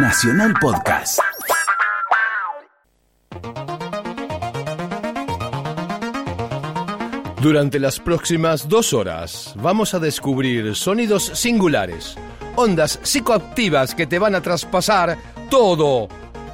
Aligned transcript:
Nacional 0.00 0.54
Podcast. 0.60 1.18
Durante 7.42 7.80
las 7.80 7.98
próximas 7.98 8.68
dos 8.68 8.92
horas 8.92 9.54
vamos 9.56 9.94
a 9.94 9.98
descubrir 9.98 10.76
sonidos 10.76 11.24
singulares, 11.34 12.16
ondas 12.54 13.00
psicoactivas 13.02 13.96
que 13.96 14.06
te 14.06 14.20
van 14.20 14.36
a 14.36 14.40
traspasar 14.40 15.18
todo, 15.50 16.06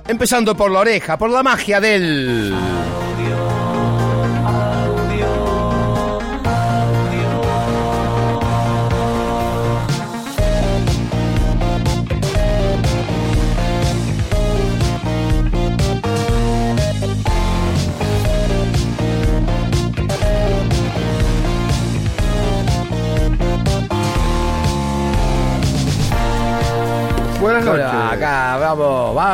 empezando 0.09 0.57
por 0.57 0.71
la 0.71 0.81
oreja, 0.81 1.19
por 1.19 1.29
la 1.29 1.43
magia 1.43 1.81
del... 1.81 2.55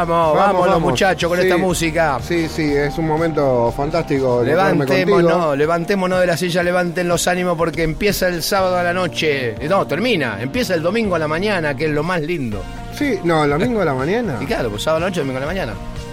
vamos, 0.08 0.36
vamos, 0.36 0.66
los 0.68 0.80
muchachos 0.80 1.28
con 1.28 1.38
Sí. 1.38 1.46
esta 1.46 1.56
música. 1.58 2.18
Sí, 2.26 2.48
sí, 2.48 2.72
es 2.74 2.96
un 2.98 3.06
momento 3.06 3.72
fantástico. 3.76 4.42
Levantémonos, 4.44 5.56
levantémonos 5.56 6.20
de 6.20 6.26
la 6.26 6.36
silla, 6.36 6.62
levanten 6.62 7.08
los 7.08 7.26
ánimos 7.28 7.56
porque 7.56 7.82
empieza 7.82 8.28
el 8.28 8.42
sábado 8.42 8.76
a 8.78 8.82
la 8.82 8.92
noche. 8.92 9.54
No, 9.68 9.86
termina, 9.86 10.38
empieza 10.40 10.74
el 10.74 10.82
domingo 10.82 11.14
a 11.14 11.18
la 11.18 11.28
mañana, 11.28 11.74
que 11.76 11.86
es 11.86 11.90
lo 11.90 12.02
más 12.02 12.20
lindo. 12.22 12.62
Sí, 12.96 13.18
no, 13.24 13.44
el 13.44 13.50
domingo 13.50 13.80
a 13.80 13.84
la 13.84 13.94
mañana. 13.94 14.36
Y 14.40 14.46
claro, 14.46 14.70
pues 14.70 14.82
sábado 14.82 14.98
a 14.98 15.00
la 15.00 15.06
noche, 15.10 15.20
domingo 15.20 15.38
a 15.38 15.40
la 15.40 15.46
mañana. 15.46 15.72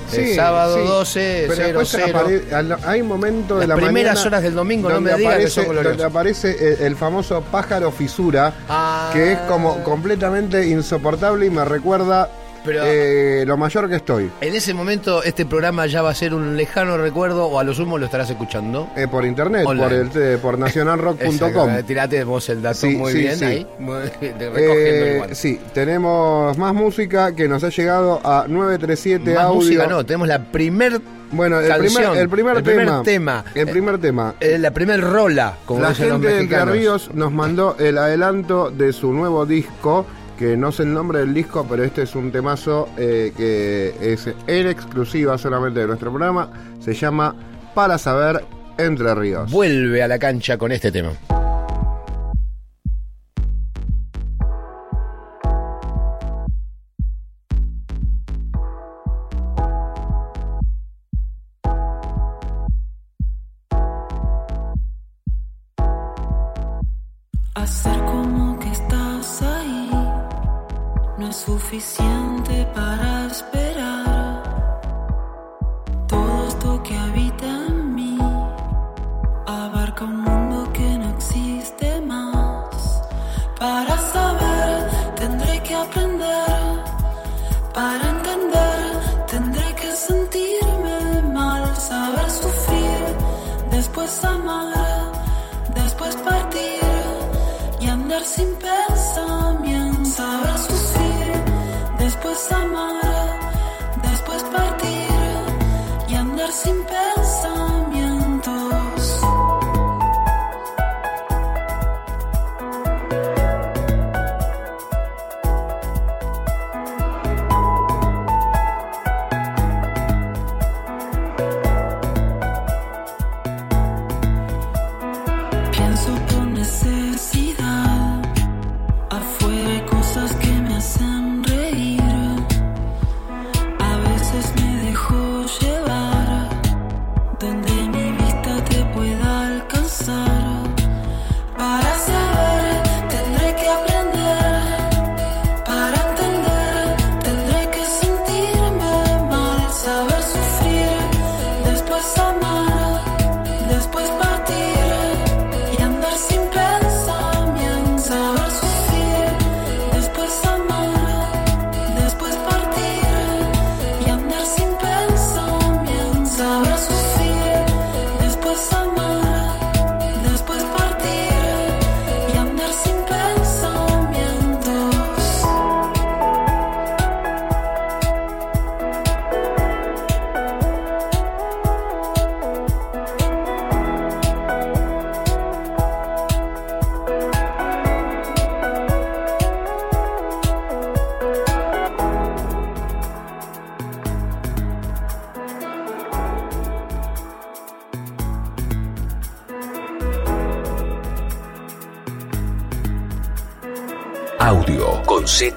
Sí, 0.09 0.21
el 0.21 0.35
sábado 0.37 0.77
sí. 0.77 0.87
12, 0.87 1.45
Pero 1.49 1.55
0, 1.55 1.79
después 1.79 1.89
0. 2.05 2.19
apare- 2.19 2.53
al- 2.55 2.77
hay 2.85 3.03
momentos 3.03 3.59
de 3.59 3.67
Las 3.67 3.77
la 3.77 3.83
primeras 3.83 4.13
mañana 4.15 4.27
horas 4.27 4.43
del 4.43 4.55
domingo, 4.55 4.87
no 4.87 4.95
donde 4.95 5.11
me 5.11 5.17
digas 5.17 5.35
que 5.37 5.47
son 5.49 5.75
donde 5.75 6.03
aparece 6.03 6.75
el, 6.75 6.81
el 6.81 6.95
famoso 6.95 7.41
pájaro 7.41 7.91
fisura, 7.91 8.53
Ah. 8.69 9.09
que 9.11 9.33
es 9.33 9.37
como 9.49 9.83
completamente 9.83 10.65
insoportable 10.65 11.47
y 11.47 11.49
me 11.49 11.65
recuerda 11.65 12.29
Pero- 12.67 12.81
eh, 12.85 13.43
lo 13.47 13.57
mayor 13.57 13.89
que 13.89 13.95
estoy. 13.95 14.29
En 14.41 14.53
ese 14.53 14.73
momento 14.75 15.23
este 15.23 15.45
programa 15.47 15.87
ya 15.87 16.03
va 16.03 16.11
a 16.11 16.15
ser 16.15 16.33
un 16.35 16.55
lejano 16.55 16.97
recuerdo 16.97 17.45
o 17.47 17.57
a 17.59 17.63
lo 17.63 17.73
sumo 17.73 17.97
lo 17.97 18.05
estarás 18.05 18.29
escuchando. 18.29 18.89
Eh, 18.95 19.07
por 19.09 19.25
internet, 19.25 19.65
Online. 19.65 19.83
por, 19.87 19.93
el, 20.17 20.33
eh, 20.33 20.37
por 20.37 20.59
nacionalrock.com. 20.59 21.81
Tirate 21.87 22.23
vos 22.23 22.47
el 22.49 22.61
dato 22.61 22.77
Sí, 22.79 22.89
muy 22.95 23.11
sí, 23.13 23.17
bien 23.19 23.35
sí. 23.37 23.45
ahí. 23.45 23.67
Eh, 24.59 25.23
sí, 25.31 25.59
tenemos 25.73 26.57
más 26.57 26.73
música 26.73 27.33
que 27.35 27.47
nos 27.47 27.63
ha 27.63 27.69
llegado 27.69 28.19
a 28.23 28.45
937 28.47 29.33
Más 29.33 29.43
audio. 29.45 29.55
música 29.55 29.87
no, 29.87 30.05
tenemos 30.05 30.27
la 30.27 30.43
primer 30.43 30.99
Bueno, 31.31 31.59
el 31.59 31.67
canción, 31.67 31.93
primer, 31.93 32.17
el 32.17 32.29
primer 32.29 32.57
el 32.57 32.63
primer 32.63 33.01
tema. 33.03 33.45
El 33.55 33.67
primer 33.67 33.97
tema. 33.99 34.35
eh, 34.39 34.57
la 34.57 34.71
primer 34.71 35.01
rola, 35.01 35.55
como 35.65 35.81
La 35.81 35.89
dicen 35.89 36.09
los 36.09 36.21
gente 36.21 36.33
de 36.35 36.41
Entre. 36.41 36.65
Ríos 36.65 37.09
nos 37.13 37.31
mandó 37.31 37.75
el 37.79 37.97
adelanto 37.97 38.69
de 38.71 38.93
su 38.93 39.11
nuevo 39.13 39.45
disco, 39.45 40.05
que 40.37 40.55
no 40.55 40.71
sé 40.71 40.83
el 40.83 40.93
nombre 40.93 41.19
del 41.19 41.33
disco, 41.33 41.65
pero 41.67 41.83
este 41.83 42.03
es 42.03 42.15
un 42.15 42.31
temazo 42.31 42.89
eh, 42.97 43.33
que 43.35 43.95
es 43.99 44.27
en 44.47 44.67
exclusiva 44.67 45.37
solamente 45.37 45.81
de 45.81 45.87
nuestro 45.87 46.11
programa. 46.11 46.49
Se 46.79 46.93
llama 46.93 47.35
Para 47.73 47.97
Saber 47.97 48.45
Entre 48.77 49.13
Ríos. 49.15 49.51
Vuelve 49.51 50.03
a 50.03 50.07
la 50.07 50.19
cancha 50.19 50.57
con 50.57 50.71
este 50.71 50.91
tema. 50.91 51.11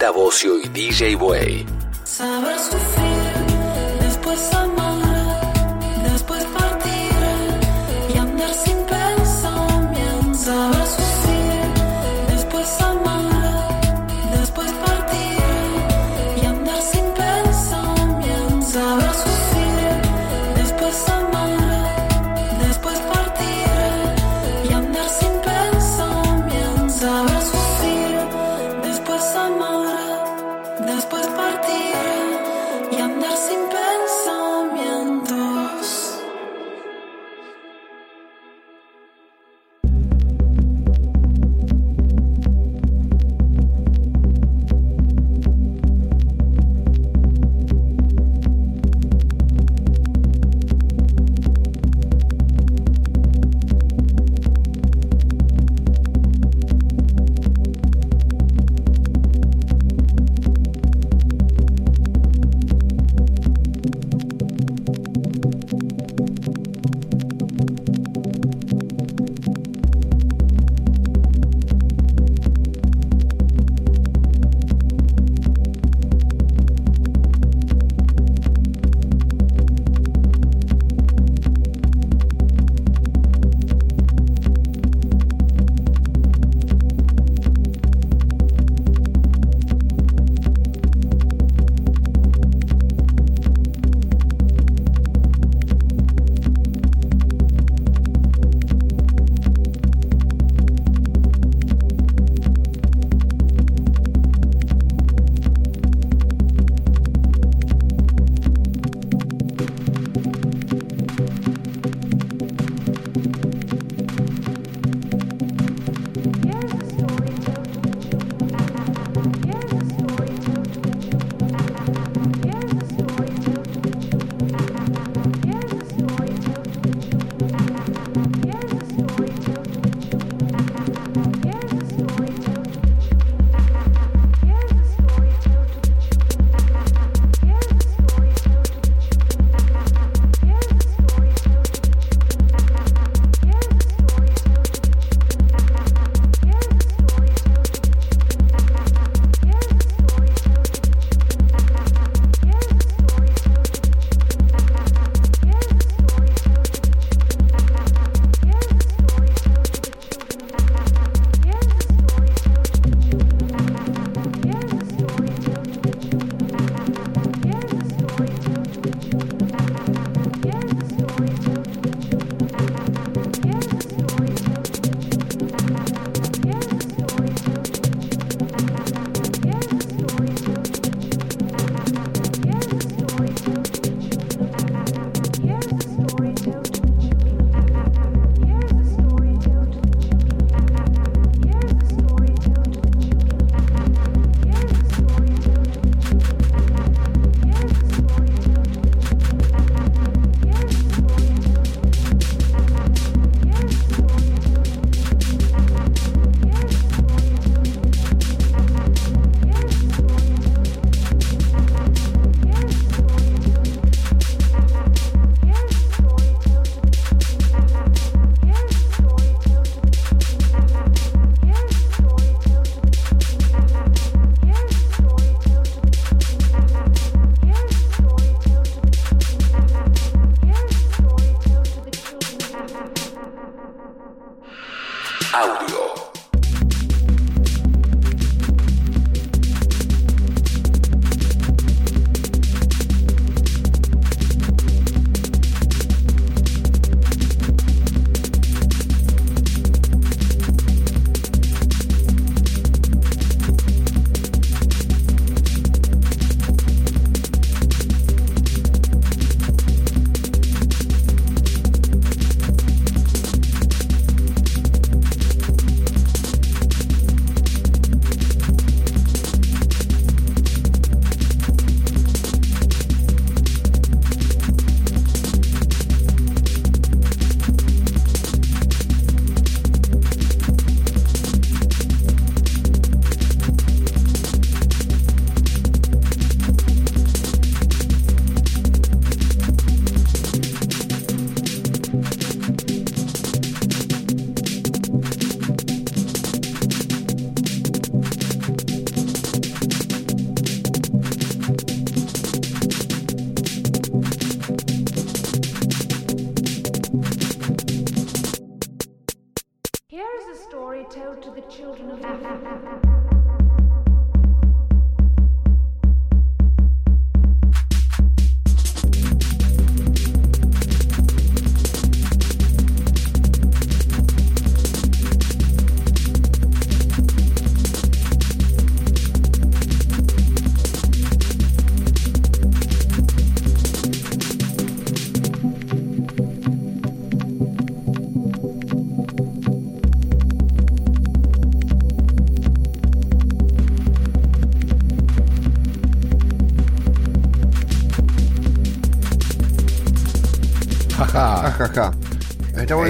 Bocio 0.09 0.59
y 0.59 0.69
DJ 0.69 1.15
Way. 1.17 1.80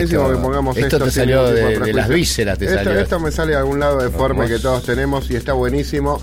Buenísimo 0.00 0.23
Esto- 0.23 0.37
que 0.37 0.42
pongamos 0.42 0.76
esto 0.76 0.97
esto. 0.97 1.04
te 1.07 1.11
salió 1.11 1.45
de- 1.50 1.78
de 1.78 1.92
las 1.92 2.09
vísceras, 2.09 2.59
te 2.59 2.64
esto, 2.66 2.76
salió. 2.85 3.00
esto 3.00 3.21
me 3.21 3.30
sale 3.33 3.52
de 3.52 3.59
algún 3.59 3.80
lado 3.80 3.99
deforme 4.00 4.40
Vamos. 4.45 4.50
que 4.57 4.59
todos 4.61 4.85
tenemos 4.85 5.30
y 5.30 5.37
está 5.37 5.52
buenísimo. 5.52 6.21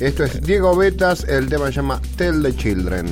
Esto 0.00 0.24
es 0.24 0.40
Diego 0.42 0.76
Betas, 0.76 1.24
el 1.24 1.48
tema 1.48 1.66
se 1.66 1.72
llama 1.72 2.00
Tell 2.16 2.42
the 2.42 2.54
Children. 2.54 3.06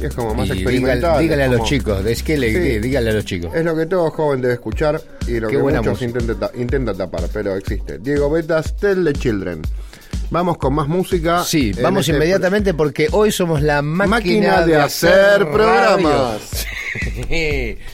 Y 0.00 0.04
es 0.04 0.14
como 0.14 0.34
más 0.34 0.48
Y 0.48 0.52
experimental. 0.52 0.98
dígale, 1.00 1.22
dígale 1.22 1.42
a 1.42 1.44
es 1.46 1.50
los 1.52 1.58
como- 1.60 1.68
chicos, 1.70 2.06
es 2.06 2.22
que 2.22 2.36
le, 2.38 2.52
Sí. 2.52 2.78
dígale 2.80 3.10
a 3.10 3.12
los 3.14 3.24
chicos. 3.24 3.50
Es 3.54 3.64
lo 3.64 3.74
que 3.76 3.86
todo 3.86 4.10
joven 4.10 4.42
debe 4.42 4.54
escuchar 4.54 5.00
y 5.26 5.40
lo 5.40 5.48
Qué 5.48 5.56
que 5.56 5.62
muchos 5.62 6.02
intenta, 6.02 6.50
intenta 6.54 6.94
tapar, 6.94 7.24
pero 7.32 7.56
existe. 7.56 7.98
Diego 7.98 8.28
Betas, 8.30 8.76
Tell 8.76 9.04
the 9.04 9.12
Children. 9.14 9.62
Vamos 10.30 10.58
con 10.58 10.74
más 10.74 10.88
música. 10.88 11.44
Sí, 11.44 11.72
vamos 11.80 12.00
este 12.08 12.16
inmediatamente 12.16 12.74
porque 12.74 13.08
hoy 13.12 13.30
somos 13.32 13.62
la 13.62 13.80
máquina, 13.80 14.08
Máquina 14.10 14.66
de 14.66 14.76
hacer 14.76 15.48
programas. 15.50 16.66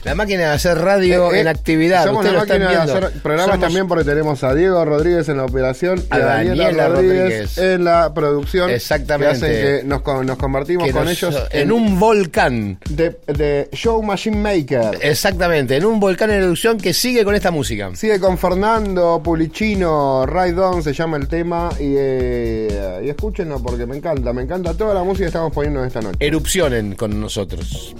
La 0.03 0.15
máquina 0.15 0.39
de 0.39 0.45
hacer 0.47 0.77
radio 0.77 1.31
Eh, 1.31 1.37
eh, 1.37 1.41
en 1.41 1.47
actividad. 1.47 2.05
Somos 2.05 2.25
la 2.25 2.33
máquina 2.33 2.69
de 2.69 2.75
hacer 2.77 3.11
programas 3.21 3.55
Somos- 3.55 3.59
también 3.67 3.87
porque 3.87 4.03
tenemos 4.03 4.43
a 4.43 4.53
Diego 4.53 4.83
Rodríguez 4.85 5.29
en 5.29 5.37
la 5.37 5.45
operación 5.45 5.99
y 5.99 6.13
A 6.13 6.15
a 6.15 6.19
Daniela, 6.19 6.63
Daniela 6.63 6.87
Rodríguez, 6.89 7.23
Rodríguez. 7.23 7.57
en 7.57 7.83
la 7.83 8.13
producción. 8.13 8.69
Exactamente. 8.69 9.39
Que 9.39 9.45
hacen 9.45 9.51
que 9.81 9.87
nos, 9.87 10.01
con- 10.01 10.25
nos 10.25 10.37
convertimos 10.37 10.85
que 10.87 10.93
con 10.93 11.05
nos- 11.05 11.11
ellos 11.13 11.35
en 11.51 11.71
un 11.71 11.99
volcán. 11.99 12.77
de, 12.89 13.15
de 13.27 13.69
Show 13.73 14.01
Machine 14.03 14.37
Maker. 14.37 14.99
Exactamente, 15.01 15.75
en 15.77 15.85
un 15.85 15.99
volcán 15.99 16.31
en 16.31 16.43
erupción 16.43 16.77
que 16.77 16.93
sigue 16.93 17.23
con 17.23 17.35
esta 17.35 17.51
música. 17.51 17.89
Sigue 17.95 18.19
con 18.19 18.37
Fernando 18.37 19.21
Pulicino, 19.23 20.25
Ride 20.25 20.59
On 20.59 20.83
se 20.83 20.93
llama 20.93 21.17
el 21.17 21.27
tema 21.27 21.69
y, 21.79 21.93
eh, 21.97 23.01
y 23.05 23.09
escúchenlo 23.09 23.61
porque 23.61 23.85
me 23.85 23.97
encanta, 23.97 24.33
me 24.33 24.41
encanta 24.43 24.73
toda 24.73 24.93
la 24.93 25.03
música 25.03 25.23
que 25.25 25.27
estamos 25.27 25.53
poniendo 25.53 25.83
esta 25.83 26.01
noche. 26.01 26.17
Erupcionen 26.19 26.95
con 26.95 27.19
nosotros. 27.19 27.95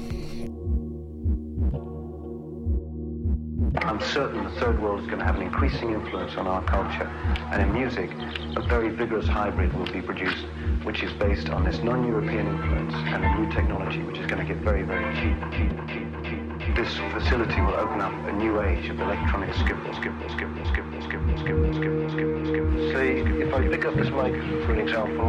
I'm 3.78 4.00
certain 4.02 4.44
the 4.44 4.60
third 4.60 4.82
world 4.82 5.02
is 5.02 5.08
going 5.08 5.20
to 5.20 5.26
have 5.26 5.36
an 5.36 5.42
increasing 5.42 5.94
influence 5.94 6.36
on 6.36 6.48
our 6.48 6.64
culture. 6.64 7.08
And 7.52 7.62
in 7.62 7.74
music, 7.74 8.12
a 8.56 8.62
very 8.62 8.90
vigorous 8.90 9.28
hybrid 9.28 9.74
will 9.74 9.92
be 9.92 10.02
produced, 10.02 10.46
which 10.84 11.02
is 11.04 11.12
based 11.14 11.50
on 11.50 11.64
this 11.64 11.80
non-European 11.80 12.48
influence 12.48 12.94
and 12.94 13.24
a 13.24 13.40
new 13.40 13.52
technology, 13.52 14.04
which 14.04 14.20
is 14.20 14.28
going 14.28 14.46
to 14.46 14.54
get 14.54 14.64
very, 14.64 14.84
very 14.84 15.04
cheap, 15.16 15.40
cheap, 15.52 15.88
cheap, 15.88 16.24
cheap. 16.24 16.43
This 16.76 16.92
facility 17.14 17.62
will 17.62 17.76
open 17.76 18.02
up 18.02 18.14
a 18.28 18.32
new 18.32 18.60
age 18.62 18.90
of 18.90 19.00
electronic 19.00 19.52
skipple, 19.52 19.94
skipple, 19.94 20.28
skipple, 20.30 20.66
skipple, 20.72 21.02
skipple, 21.06 21.38
skipple, 21.38 21.74
skipple, 21.76 22.10
skipple, 22.10 22.46
skipple. 22.48 22.94
Say, 22.94 23.20
if 23.44 23.54
I 23.54 23.68
pick 23.68 23.86
up 23.86 23.94
this 23.94 24.10
mic, 24.10 24.34
for 24.66 24.74
an 24.74 24.80
example, 24.80 25.24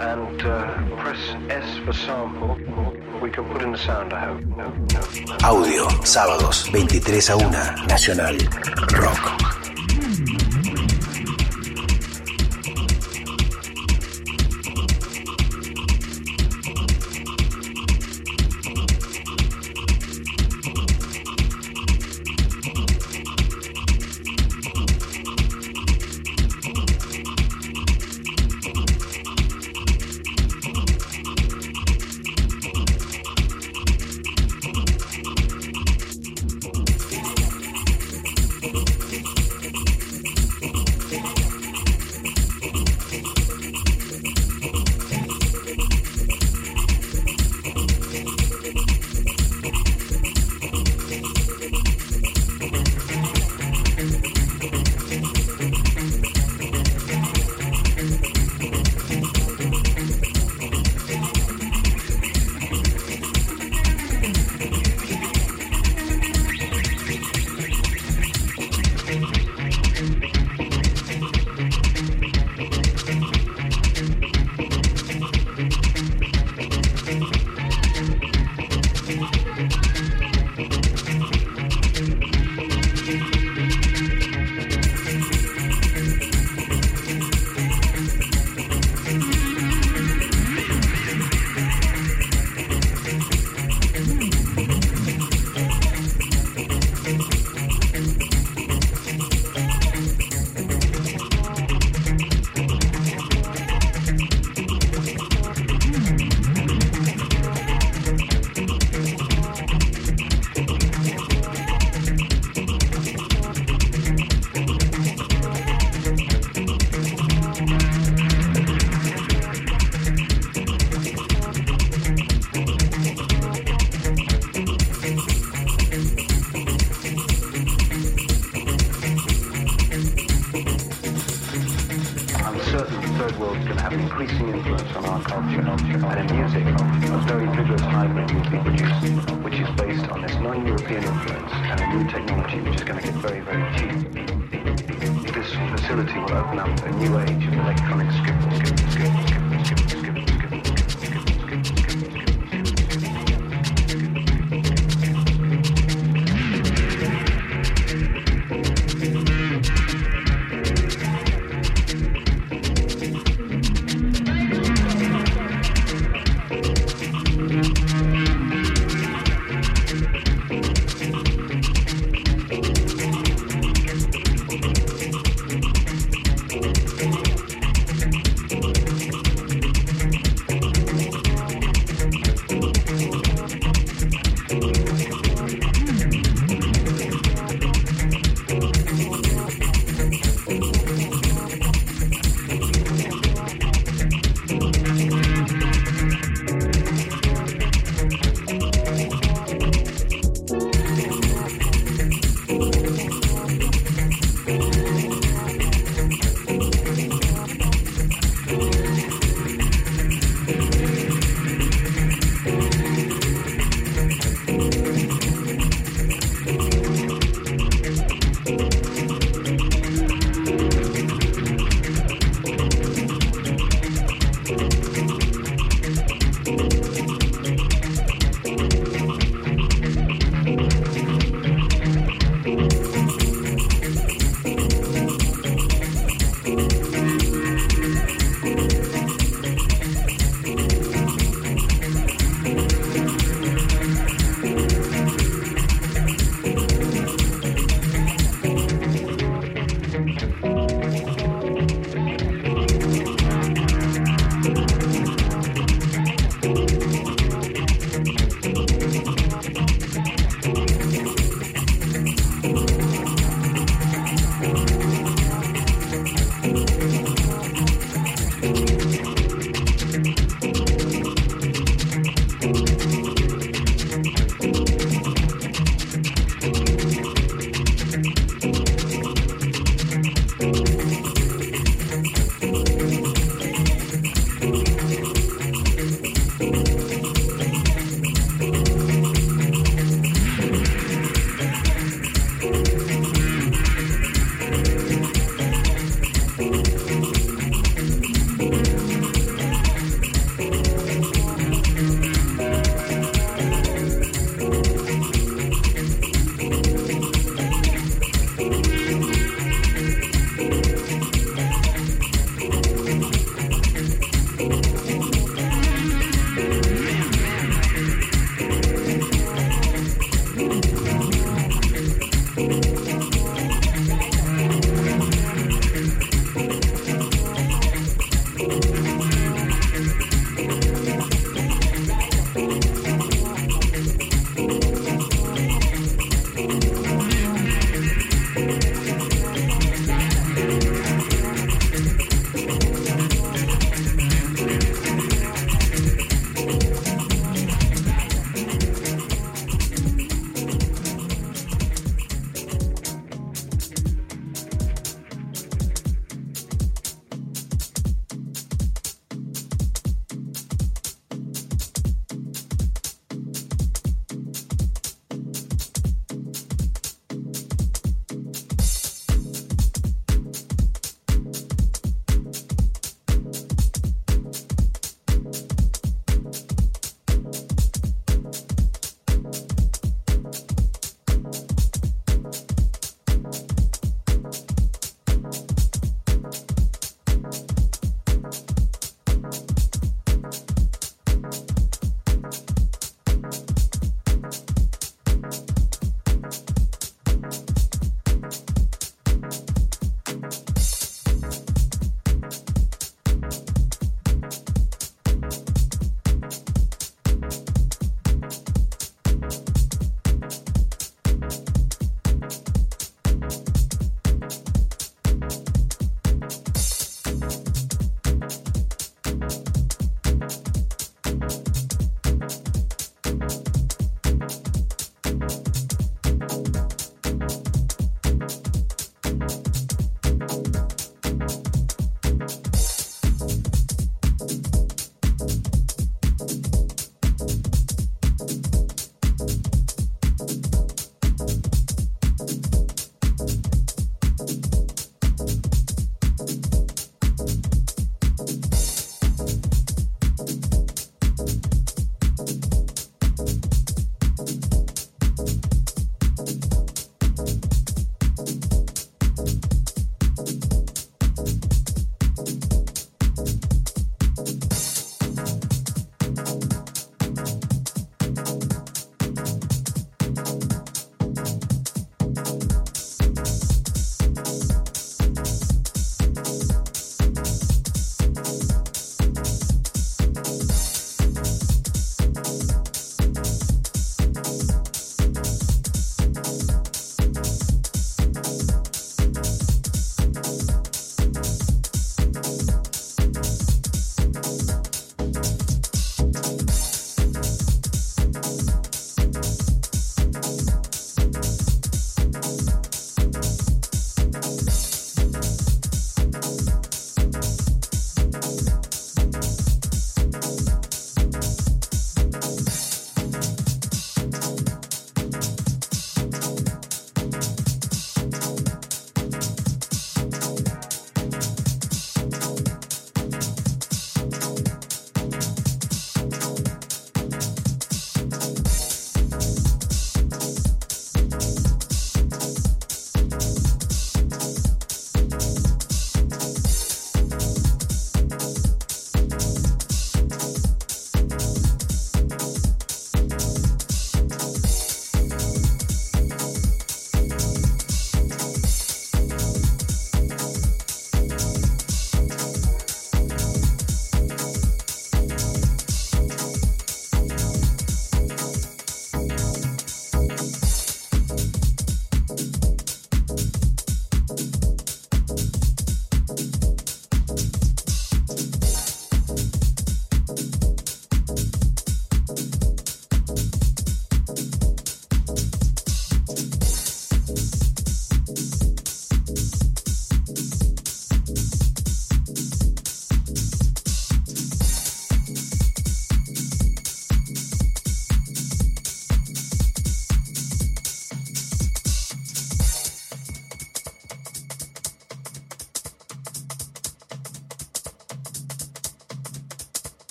and 0.00 0.42
uh, 0.42 0.96
press 0.96 1.36
S 1.48 1.78
for 1.84 1.92
sample, 1.92 2.56
we 3.22 3.30
can 3.30 3.44
put 3.44 3.62
in 3.62 3.70
the 3.70 3.78
sound, 3.78 4.12
I 4.12 4.26
hope. 4.26 4.40
No, 4.56 4.68
no. 4.68 5.00
Audio, 5.44 5.88
sábados, 6.04 6.64
23 6.64 7.30
a 7.30 7.36
1, 7.36 7.86
Nacional, 7.86 8.36
Rock. 9.00 9.54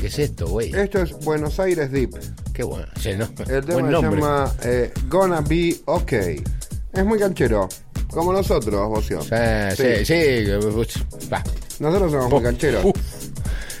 ¿Qué 0.00 0.06
es 0.08 0.18
esto, 0.18 0.46
güey? 0.48 0.74
Esto 0.74 1.02
es 1.02 1.12
Buenos 1.24 1.60
Aires 1.60 1.90
Deep. 1.92 2.10
Qué 2.52 2.62
bueno. 2.62 2.86
Sí, 3.00 3.10
¿no? 3.16 3.24
El 3.48 3.64
tema 3.64 3.74
Buen 3.74 3.86
se 3.86 3.92
nombre. 3.92 4.20
llama 4.20 4.54
eh, 4.64 4.92
Gonna 5.08 5.40
Be 5.42 5.76
Okay. 5.84 6.42
Es 6.92 7.04
muy 7.04 7.18
canchero. 7.18 7.68
Como 8.10 8.32
nosotros, 8.32 8.88
Bocio. 8.88 9.22
Sí, 9.22 9.28
sí, 9.76 10.04
sí. 10.04 10.44
Nosotros 11.78 12.12
somos 12.12 12.30
muy 12.30 12.42
cancheros. 12.42 12.84
Uf. 12.84 12.99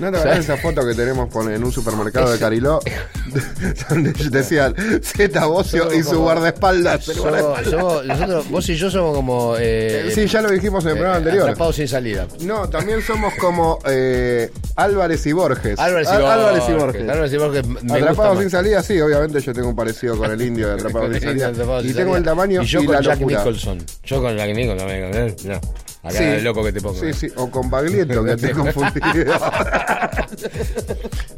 ¿No 0.00 0.10
te 0.10 0.16
acuerdas 0.18 0.38
esa 0.40 0.56
foto 0.56 0.86
que 0.86 0.94
tenemos 0.94 1.28
con- 1.30 1.52
en 1.52 1.62
un 1.62 1.70
supermercado 1.72 2.32
de 2.32 2.38
Cariló? 2.38 2.80
donde 3.90 4.12
decían 4.30 4.74
Z 5.02 5.46
Bocio 5.46 5.92
y 5.94 6.02
su 6.02 6.20
guardaespaldas. 6.20 7.04
Somos- 7.04 7.20
guardaespaldas. 7.20 7.70
somos- 7.70 8.06
nosotros, 8.06 8.50
vos 8.50 8.68
y 8.68 8.74
yo 8.76 8.90
somos 8.90 9.14
como. 9.14 9.54
Eh, 9.58 10.10
Sí, 10.14 10.26
ya 10.26 10.40
lo 10.42 10.50
dijimos 10.50 10.82
en 10.84 10.90
el 10.90 10.96
programa 10.96 11.16
eh, 11.16 11.18
anterior. 11.18 11.42
Atrapados 11.44 11.76
sin 11.76 11.86
salida. 11.88 12.26
No, 12.40 12.68
también 12.68 13.02
somos 13.02 13.34
como 13.34 13.78
eh, 13.86 14.50
Álvarez 14.76 15.24
y 15.26 15.32
Borges. 15.32 15.78
Álvarez 15.78 16.08
y 16.08 16.12
Borges. 16.12 16.30
Álvarez 16.30 16.62
y 16.68 16.72
Borges. 16.72 17.02
Álvarez 17.08 17.32
y 17.32 17.36
Borges 17.36 17.66
me 17.66 17.92
Atrapados 17.98 18.38
sin 18.40 18.50
salida, 18.50 18.82
sí, 18.82 19.00
obviamente 19.00 19.40
yo 19.40 19.52
tengo 19.52 19.68
un 19.68 19.76
parecido 19.76 20.16
con 20.16 20.30
el 20.30 20.40
indio 20.42 20.68
de 20.68 20.74
Atrapados 20.74 21.10
sin 21.12 21.20
salida. 21.22 21.48
Atrapados 21.48 21.84
Y 21.84 21.88
sin 21.88 21.96
tengo 21.96 22.12
salida. 22.14 22.18
el 22.18 22.24
tamaño 22.24 22.62
y 22.62 22.64
y, 22.64 22.68
yo 22.68 22.84
con 22.84 22.94
la 22.94 23.00
Jack 23.02 23.18
locura. 23.20 23.38
Nicholson. 23.38 23.78
Yo 24.04 24.22
con 24.22 24.36
Jack 24.36 24.54
Nicholson. 24.54 24.88
¿eh? 24.90 25.36
No. 25.44 25.60
Acá 26.02 26.16
Sí. 26.16 26.24
el 26.24 26.44
loco 26.44 26.64
que 26.64 26.72
te 26.72 26.80
pongo. 26.80 26.98
Sí, 26.98 27.06
¿eh? 27.08 27.12
sí, 27.12 27.28
o 27.36 27.50
con 27.50 27.68
Baglietto, 27.68 28.24
que 28.24 28.36
te 28.36 28.46
he 28.46 28.50
confundido. 28.54 29.34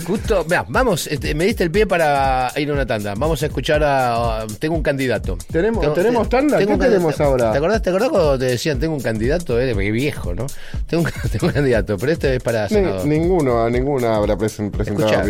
Justo, 0.06 0.44
mira, 0.48 0.64
vamos, 0.68 1.06
este, 1.08 1.34
me 1.34 1.44
diste 1.46 1.64
el 1.64 1.70
pie 1.70 1.86
para 1.86 2.52
ir 2.56 2.70
a 2.70 2.72
una 2.72 2.86
tanda. 2.86 3.14
Vamos 3.16 3.42
a 3.42 3.46
escuchar 3.46 3.82
a. 3.84 4.46
Tengo 4.58 4.74
un 4.76 4.82
candidato. 4.82 5.36
¿Tenemos- 5.50 5.80
Tengo- 5.80 5.94
tenemos 5.94 6.28
tanda? 6.28 6.58
tengo 6.58 6.78
¿Qué 6.78 6.84
tenemos 6.86 7.20
ahora? 7.20 7.52
¿Te 7.52 7.58
acordás, 7.58 7.82
¿Te 7.82 7.90
acordás 7.90 8.08
cuando 8.10 8.38
te 8.38 8.44
decían 8.46 8.78
tengo 8.78 8.94
un 8.94 9.00
candidato? 9.00 9.60
Eh, 9.60 9.72
Porque 9.74 9.90
viejo, 9.90 10.34
¿no? 10.34 10.46
Tengo 10.86 11.04
un, 11.04 11.10
tengo 11.32 11.46
un 11.48 11.52
candidato, 11.52 11.96
pero 11.98 12.12
este 12.12 12.36
es 12.36 12.42
para 12.42 12.68
Ni- 12.68 13.18
ninguno, 13.18 13.64
a 13.64 13.70
ninguna 13.70 14.16
habrá 14.16 14.36
presen- 14.36 14.70
presentado 14.70 15.08
a 15.08 15.24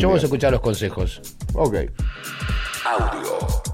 vamos 0.00 0.22
a 0.22 0.26
escuchar 0.26 0.52
los 0.52 0.60
consejos. 0.60 1.20
Ok. 1.54 1.76
Audio. 2.84 3.67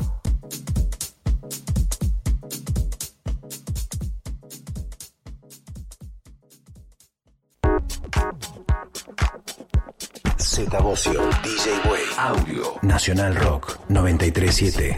Z 10.54 10.78
Bocio, 10.80 11.20
DJ 11.42 11.90
Way. 11.90 12.02
Audio. 12.16 12.74
Nacional 12.82 13.34
Rock 13.34 13.76
937. 13.88 14.96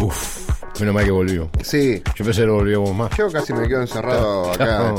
Uf, 0.00 0.48
menos 0.80 0.94
mal 0.94 1.04
que 1.04 1.10
volvió. 1.10 1.50
Sí, 1.62 2.02
Yo 2.16 2.24
pensé 2.24 2.40
que 2.40 2.46
lo 2.46 2.54
volvíamos 2.54 2.94
más. 2.94 3.14
yo 3.18 3.30
casi 3.30 3.52
me 3.52 3.68
quedo 3.68 3.82
encerrado 3.82 4.50
acá. 4.52 4.94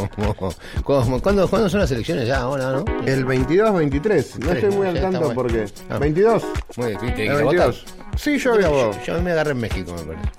¿Cuándo, 0.84 1.22
cuándo, 1.22 1.48
cuándo 1.50 1.70
son 1.70 1.80
las 1.80 1.90
elecciones? 1.92 2.28
Ya, 2.28 2.42
ahora, 2.42 2.72
¿no? 2.72 2.86
El 3.08 3.26
22-23, 3.26 4.36
no 4.46 4.52
estoy 4.52 4.70
muy 4.72 4.88
al 4.88 5.02
tanto 5.02 5.34
porque... 5.34 5.66
Ah. 5.90 5.98
¿22? 6.00 6.44
Muy 6.78 6.88
bien, 6.90 7.00
¿viste? 7.02 7.26
El 7.26 7.32
¿Hay 7.32 7.38
que 7.38 7.44
votar? 7.44 7.70
22. 7.72 7.86
Sí, 8.16 8.38
yo 8.38 8.60
Yo, 8.60 8.92
yo 9.04 9.22
me 9.24 9.32
agarré 9.32 9.52
en 9.52 9.58
México, 9.60 9.92
me 9.98 10.04
parece. 10.14 10.30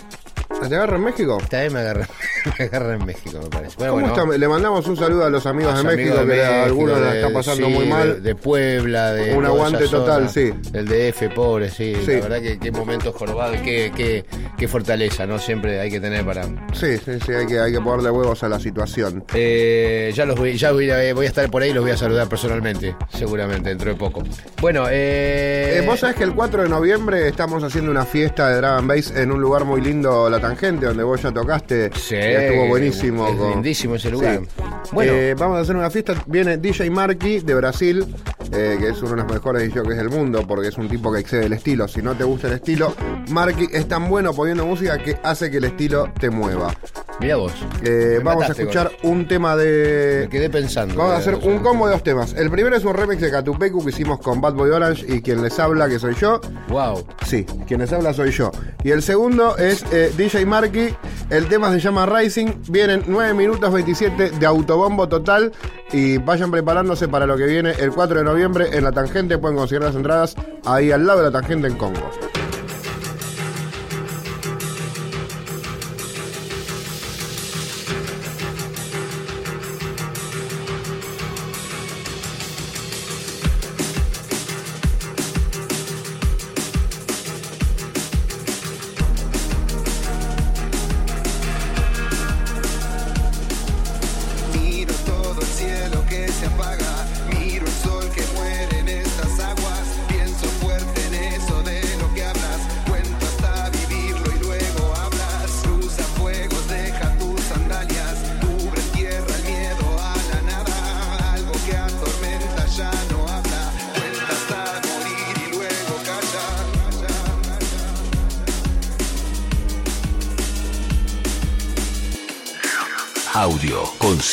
¿Te 0.68 0.74
agarra 0.76 0.96
en 0.96 1.04
México? 1.04 1.38
Vez 1.50 1.72
me 1.72 1.80
agarré, 1.80 2.06
me 2.58 2.64
agarré 2.64 2.94
en 2.94 3.04
México, 3.06 3.38
me 3.42 3.48
parece. 3.48 3.74
Bueno, 3.78 3.92
¿Cómo 3.94 4.06
bueno, 4.06 4.22
está? 4.24 4.38
Le 4.38 4.48
mandamos 4.48 4.86
un 4.86 4.96
saludo 4.96 5.24
a 5.24 5.30
los 5.30 5.46
amigos 5.46 5.72
los 5.74 5.82
de 5.84 5.96
México, 5.96 6.26
que 6.26 6.42
a 6.44 6.64
algunos 6.64 7.00
la 7.00 7.12
de- 7.12 7.20
está 7.20 7.32
pasando 7.32 7.66
sí, 7.66 7.72
muy 7.72 7.86
mal. 7.86 8.22
De, 8.22 8.34
Puebla, 8.34 9.12
de. 9.12 9.34
Un 9.34 9.44
aguante 9.46 9.86
total, 9.88 10.28
sí. 10.28 10.52
El 10.72 10.86
DF, 10.86 11.34
pobre, 11.34 11.70
sí. 11.70 11.94
Sí. 12.04 12.12
La 12.12 12.20
verdad 12.20 12.40
que 12.40 12.58
qué 12.58 12.70
momentos 12.72 13.14
jorobados, 13.14 13.56
qué, 13.62 13.92
qué, 13.96 14.24
qué 14.58 14.68
fortaleza, 14.68 15.26
¿no? 15.26 15.38
Siempre 15.38 15.80
hay 15.80 15.90
que 15.90 16.00
tener 16.00 16.24
para. 16.24 16.44
Sí, 16.72 16.98
sí, 17.04 17.12
sí, 17.24 17.32
hay 17.32 17.46
que, 17.46 17.58
hay 17.60 17.72
que 17.72 17.80
ponerle 17.80 18.10
huevos 18.10 18.42
a 18.42 18.48
la 18.48 18.58
situación. 18.60 19.24
Eh, 19.34 20.12
ya 20.14 20.24
los 20.26 20.36
voy, 20.36 20.56
ya 20.56 20.72
voy, 20.72 20.90
a- 20.90 21.14
voy 21.14 21.26
a 21.26 21.28
estar 21.28 21.48
por 21.50 21.62
ahí 21.62 21.70
y 21.70 21.72
los 21.74 21.82
voy 21.82 21.92
a 21.92 21.96
saludar 21.96 22.28
personalmente, 22.28 22.94
seguramente, 23.16 23.68
dentro 23.70 23.90
de 23.90 23.96
poco. 23.96 24.22
Bueno, 24.60 24.86
eh. 24.90 25.78
Eh, 25.78 25.84
Vos 25.86 26.00
sabés 26.00 26.16
que 26.16 26.24
el 26.24 26.34
4 26.34 26.62
de 26.62 26.68
noviembre 26.68 27.28
estamos 27.28 27.62
haciendo 27.62 27.90
una 27.90 28.04
fiesta 28.04 28.48
de 28.48 28.56
Dragon 28.56 28.86
Bass 28.86 29.10
en 29.14 29.30
un 29.32 29.40
lugar 29.40 29.64
muy 29.64 29.80
lindo, 29.80 30.28
La 30.30 30.40
Tangente, 30.54 30.86
donde 30.86 31.02
vos 31.02 31.20
ya 31.20 31.32
tocaste. 31.32 31.90
Sí, 31.94 32.14
estuvo 32.16 32.68
buenísimo. 32.68 33.28
es 33.28 33.36
con- 33.36 33.50
lindísimo 33.50 33.94
ese 33.96 34.10
lugar. 34.10 34.40
Sí. 34.40 34.62
Bueno. 34.92 35.12
Eh, 35.12 35.34
vamos 35.38 35.58
a 35.58 35.60
hacer 35.62 35.74
una 35.76 35.90
fiesta. 35.90 36.14
Viene 36.26 36.56
DJ 36.58 36.90
Marky 36.90 37.40
de 37.40 37.54
Brasil, 37.54 38.04
eh, 38.52 38.76
que 38.78 38.88
es 38.90 38.98
uno 39.02 39.10
de 39.10 39.16
los 39.22 39.32
mejores 39.32 39.72
jockeys 39.74 39.96
del 39.96 40.10
mundo, 40.10 40.44
porque 40.46 40.68
es 40.68 40.78
un 40.78 40.88
tipo 40.88 41.12
que 41.12 41.20
excede 41.20 41.46
el 41.46 41.52
estilo. 41.52 41.88
Si 41.88 42.02
no 42.02 42.14
te 42.14 42.24
gusta 42.24 42.46
el 42.48 42.54
estilo, 42.54 42.94
Marky 43.30 43.68
es 43.72 43.88
tan 43.88 44.08
bueno 44.08 44.32
poniendo 44.32 44.64
música 44.66 44.98
que 44.98 45.16
hace 45.22 45.50
que 45.50 45.56
el 45.56 45.64
estilo 45.64 46.08
te 46.20 46.30
mueva. 46.30 46.72
Mira 47.20 47.36
vos. 47.36 47.52
Eh, 47.84 48.20
vamos 48.22 48.44
a 48.44 48.52
escuchar 48.52 48.90
con 49.00 49.10
un 49.12 49.28
tema 49.28 49.56
de. 49.56 50.22
Me 50.24 50.28
quedé 50.28 50.50
pensando. 50.50 50.96
Vamos 50.96 51.14
a 51.14 51.16
hacer 51.18 51.34
un 51.36 51.58
combo 51.60 51.86
de 51.86 51.92
dos 51.92 52.02
temas. 52.02 52.34
El 52.34 52.50
primero 52.50 52.74
es 52.76 52.84
un 52.84 52.92
remix 52.94 53.20
de 53.20 53.30
Catupecu 53.30 53.84
que 53.84 53.90
hicimos 53.90 54.18
con 54.20 54.40
Bad 54.40 54.54
Boy 54.54 54.70
Orange 54.70 55.04
y 55.08 55.22
quien 55.22 55.40
les 55.42 55.58
habla, 55.58 55.88
que 55.88 55.98
soy 56.00 56.14
yo. 56.16 56.40
Wow. 56.68 57.06
Sí, 57.24 57.44
quien 57.68 57.80
les 57.80 57.92
habla 57.92 58.12
soy 58.12 58.30
yo. 58.32 58.50
Y 58.82 58.90
el 58.90 59.00
segundo 59.02 59.56
es 59.56 59.84
eh, 59.92 60.12
DJ 60.34 60.46
Marky. 60.46 60.88
El 61.30 61.46
tema 61.46 61.70
se 61.70 61.78
llama 61.78 62.06
Rising. 62.06 62.62
Vienen 62.68 63.04
9 63.06 63.34
minutos 63.34 63.72
27 63.72 64.32
de 64.32 64.46
autobombo 64.46 65.08
total. 65.08 65.52
Y 65.92 66.18
vayan 66.18 66.50
preparándose 66.50 67.06
para 67.06 67.24
lo 67.24 67.36
que 67.36 67.46
viene 67.46 67.70
el 67.78 67.92
4 67.92 68.18
de 68.18 68.24
noviembre 68.24 68.66
en 68.72 68.82
la 68.82 68.90
tangente. 68.90 69.38
Pueden 69.38 69.56
conseguir 69.56 69.84
las 69.84 69.94
entradas 69.94 70.34
ahí 70.64 70.90
al 70.90 71.06
lado 71.06 71.20
de 71.20 71.30
la 71.30 71.40
tangente 71.40 71.68
en 71.68 71.76
Congo. 71.76 72.10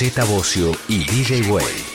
Z 0.02 0.26
Bocio 0.26 0.72
y 0.88 1.06
DJ 1.06 1.52
Way. 1.52 1.91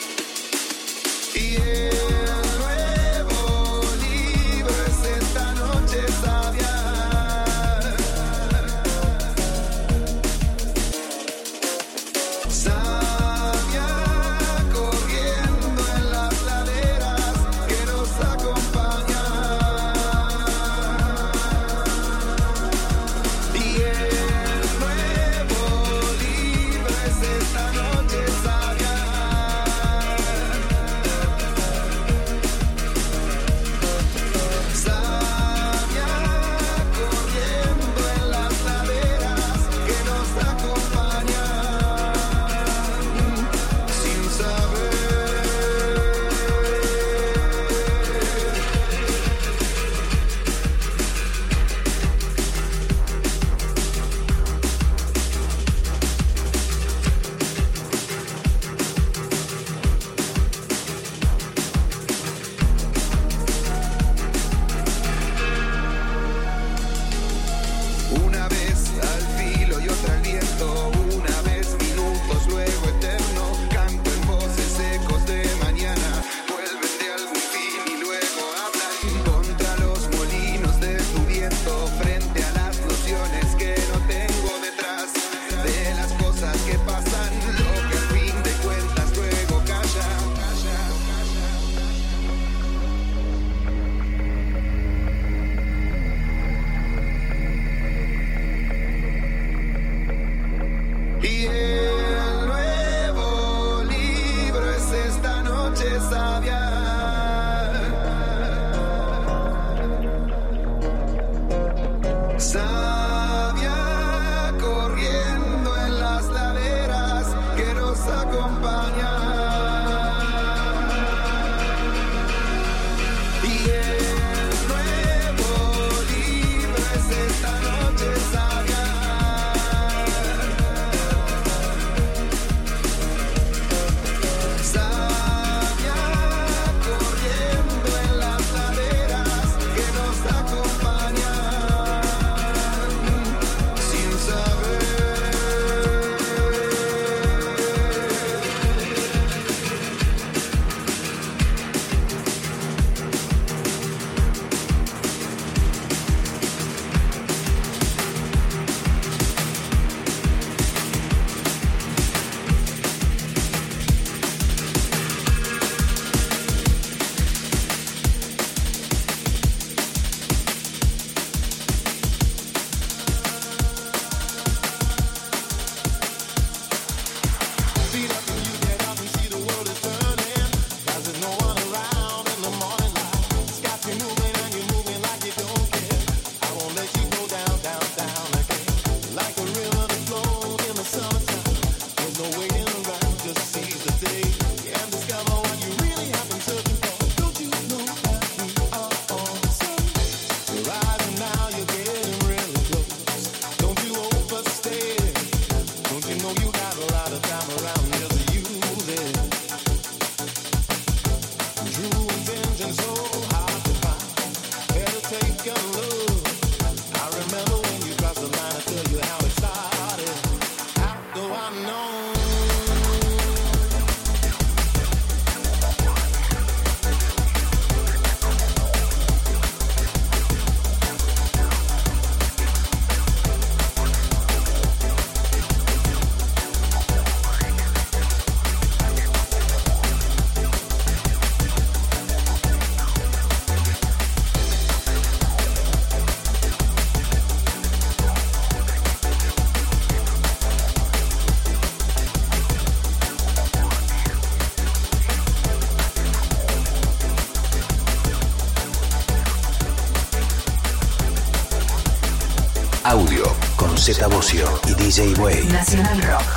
Z 263.93 264.05
Bocio 264.09 264.45
y 264.67 264.73
DJ 264.73 265.13
Way. 265.17 265.45
Nacional. 265.45 266.36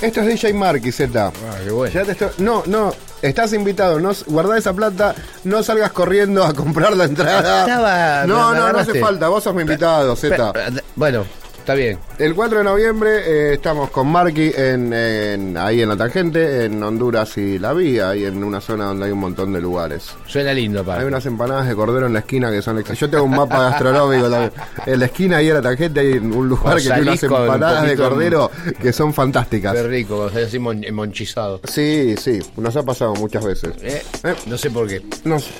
Esto 0.00 0.20
es 0.20 0.26
DJ 0.26 0.54
Marky, 0.54 0.92
Z. 0.92 1.26
Ah, 1.26 1.32
qué 1.64 1.70
bueno. 1.70 1.92
Ya 1.94 2.04
te 2.04 2.12
estoy- 2.12 2.30
No, 2.38 2.62
no, 2.66 2.92
estás 3.22 3.52
invitado. 3.52 3.98
No, 4.00 4.12
guardá 4.26 4.56
esa 4.58 4.72
plata, 4.72 5.14
no 5.44 5.62
salgas 5.62 5.92
corriendo 5.92 6.44
a 6.44 6.52
comprar 6.54 6.96
la 6.96 7.04
entrada. 7.04 7.60
Estaba- 7.60 8.26
no, 8.26 8.54
no, 8.54 8.72
no 8.72 8.78
hace 8.78 9.00
falta. 9.00 9.28
Vos 9.28 9.44
sos 9.44 9.54
mi 9.54 9.62
invitado, 9.62 10.16
Z. 10.16 10.52
Bueno, 10.96 11.24
está 11.60 11.74
bien. 11.74 11.98
El 12.18 12.34
4 12.34 12.58
de 12.58 12.64
noviembre 12.64 13.10
eh, 13.26 13.54
estamos 13.54 13.90
con 13.90 14.08
Marky 14.10 14.50
en, 14.56 14.92
en- 14.92 15.56
ahí 15.56 15.82
en 15.82 15.88
la 15.88 15.96
tangente, 15.96 16.64
en 16.64 16.82
Honduras 16.82 17.36
y 17.38 17.58
La 17.58 17.72
Vía, 17.72 18.10
ahí 18.10 18.24
en 18.24 18.42
una 18.42 18.60
zona 18.60 18.86
donde 18.86 19.06
hay 19.06 19.12
un 19.12 19.20
montón 19.20 19.52
de 19.52 19.60
lugares. 19.60 20.10
Suena 20.26 20.52
lindo, 20.52 20.80
Hay 20.80 20.86
para. 20.86 21.06
unas 21.06 21.24
empanadas 21.26 21.68
de 21.68 21.74
cordero 21.74 22.06
en 22.06 22.12
la 22.14 22.18
esquina 22.20 22.50
que 22.50 22.60
son 22.62 22.82
Yo 22.82 23.08
tengo 23.10 23.24
un 23.24 23.30
mapa 23.36 23.70
gastronómico. 23.70 24.28
la- 24.28 24.50
en 24.86 24.98
la 24.98 25.04
esquina 25.06 25.36
ahí 25.38 25.48
en 25.48 25.54
la 25.54 25.62
tangente 25.62 26.00
hay 26.00 26.12
un 26.14 26.48
lugar 26.48 26.76
que 26.76 26.82
tiene 26.82 27.02
unas 27.02 27.22
un 27.22 27.32
empanadas 27.34 27.82
de 27.86 27.92
en- 27.92 27.98
cordero 27.98 28.50
que 28.80 28.92
son 28.92 29.14
fantásticas. 29.14 29.74
Qué 29.74 29.82
rico, 29.84 30.30
así 30.34 30.58
mon- 30.58 30.84
monchizado. 30.92 31.60
Sí, 31.64 32.14
sí, 32.18 32.38
nos 32.56 32.74
ha 32.76 32.82
pasado 32.82 33.14
muchas 33.14 33.44
veces. 33.44 33.72
Eh, 33.82 34.02
Eh. 34.24 34.34
No 34.46 34.58
sé 34.58 34.70
por 34.70 34.86
qué. 34.88 35.02
No 35.24 35.38
sé. 35.38 35.50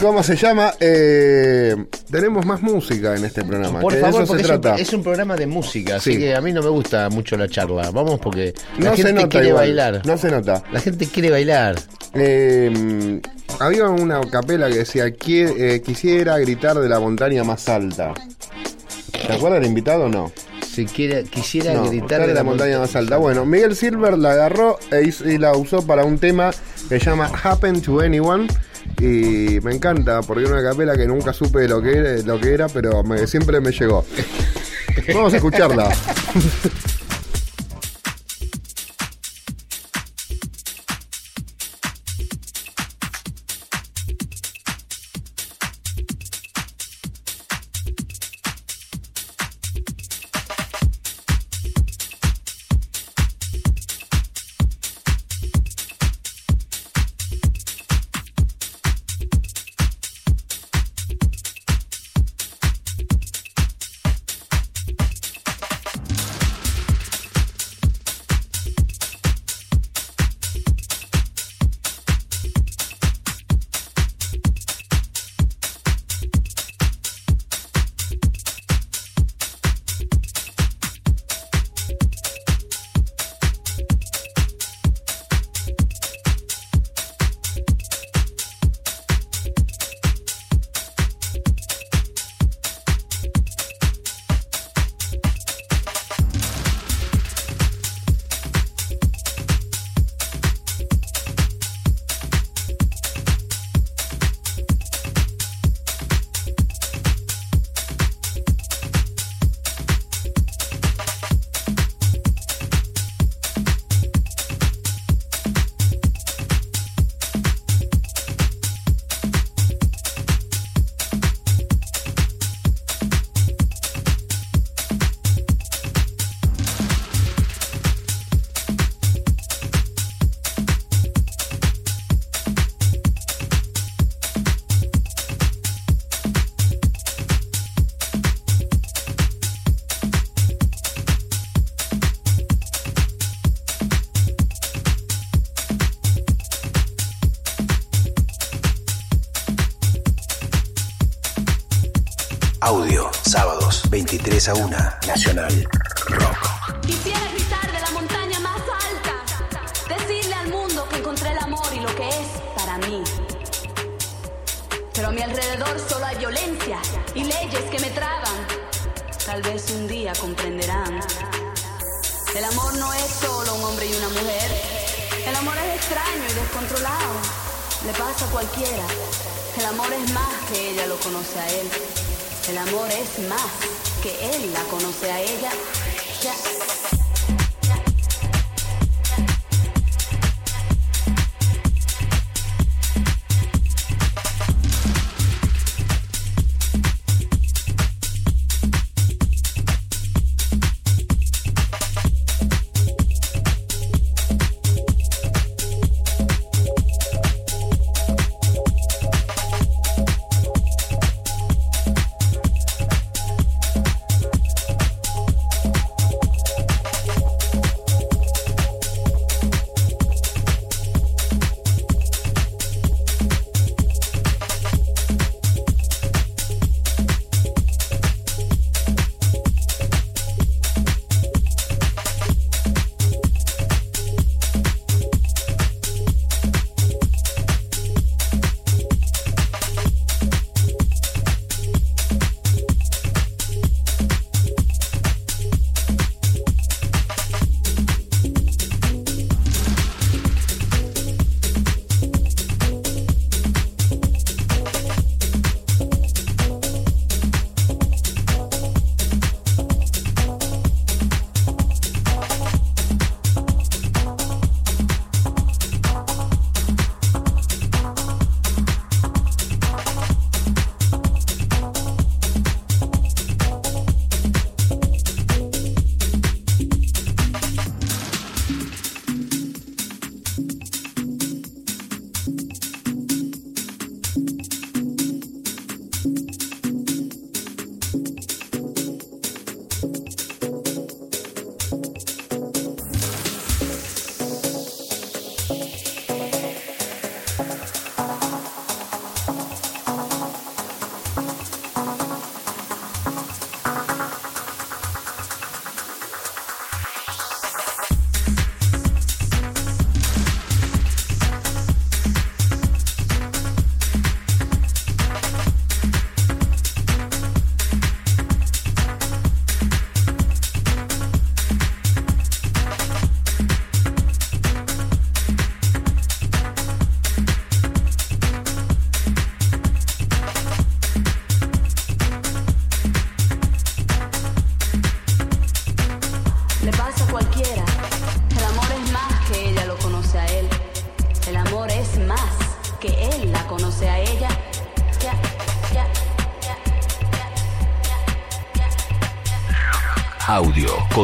¿Cómo 0.00 0.22
se 0.22 0.36
llama? 0.36 0.72
Eh, 0.80 1.76
tenemos 2.10 2.44
más 2.46 2.60
música 2.62 3.14
en 3.16 3.24
este 3.24 3.44
programa. 3.44 3.80
Por 3.80 3.92
que 3.92 3.98
de 3.98 4.04
favor, 4.04 4.22
eso 4.22 4.28
porque 4.32 4.44
se 4.44 4.52
es 4.54 4.58
un, 4.58 4.78
es 4.80 4.92
un 4.92 5.02
programa 5.02 5.36
de 5.36 5.46
música, 5.46 5.96
así 5.96 6.12
Sí. 6.12 6.18
que 6.18 6.34
a 6.34 6.40
mí 6.40 6.52
no 6.52 6.62
me 6.62 6.68
gusta 6.70 7.08
mucho 7.10 7.36
la 7.36 7.48
charla. 7.48 7.90
Vamos 7.90 8.18
porque 8.20 8.52
la 8.78 8.90
no 8.90 8.96
se 8.96 9.02
gente 9.02 9.12
nota 9.14 9.28
quiere 9.28 9.48
igual, 9.48 9.64
bailar. 9.64 10.02
No 10.06 10.18
se 10.18 10.30
nota. 10.30 10.62
La 10.72 10.80
gente 10.80 11.06
quiere 11.06 11.30
bailar. 11.30 11.76
Eh, 12.14 13.20
había 13.60 13.88
una 13.88 14.20
capela 14.22 14.68
que 14.68 14.78
decía, 14.78 15.06
"Qui- 15.08 15.54
eh, 15.56 15.82
quisiera 15.82 16.38
gritar 16.38 16.78
de 16.78 16.88
la 16.88 16.98
montaña 17.00 17.44
más 17.44 17.68
alta. 17.68 18.12
¿Te 19.26 19.32
acuerdas 19.32 19.60
del 19.60 19.68
invitado 19.68 20.04
o 20.04 20.08
no? 20.08 20.32
Si 20.62 20.84
quiere, 20.84 21.24
quisiera 21.24 21.72
No, 21.72 21.88
gritar 21.88 22.26
de 22.26 22.34
la 22.34 22.42
montaña 22.42 22.78
más 22.78 22.94
alta. 22.96 23.16
Bueno, 23.16 23.46
Miguel 23.46 23.74
Silver 23.74 24.18
la 24.18 24.32
agarró 24.32 24.78
e 24.90 25.02
hizo- 25.04 25.26
y 25.28 25.38
la 25.38 25.52
usó 25.56 25.86
para 25.86 26.04
un 26.04 26.18
tema 26.18 26.50
que 26.88 26.98
se 27.00 27.06
llama 27.06 27.30
Happen 27.42 27.80
to 27.80 28.00
Anyone. 28.00 28.46
Y 28.98 29.60
me 29.62 29.74
encanta 29.74 30.22
porque 30.22 30.44
una 30.46 30.62
capela 30.62 30.96
que 30.96 31.06
nunca 31.06 31.32
supe 31.32 31.68
lo 31.68 31.82
que 31.82 31.98
era, 31.98 32.16
lo 32.22 32.40
que 32.40 32.54
era 32.54 32.68
pero 32.68 33.02
me- 33.02 33.26
siempre 33.26 33.60
me 33.60 33.70
llegó. 33.72 34.04
Vamos 35.14 35.32
a 35.34 35.36
escucharla. 35.36 35.90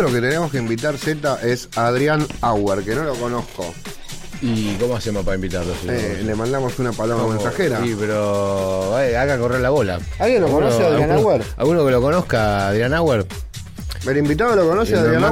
Otro 0.00 0.12
que 0.14 0.20
tenemos 0.20 0.50
que 0.52 0.58
invitar 0.58 0.96
Z 0.96 1.40
es 1.42 1.68
Adrián 1.74 2.24
Auer, 2.42 2.84
que 2.84 2.94
no 2.94 3.02
lo 3.04 3.14
conozco. 3.14 3.74
¿Y 4.40 4.74
cómo 4.76 4.94
hacemos 4.96 5.24
para 5.24 5.34
invitarlo? 5.34 5.74
si 5.80 5.88
no? 5.88 5.92
Eh, 5.92 6.22
le 6.24 6.34
mandamos 6.36 6.78
una 6.78 6.92
paloma 6.92 7.22
¿Cómo? 7.22 7.34
mensajera. 7.34 7.80
Sí, 7.82 7.96
pero 7.98 8.96
eh, 9.00 9.16
haga 9.16 9.36
correr 9.38 9.60
la 9.60 9.70
bola. 9.70 9.98
¿Alguien 10.20 10.42
lo 10.42 10.48
conoce, 10.48 10.84
Adrián 10.86 11.10
Auer? 11.10 11.42
¿Alguno 11.56 11.84
que 11.84 11.90
lo 11.90 12.00
conozca, 12.00 12.68
Adrián 12.68 12.94
Auer? 12.94 13.26
¿El 14.06 14.16
invitado 14.16 14.54
lo 14.54 14.68
conoce, 14.68 14.94
Eh, 14.94 14.98
Adrián 14.98 15.22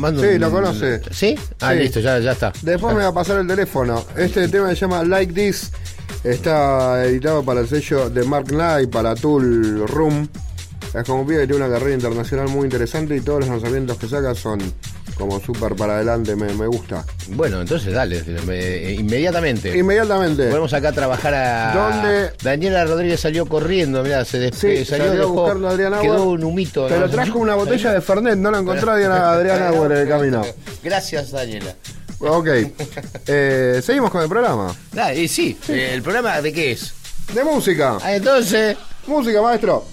manda 0.00 0.20
sí, 0.20 0.26
un- 0.34 0.40
lo 0.40 0.50
conoce. 0.50 1.00
¿Sí? 1.12 1.38
Ah, 1.60 1.72
Sí. 1.72 1.78
listo, 1.78 2.00
ya, 2.00 2.18
ya 2.18 2.32
está. 2.32 2.52
Después 2.62 2.96
me 2.96 3.02
va 3.02 3.08
a 3.10 3.14
pasar 3.14 3.38
el 3.38 3.46
teléfono. 3.46 4.04
Este 4.16 4.48
tema 4.48 4.68
se 4.70 4.74
llama 4.76 5.04
Like 5.04 5.32
This. 5.32 5.70
Está 6.24 7.04
editado 7.04 7.44
para 7.44 7.60
el 7.60 7.68
sello 7.68 8.10
de 8.10 8.24
Mark 8.24 8.46
Knight, 8.48 8.90
para 8.90 9.14
Tool 9.14 9.86
Room. 9.86 10.28
Es 10.96 11.04
como 11.04 11.20
un 11.22 11.26
pibe 11.26 11.40
que 11.42 11.46
tiene 11.48 11.64
una 11.64 11.72
carrera 11.74 11.94
internacional 11.94 12.48
muy 12.48 12.64
interesante 12.64 13.14
y 13.16 13.20
todos 13.20 13.40
los 13.40 13.48
lanzamientos 13.50 13.98
que 13.98 14.08
saca 14.08 14.34
son 14.34 14.60
como 15.18 15.38
súper 15.40 15.74
para 15.76 15.96
adelante. 15.96 16.34
Me, 16.36 16.52
me 16.54 16.66
gusta. 16.66 17.04
Bueno, 17.28 17.60
entonces 17.60 17.92
dale, 17.92 18.22
me- 18.46 18.58
eh, 18.58 18.92
inmediatamente. 18.94 19.76
Inmediatamente. 19.76 20.48
Podemos 20.48 20.72
acá 20.72 20.92
trabajar 20.92 21.34
a. 21.34 21.72
¿Dónde? 21.74 22.30
Daniela 22.42 22.84
Rodríguez 22.84 23.20
salió 23.20 23.44
corriendo, 23.46 24.02
mirá, 24.02 24.24
se 24.24 24.38
despegó. 24.38 24.76
Sí, 24.78 24.84
salió, 24.86 25.06
salió 25.08 25.22
a 25.22 25.26
buscarlo 25.26 25.68
a 25.68 25.70
Adrián. 25.72 25.94
Quedó 26.00 26.24
un 26.30 26.44
humito. 26.44 26.86
Pero 26.88 27.00
¿no? 27.06 27.10
trajo 27.10 27.38
una 27.38 27.54
botella 27.56 27.92
de 27.92 28.00
Fernet, 28.00 28.36
no 28.38 28.50
lo 28.50 28.58
encontró 28.58 28.92
Adrián, 28.92 29.12
Adrián 29.12 29.74
en 29.74 29.92
el 29.92 30.08
camino. 30.08 30.42
Gracias, 30.82 31.30
Daniela. 31.30 31.74
Ok. 32.20 32.48
Eh, 33.26 33.80
Seguimos 33.84 34.10
con 34.10 34.22
el 34.22 34.28
programa. 34.28 34.74
Ah, 34.96 35.12
y 35.12 35.28
sí, 35.28 35.58
eh, 35.68 35.90
¿el 35.92 36.02
programa 36.02 36.40
de 36.40 36.52
qué 36.52 36.72
es? 36.72 36.94
De 37.34 37.44
música. 37.44 37.98
Ah, 38.02 38.14
entonces. 38.16 38.76
Música, 39.06 39.42
maestro. 39.42 39.84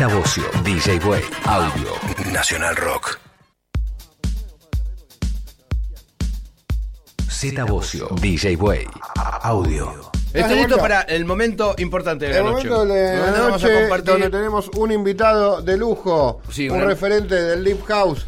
Z 0.00 0.06
Bocio, 0.14 0.44
DJ 0.64 0.98
Way. 1.04 1.22
Audio. 1.44 2.32
Nacional 2.32 2.74
Rock. 2.76 3.18
Z 7.28 7.64
Bocio, 7.66 8.08
DJ 8.22 8.56
Way. 8.56 8.86
Audio. 9.42 10.10
Estoy 10.32 10.56
listo 10.56 10.78
para 10.78 11.02
el 11.02 11.26
momento 11.26 11.74
importante 11.76 12.26
de 12.26 12.32
la 12.32 12.38
El 12.38 12.44
noche. 12.44 12.68
momento 12.70 12.94
de 12.94 13.16
la 13.18 13.28
a 13.28 13.48
noche 13.50 13.82
compartir- 13.82 14.04
donde 14.12 14.30
tenemos 14.30 14.68
un 14.76 14.90
invitado 14.92 15.60
de 15.60 15.76
lujo, 15.76 16.40
Sí, 16.50 16.70
un 16.70 16.76
una- 16.78 16.86
referente 16.86 17.34
del 17.34 17.62
Deep 17.62 17.84
House 17.84 18.24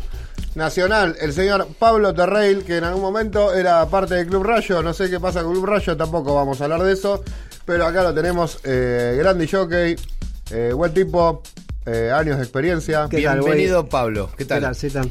nacional, 0.54 1.16
el 1.20 1.32
señor 1.32 1.68
Pablo 1.78 2.12
Terreil, 2.12 2.64
que 2.64 2.76
en 2.76 2.84
algún 2.84 3.00
momento 3.00 3.54
era 3.54 3.86
parte 3.86 4.16
del 4.16 4.26
Club 4.26 4.42
Rayo. 4.42 4.82
No 4.82 4.92
sé 4.92 5.08
qué 5.08 5.18
pasa 5.18 5.42
con 5.42 5.52
Club 5.52 5.64
Rayo, 5.64 5.96
tampoco 5.96 6.34
vamos 6.34 6.60
a 6.60 6.64
hablar 6.64 6.82
de 6.82 6.92
eso. 6.92 7.24
Pero 7.64 7.86
acá 7.86 8.02
lo 8.02 8.12
tenemos, 8.12 8.58
eh, 8.64 9.14
grande 9.18 9.48
jockey, 9.48 9.96
eh, 10.50 10.72
buen 10.74 10.92
tipo, 10.92 11.42
eh, 11.86 12.10
años 12.14 12.36
de 12.38 12.42
experiencia. 12.42 13.06
¿Qué 13.10 13.22
tal? 13.22 13.40
Bienvenido, 13.40 13.86
Pablo. 13.88 14.28
¿Qué 14.32 14.38
¿Qué 14.38 14.44
tal? 14.46 14.62
tal, 14.62 14.76
Zeta? 14.76 15.02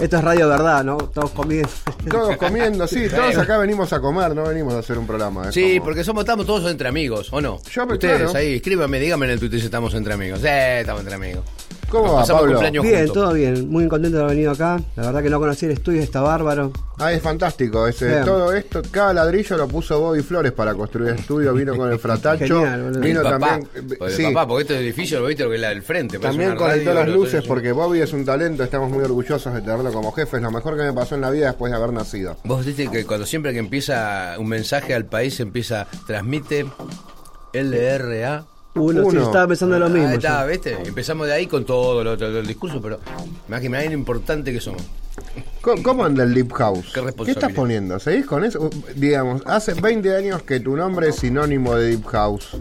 Esto 0.00 0.16
es 0.16 0.24
radio 0.24 0.48
verdad, 0.48 0.82
¿no? 0.82 0.96
Todos 0.96 1.30
comiendo. 1.30 1.68
Todos 2.10 2.36
comiendo, 2.38 2.88
sí, 2.88 3.06
todos 3.08 3.36
acá 3.38 3.56
venimos 3.58 3.92
a 3.92 4.00
comer, 4.00 4.34
no 4.34 4.42
venimos 4.44 4.74
a 4.74 4.78
hacer 4.80 4.98
un 4.98 5.06
programa. 5.06 5.48
es 5.48 5.54
Sí, 5.54 5.74
como- 5.74 5.84
porque 5.84 6.02
somos, 6.02 6.22
estamos 6.24 6.44
todos 6.44 6.68
entre 6.70 6.88
amigos, 6.88 7.28
¿o 7.32 7.40
no? 7.40 7.60
Yo 7.70 7.86
me- 7.86 7.92
Ustedes 7.94 8.22
claro. 8.22 8.36
ahí, 8.38 8.54
escríbanme, 8.56 8.98
díganme 8.98 9.26
en 9.26 9.32
el 9.32 9.38
Twitter 9.38 9.60
si 9.60 9.66
estamos 9.66 9.94
entre 9.94 10.14
amigos. 10.14 10.40
Eh, 10.42 10.80
estamos 10.80 11.02
entre 11.02 11.14
amigos. 11.14 11.44
¿Cómo 11.92 12.14
va, 12.14 12.20
pasamos 12.20 12.42
Pablo? 12.42 12.60
Bien, 12.82 12.82
juntos. 13.06 13.12
todo 13.12 13.32
bien. 13.34 13.68
Muy 13.68 13.86
contento 13.86 14.16
de 14.16 14.24
haber 14.24 14.34
venido 14.36 14.52
acá. 14.52 14.80
La 14.96 15.04
verdad 15.06 15.22
que 15.22 15.28
no 15.30 15.38
conocí 15.38 15.66
el 15.66 15.72
estudio, 15.72 16.00
está 16.00 16.22
bárbaro. 16.22 16.72
Ah, 16.98 17.12
es 17.12 17.20
fantástico. 17.20 17.86
Ese, 17.86 18.06
Bien. 18.06 18.24
todo 18.24 18.52
esto, 18.54 18.80
cada 18.90 19.12
ladrillo 19.12 19.56
lo 19.58 19.68
puso 19.68 20.00
Bobby 20.00 20.22
Flores 20.22 20.52
para 20.52 20.74
construir 20.74 21.10
el 21.10 21.18
estudio. 21.18 21.52
Vino 21.52 21.76
con 21.76 21.92
el 21.92 21.98
fratacho. 21.98 22.46
Genial, 22.60 22.98
vino 23.00 23.20
El 23.20 23.26
papá, 23.26 23.38
también. 23.60 23.68
eh, 23.74 23.96
Porque, 23.98 24.14
sí, 24.14 24.22
papá, 24.24 24.46
porque 24.48 24.62
este 24.62 24.78
edificio 24.78 25.20
lo 25.20 25.26
viste 25.26 25.42
lo 25.44 25.50
que 25.50 25.56
es 25.56 25.60
la 25.62 25.68
del 25.68 25.82
frente. 25.82 26.18
también 26.18 26.56
conectó 26.56 26.94
las 26.94 27.08
luces 27.08 27.44
porque 27.46 27.72
Bobby 27.72 28.00
es 28.00 28.12
un 28.14 28.24
talento. 28.24 28.64
Estamos 28.64 28.90
muy 28.90 29.04
orgullosos 29.04 29.52
de 29.52 29.60
tenerlo 29.60 29.92
como 29.92 30.12
jefe. 30.12 30.38
Es 30.38 30.42
lo 30.42 30.50
mejor 30.50 30.76
que 30.76 30.84
me 30.84 30.92
pasó 30.94 31.14
en 31.16 31.20
la 31.20 31.30
vida 31.30 31.46
después 31.48 31.70
de 31.72 31.76
haber 31.76 31.92
nacido. 31.92 32.36
Vos 32.44 32.64
viste 32.64 32.88
que 32.90 33.04
cuando 33.04 33.26
siempre 33.26 33.52
que 33.52 33.58
empieza 33.58 34.36
un 34.38 34.48
mensaje 34.48 34.94
al 34.94 35.04
país 35.04 35.38
empieza, 35.40 35.86
transmite 36.06 36.66
LRA. 37.52 38.46
Uno, 38.74 39.10
sí, 39.10 39.16
estaba 39.18 39.46
pensando 39.46 39.78
lo 39.78 39.88
mismo. 39.88 40.08
Ahí 40.08 40.14
está. 40.16 40.46
¿viste? 40.46 40.78
Empezamos 40.84 41.26
de 41.26 41.34
ahí 41.34 41.46
con 41.46 41.64
todo 41.64 42.02
lo, 42.02 42.16
todo 42.16 42.38
el 42.38 42.46
discurso, 42.46 42.80
pero 42.80 43.00
más 43.48 43.60
que 43.60 43.68
me 43.68 43.84
lo 43.84 43.92
importante 43.92 44.52
que 44.52 44.60
somos. 44.60 44.82
¿Cómo, 45.60 45.82
cómo 45.82 46.04
anda 46.04 46.24
el 46.24 46.32
Deep 46.34 46.52
House? 46.52 46.92
Qué 47.24 47.30
estás 47.30 47.52
poniendo? 47.52 47.98
¿Seguís 47.98 48.26
con 48.26 48.44
eso? 48.44 48.70
Digamos, 48.96 49.42
hace 49.46 49.74
20 49.74 50.16
años 50.16 50.42
que 50.42 50.60
tu 50.60 50.76
nombre 50.76 51.08
es 51.08 51.16
sinónimo 51.16 51.74
de 51.74 51.88
Deep 51.90 52.04
House. 52.06 52.56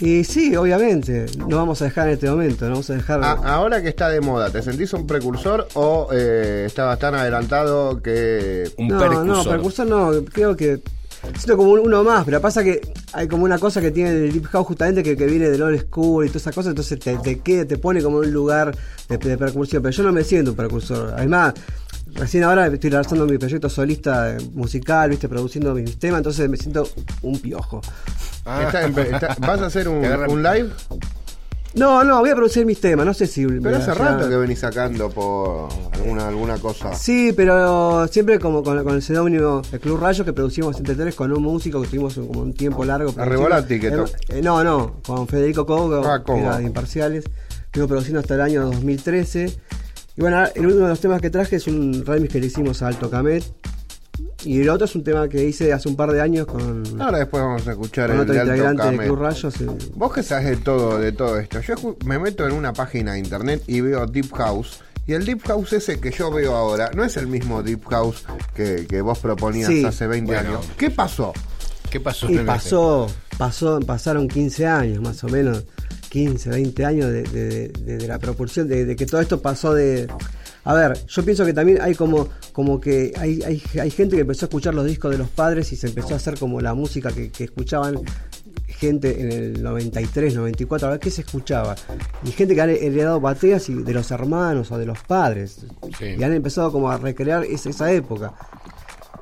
Y 0.00 0.24
sí, 0.24 0.56
obviamente. 0.56 1.26
No 1.46 1.58
vamos 1.58 1.80
a 1.80 1.84
dejar 1.84 2.08
en 2.08 2.14
este 2.14 2.28
momento, 2.28 2.64
no 2.64 2.72
vamos 2.72 2.90
a 2.90 2.94
dejar. 2.94 3.22
A- 3.22 3.32
ahora 3.54 3.80
que 3.80 3.88
está 3.88 4.08
de 4.08 4.20
moda, 4.20 4.50
¿te 4.50 4.60
sentís 4.62 4.92
un 4.94 5.06
precursor 5.06 5.68
o 5.74 6.08
eh, 6.12 6.64
estabas 6.66 6.98
tan 6.98 7.14
adelantado 7.14 8.02
que... 8.02 8.68
Un 8.78 8.88
no, 8.88 8.98
precursor. 8.98 9.26
no, 9.26 9.44
precursor 9.44 9.86
no, 9.86 10.10
creo 10.24 10.56
que 10.56 10.82
siento 11.36 11.56
como 11.56 11.70
un- 11.72 11.80
uno 11.80 12.02
más, 12.04 12.24
pero 12.24 12.40
pasa 12.40 12.62
que 12.64 12.80
hay 13.12 13.28
como 13.28 13.44
una 13.44 13.58
cosa 13.58 13.80
que 13.80 13.90
tiene 13.90 14.10
el 14.10 14.32
Deep 14.32 14.46
House 14.46 14.66
justamente 14.66 15.02
que, 15.02 15.16
que 15.16 15.26
viene 15.26 15.48
del 15.48 15.62
old 15.62 15.80
school 15.82 16.24
y 16.24 16.28
todas 16.28 16.42
esas 16.42 16.54
cosas, 16.54 16.70
entonces 16.70 16.98
te, 16.98 17.16
te 17.18 17.40
queda, 17.40 17.64
te 17.64 17.78
pone 17.78 18.02
como 18.02 18.18
un 18.18 18.30
lugar 18.32 18.76
de, 19.08 19.18
de 19.18 19.38
percusión, 19.38 19.82
pero 19.82 19.92
yo 19.94 20.02
no 20.02 20.12
me 20.12 20.24
siento 20.24 20.50
un 20.52 20.56
precursor. 20.56 21.14
Además, 21.16 21.54
recién 22.14 22.44
ahora 22.44 22.66
estoy 22.66 22.90
lanzando 22.90 23.24
mi 23.26 23.38
proyecto 23.38 23.68
solista 23.68 24.30
eh, 24.34 24.38
musical, 24.54 25.10
viste, 25.10 25.28
produciendo 25.28 25.74
mis 25.74 25.98
temas, 25.98 26.18
entonces 26.18 26.48
me 26.48 26.56
siento 26.56 26.88
un 27.22 27.38
piojo. 27.38 27.80
está 28.66 28.82
en- 28.86 28.98
está- 28.98 29.36
¿Vas 29.38 29.60
a 29.60 29.66
hacer 29.66 29.88
un 29.88 30.42
live? 30.42 30.70
No, 31.74 32.04
no, 32.04 32.18
voy 32.20 32.28
a 32.30 32.34
producir 32.36 32.66
mis 32.66 32.80
temas, 32.80 33.06
no 33.06 33.14
sé 33.14 33.26
si... 33.26 33.46
Pero 33.46 33.76
hace 33.78 33.94
rato 33.94 34.28
que 34.28 34.36
venís 34.36 34.58
sacando 34.58 35.08
por 35.08 35.68
alguna, 35.92 36.28
alguna 36.28 36.58
cosa. 36.58 36.94
Sí, 36.94 37.32
pero 37.34 38.06
siempre 38.08 38.38
como 38.38 38.62
con, 38.62 38.84
con 38.84 38.94
el 38.94 39.02
seudónimo 39.02 39.62
de 39.62 39.78
Club 39.80 39.98
Rayo 39.98 40.22
que 40.24 40.34
producimos 40.34 40.76
entre 40.78 40.94
tres 40.94 41.14
con 41.14 41.32
un 41.32 41.42
músico 41.42 41.80
que 41.80 41.88
tuvimos 41.88 42.16
un- 42.18 42.26
como 42.28 42.40
un 42.42 42.52
tiempo 42.52 42.84
largo. 42.84 43.12
Revolati, 43.16 43.80
que 43.80 43.88
Eh, 43.88 44.04
eh, 44.28 44.40
no, 44.42 44.62
no, 44.62 44.96
con 45.06 45.26
Federico 45.26 45.64
Cogo, 45.64 46.02
Ah, 46.04 46.22
que 46.24 46.32
era 46.38 46.58
de 46.58 46.64
Imparciales. 46.64 47.24
Estuvo 47.64 47.88
produciendo 47.88 48.20
hasta 48.20 48.34
el 48.34 48.42
año 48.42 48.66
2013. 48.66 49.46
Y 50.14 50.20
bueno, 50.20 50.44
el 50.54 50.66
uno 50.66 50.74
de 50.84 50.88
los 50.90 51.00
temas 51.00 51.22
que 51.22 51.30
traje 51.30 51.56
es 51.56 51.66
un 51.66 52.04
remix 52.04 52.30
que 52.34 52.40
le 52.40 52.46
hicimos 52.48 52.82
a 52.82 52.88
Alto 52.88 53.08
Camet. 53.08 53.44
Y 54.44 54.60
el 54.60 54.68
otro 54.70 54.86
es 54.86 54.94
un 54.96 55.04
tema 55.04 55.28
que 55.28 55.44
hice 55.44 55.72
hace 55.72 55.88
un 55.88 55.94
par 55.96 56.10
de 56.12 56.20
años 56.20 56.46
con, 56.46 56.82
Ahora 57.00 57.18
después 57.18 57.42
vamos 57.42 57.66
a 57.68 57.72
escuchar 57.72 58.10
el 58.10 58.20
otro 58.20 58.34
de 58.34 58.40
Alto 58.40 58.52
integrante 58.54 58.90
de. 58.98 59.06
Club 59.06 59.18
Rayo. 59.20 59.50
sí. 59.50 59.66
Vos 59.94 60.12
que 60.12 60.22
sabes 60.22 60.46
de 60.46 60.56
todo, 60.56 60.98
de 60.98 61.12
todo 61.12 61.38
esto. 61.38 61.60
Yo 61.60 61.74
me 62.04 62.18
meto 62.18 62.46
en 62.46 62.52
una 62.54 62.72
página 62.72 63.12
de 63.12 63.20
internet 63.20 63.62
y 63.66 63.80
veo 63.80 64.04
Deep 64.06 64.32
House. 64.32 64.80
Y 65.06 65.12
el 65.14 65.24
Deep 65.24 65.42
House 65.46 65.72
ese 65.72 66.00
que 66.00 66.10
yo 66.10 66.30
veo 66.30 66.54
ahora 66.56 66.90
no 66.94 67.04
es 67.04 67.16
el 67.16 67.26
mismo 67.26 67.62
Deep 67.62 67.84
House 67.88 68.24
que, 68.54 68.86
que 68.88 69.00
vos 69.00 69.18
proponías 69.18 69.68
Sí. 69.68 69.84
hace 69.84 70.06
20 70.06 70.32
Bueno. 70.32 70.48
años. 70.50 70.66
¿Qué 70.76 70.90
pasó? 70.90 71.32
¿Qué 71.90 72.00
pasó? 72.00 72.30
Y 72.30 72.38
pasó, 72.38 73.06
pasó, 73.38 73.78
pasaron 73.80 74.26
15 74.28 74.66
años 74.66 75.02
más 75.02 75.22
o 75.24 75.28
menos, 75.28 75.64
15, 76.08 76.50
20 76.50 76.84
años 76.84 77.10
de, 77.10 77.22
de- 77.24 77.68
de- 77.68 77.96
de 77.98 78.08
la 78.08 78.18
proporción, 78.18 78.66
de, 78.68 78.84
de 78.86 78.96
que 78.96 79.06
todo 79.06 79.20
esto 79.20 79.40
pasó 79.42 79.74
de... 79.74 80.06
A 80.64 80.74
ver, 80.74 81.06
yo 81.06 81.24
pienso 81.24 81.44
que 81.44 81.52
también 81.52 81.80
hay 81.80 81.94
como, 81.94 82.28
como 82.52 82.80
que 82.80 83.12
hay, 83.16 83.42
hay, 83.42 83.62
hay 83.80 83.90
gente 83.90 84.16
que 84.16 84.22
empezó 84.22 84.46
a 84.46 84.48
escuchar 84.48 84.74
los 84.74 84.86
discos 84.86 85.10
de 85.10 85.18
los 85.18 85.28
padres 85.28 85.72
y 85.72 85.76
se 85.76 85.88
empezó 85.88 86.14
a 86.14 86.16
hacer 86.16 86.38
como 86.38 86.60
la 86.60 86.74
música 86.74 87.10
que, 87.10 87.30
que 87.30 87.44
escuchaban 87.44 88.00
gente 88.82 89.20
en 89.20 89.30
el 89.30 89.62
93, 89.62 90.34
94, 90.34 90.88
a 90.88 90.90
ver 90.92 91.00
qué 91.00 91.10
se 91.10 91.20
escuchaba. 91.20 91.76
Y 92.24 92.32
gente 92.32 92.54
que 92.54 92.60
han 92.60 92.70
heredado 92.70 93.20
bateas 93.20 93.68
y 93.68 93.74
de 93.74 93.92
los 93.92 94.10
hermanos 94.10 94.72
o 94.72 94.78
de 94.78 94.86
los 94.86 94.98
padres. 95.04 95.64
Sí. 95.98 96.06
Y 96.18 96.22
han 96.22 96.32
empezado 96.32 96.72
como 96.72 96.90
a 96.90 96.98
recrear 96.98 97.44
esa, 97.44 97.70
esa 97.70 97.92
época. 97.92 98.32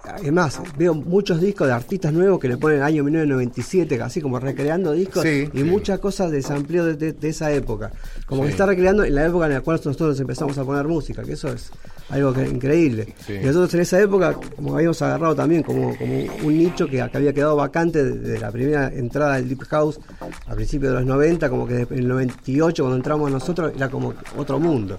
Además, 0.02 0.60
veo 0.78 0.94
muchos 0.94 1.40
discos 1.40 1.66
de 1.68 1.72
artistas 1.74 2.12
nuevos 2.12 2.40
que 2.40 2.48
le 2.48 2.56
ponen 2.56 2.82
año 2.82 3.04
1997, 3.04 4.00
así 4.00 4.20
como 4.20 4.38
recreando 4.40 4.92
discos 4.92 5.22
Sí, 5.22 5.48
y 5.52 5.58
sí. 5.58 5.64
muchas 5.64 5.98
cosas 5.98 6.30
de 6.30 6.42
sampleo 6.42 6.86
de, 6.86 6.94
de- 6.94 7.12
de 7.12 7.28
esa 7.28 7.52
época. 7.52 7.92
Como 8.26 8.42
que 8.42 8.48
Sí. 8.48 8.52
está 8.52 8.66
recreando 8.66 9.04
en 9.04 9.14
la 9.14 9.26
época 9.26 9.46
en 9.46 9.52
la 9.52 9.60
cual 9.60 9.76
nosotros 9.84 10.18
empezamos 10.18 10.56
a 10.58 10.64
poner 10.64 10.86
música, 10.88 11.22
que 11.22 11.32
eso 11.34 11.48
es 11.52 11.70
algo 12.08 12.32
que, 12.32 12.48
increíble. 12.48 13.14
Sí. 13.26 13.34
Y 13.34 13.44
nosotros 13.44 13.74
en 13.74 13.80
esa 13.80 14.00
época, 14.00 14.34
como 14.56 14.74
habíamos 14.74 15.00
agarrado 15.02 15.34
también 15.34 15.62
como, 15.62 15.96
como 15.96 16.14
un 16.44 16.58
nicho 16.58 16.86
que, 16.86 16.96
que 17.10 17.16
había 17.16 17.32
quedado 17.32 17.56
vacante 17.56 18.02
de, 18.02 18.18
de 18.18 18.38
la 18.40 18.50
primera 18.50 18.88
entrada 18.88 19.36
del 19.36 19.48
Deep 19.48 19.64
House 19.68 20.00
a 20.46 20.54
principios 20.54 20.92
de 20.92 20.98
los 20.98 21.06
90, 21.06 21.48
como 21.50 21.66
que 21.66 21.80
en 21.82 21.98
el 21.98 22.08
98 22.08 22.82
cuando 22.82 22.96
entramos 22.96 23.30
nosotros 23.30 23.72
era 23.76 23.88
como 23.90 24.14
otro 24.36 24.58
mundo. 24.58 24.98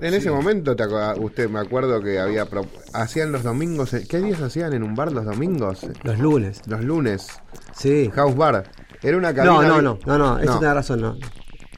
En 0.00 0.14
ese 0.14 0.30
momento, 0.30 0.76
te 0.76 0.84
usted 1.18 1.48
me 1.48 1.58
acuerdo 1.60 2.00
que 2.00 2.18
había 2.18 2.46
hacían 2.92 3.32
los 3.32 3.42
domingos. 3.42 3.94
eh, 3.94 4.06
¿Qué 4.08 4.18
días 4.18 4.40
hacían 4.40 4.72
en 4.72 4.82
un 4.82 4.94
bar 4.94 5.12
los 5.12 5.24
domingos? 5.24 5.86
Los 6.02 6.18
lunes. 6.18 6.62
Los 6.66 6.84
lunes. 6.84 7.26
Sí. 7.76 8.10
House 8.14 8.36
Bar. 8.36 8.70
Era 9.02 9.16
una 9.16 9.34
cabina. 9.34 9.54
No, 9.54 9.62
no, 9.62 9.82
no, 9.82 9.98
no, 10.06 10.38
no, 10.38 10.58
tiene 10.58 10.74
razón, 10.74 11.00
no. 11.00 11.16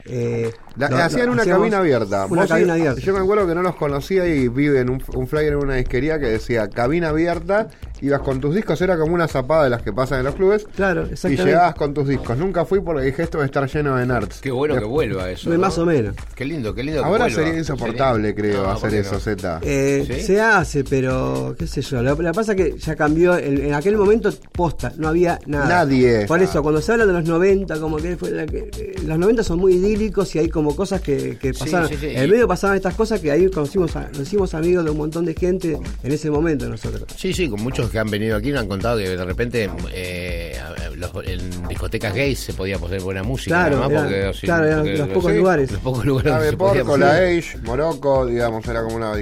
Eh, 0.05 0.51
La- 0.77 1.05
hacían 1.05 1.29
una 1.29 1.41
hacíamos 1.41 1.61
cabina 1.61 1.77
abierta. 1.79 2.25
Una 2.29 2.47
cabina 2.47 2.73
abierta. 2.73 3.01
Yo 3.01 3.13
me 3.13 3.19
acuerdo 3.19 3.47
que 3.47 3.55
no 3.55 3.61
los 3.61 3.75
conocía 3.75 4.25
y 4.27 4.47
vi 4.47 4.67
en 4.67 4.89
un, 4.89 5.03
un 5.15 5.27
flyer 5.27 5.53
en 5.53 5.59
una 5.59 5.75
disquería 5.75 6.19
que 6.19 6.27
decía 6.27 6.69
cabina 6.69 7.09
abierta. 7.09 7.67
Ibas 8.01 8.21
con 8.21 8.39
tus 8.41 8.55
discos, 8.55 8.81
era 8.81 8.97
como 8.97 9.13
una 9.13 9.27
zapada 9.27 9.65
de 9.65 9.69
las 9.69 9.83
que 9.83 9.93
pasan 9.93 10.19
en 10.19 10.25
los 10.25 10.33
clubes. 10.33 10.65
Claro, 10.75 11.01
Y 11.07 11.13
exactamente. 11.13 11.45
llegabas 11.45 11.75
con 11.75 11.93
tus 11.93 12.07
discos. 12.07 12.35
Nunca 12.35 12.65
fui 12.65 12.79
porque 12.79 13.03
dije 13.05 13.21
esto 13.21 13.37
de 13.39 13.45
estar 13.45 13.69
lleno 13.69 13.95
de 13.95 14.07
nerds. 14.07 14.41
Qué 14.41 14.49
bueno 14.49 14.73
que 14.75 14.85
vuelva 14.85 15.29
eso. 15.29 15.51
¿no? 15.51 15.59
Más 15.59 15.77
o 15.77 15.85
menos. 15.85 16.15
Qué 16.33 16.43
lindo, 16.45 16.73
qué 16.73 16.81
lindo. 16.83 17.01
que 17.03 17.07
Ahora 17.07 17.29
sería 17.29 17.55
insoportable, 17.55 18.29
Sería- 18.29 18.35
creo, 18.53 18.63
No, 18.63 18.69
hacer 18.71 18.81
¿por 18.81 18.89
qué 18.89 18.99
eso, 18.99 19.13
no? 19.13 19.19
Z. 19.19 19.59
Eh, 19.61 20.03
¿Sí? 20.07 20.21
Se 20.23 20.41
hace, 20.41 20.83
pero 20.83 21.55
qué 21.59 21.67
sé 21.67 21.83
yo. 21.83 22.01
Lo, 22.01 22.15
lo 22.15 22.31
que 22.31 22.33
pasa 22.35 22.53
es 22.53 22.57
que 22.57 22.77
ya 22.79 22.95
cambió. 22.95 23.37
En, 23.37 23.65
en 23.65 23.73
aquel 23.75 23.95
momento, 23.97 24.31
posta, 24.51 24.91
no 24.97 25.07
había 25.07 25.39
nada. 25.45 25.67
Nadie. 25.67 26.25
Por 26.25 26.41
eso, 26.41 26.63
cuando 26.63 26.81
se 26.81 26.91
habla 26.93 27.05
de 27.05 27.13
los 27.13 27.25
90, 27.25 27.79
como 27.79 27.97
que 27.97 28.17
fue 28.17 28.31
la 28.31 28.47
que- 28.47 28.71
eh, 28.79 28.95
los 29.05 29.19
90 29.19 29.43
son 29.43 29.59
muy 29.59 29.73
idílicos 29.73 30.33
y 30.35 30.39
hay 30.39 30.49
como 30.49 30.70
cosas 30.75 31.01
que, 31.01 31.37
que 31.37 31.53
Sí, 31.53 31.59
pasaron. 31.59 31.89
sí, 31.89 31.97
sí. 31.99 32.07
En 32.07 32.17
el 32.23 32.29
medio 32.29 32.47
pasaban 32.47 32.75
estas 32.77 32.95
cosas 32.95 33.19
que 33.19 33.31
ahí 33.31 33.49
conocimos, 33.49 33.95
a- 33.95 34.09
nos 34.09 34.21
hicimos 34.21 34.53
amigos 34.53 34.83
de 34.85 34.91
un 34.91 34.97
montón 34.97 35.25
de 35.25 35.33
gente 35.33 35.77
en 36.03 36.11
ese 36.11 36.29
momento 36.31 36.67
nosotros. 36.69 37.03
Sí, 37.15 37.33
sí, 37.33 37.49
con 37.49 37.61
muchos 37.61 37.89
que 37.89 37.99
han 37.99 38.09
venido 38.09 38.35
aquí 38.37 38.51
nos 38.51 38.61
han 38.61 38.67
contado 38.67 38.97
que 38.97 39.09
de 39.09 39.25
repente 39.25 39.69
eh, 39.93 40.57
los- 40.95 41.11
en 41.25 41.67
discotecas 41.67 42.13
gays 42.13 42.39
se 42.39 42.53
podía 42.53 42.77
poner 42.77 43.01
buena 43.01 43.23
música. 43.23 43.55
Claro, 43.67 43.75
nada 43.77 43.89
más, 43.89 44.11
eran- 44.11 44.25
porque, 44.25 44.39
sí, 44.39 44.45
claro, 44.47 44.65
eran 44.65 44.79
porque- 44.79 44.97
los 44.97 45.07
pocos 45.09 45.31
sí, 45.31 45.37
lugares. 45.37 45.71
Los 45.71 45.81
pocos 45.81 46.05
lugares 46.05 46.55
Porco, 46.55 46.97
la 46.97 47.11
Age, 47.17 47.57
Morocco, 47.63 48.25
digamos, 48.25 48.65
era 48.67 48.83
como 48.83 48.95
una 48.97 49.13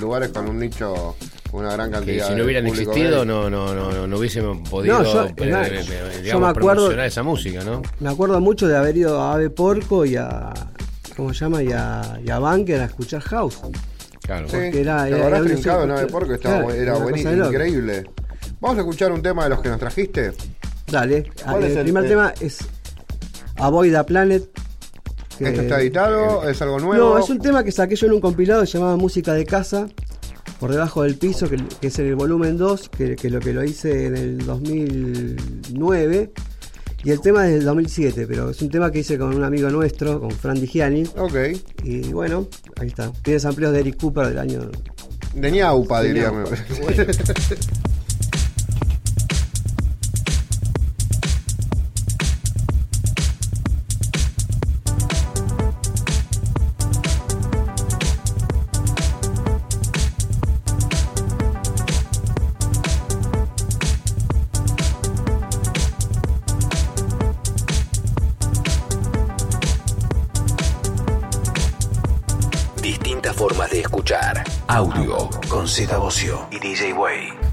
lugares 0.00 0.28
con 0.30 0.48
un 0.48 0.58
nicho, 0.58 1.16
una 1.52 1.72
gran 1.72 1.88
Que 1.90 1.96
cantidad 1.96 2.26
si 2.26 2.32
de 2.32 2.38
no 2.38 2.44
hubieran 2.44 2.66
existido 2.66 2.94
gay. 3.20 3.26
no, 3.26 3.50
no, 3.50 3.74
no, 3.74 3.90
no, 3.92 4.06
no 4.06 4.18
hubiésemos 4.18 4.68
podido 4.68 4.98
No, 4.98 5.04
yo- 5.04 5.24
eh, 5.26 5.34
eh, 5.38 6.22
yo 6.24 6.40
me 6.40 6.46
acuerdo- 6.48 6.72
promocionar 6.74 7.06
esa 7.06 7.22
música, 7.22 7.64
¿no? 7.64 7.82
Me 8.00 8.08
acuerdo 8.08 8.40
mucho 8.40 8.66
de 8.68 8.76
haber 8.76 8.96
ido 8.96 9.20
a 9.20 9.34
Ave 9.34 9.50
Porco 9.50 10.04
y 10.04 10.16
a. 10.16 10.52
¿Cómo 11.16 11.32
se 11.32 11.40
llama? 11.40 11.62
Y 11.62 11.72
a, 11.72 12.20
y 12.24 12.30
a 12.30 12.38
Bunker 12.38 12.80
a 12.80 12.84
escuchar 12.84 13.22
House. 13.22 13.58
Claro. 14.22 14.48
Sí, 14.48 14.56
Porque 14.56 14.80
era- 14.80 15.04
¿te 15.04 15.10
era- 15.10 15.26
era 15.28 15.40
un- 15.40 15.46
trincado, 15.46 15.86
no? 15.86 15.98
Estaba, 15.98 16.36
claro, 16.38 16.70
era 16.72 16.94
buenísimo, 16.98 17.46
increíble. 17.46 18.04
Vamos 18.60 18.78
a 18.78 18.80
escuchar 18.80 19.12
un 19.12 19.22
tema 19.22 19.44
de 19.44 19.50
los 19.50 19.60
que 19.60 19.68
nos 19.68 19.78
trajiste. 19.78 20.32
Dale. 20.90 21.30
¿Cuál 21.44 21.64
el, 21.64 21.70
es 21.70 21.76
el- 21.76 21.82
primer 21.84 22.02
el- 22.04 22.08
tema 22.10 22.34
es 22.40 22.58
Avoid 23.56 23.92
the 23.94 24.04
Planet. 24.04 24.48
que- 25.38 25.48
¿Esto 25.48 25.60
está 25.62 25.80
editado? 25.80 26.48
¿Es 26.48 26.60
algo 26.62 26.78
nuevo? 26.80 27.14
No, 27.14 27.18
es 27.18 27.28
un 27.30 27.38
tema 27.38 27.62
que 27.64 27.70
saqué 27.72 27.94
yo 27.96 28.06
en 28.06 28.14
un 28.14 28.20
compilado 28.20 28.62
que 28.62 28.66
se 28.66 28.78
llamaba 28.78 28.96
Música 28.96 29.32
de 29.34 29.44
Casa, 29.46 29.86
por 30.58 30.70
debajo 30.72 31.02
del 31.02 31.16
piso, 31.16 31.48
que, 31.48 31.56
que 31.80 31.88
es 31.88 31.98
en 31.98 32.06
el 32.06 32.14
volumen 32.16 32.56
2, 32.56 32.88
que, 32.88 33.16
que 33.16 33.28
lo 33.30 33.40
que 33.40 33.52
lo 33.52 33.62
hice 33.62 34.06
en 34.06 34.16
el 34.16 34.38
2009. 34.46 36.32
Y 37.06 37.12
el 37.12 37.20
tema 37.20 37.46
es 37.46 37.54
del 37.54 37.64
2007, 37.66 38.26
pero 38.26 38.50
es 38.50 38.60
un 38.62 38.68
tema 38.68 38.90
que 38.90 38.98
hice 38.98 39.16
con 39.16 39.32
un 39.32 39.44
amigo 39.44 39.70
nuestro, 39.70 40.20
con 40.20 40.32
Fran 40.32 40.60
Digiani. 40.60 41.04
Ok. 41.16 41.36
Y 41.84 42.00
bueno, 42.12 42.48
ahí 42.80 42.88
está. 42.88 43.12
Tiene 43.22 43.38
sampleos 43.38 43.72
de 43.72 43.78
Eric 43.78 43.96
Cooper 44.00 44.26
del 44.26 44.40
año. 44.40 44.68
De 45.32 45.52
ñaupa, 45.52 46.02
diríamos. 46.02 46.50
Audio 75.76 75.88
con 75.88 75.88
Z 75.88 75.98
Bocio 75.98 76.48
y 76.50 76.58
DJ 76.58 76.94
Way. 76.94 77.45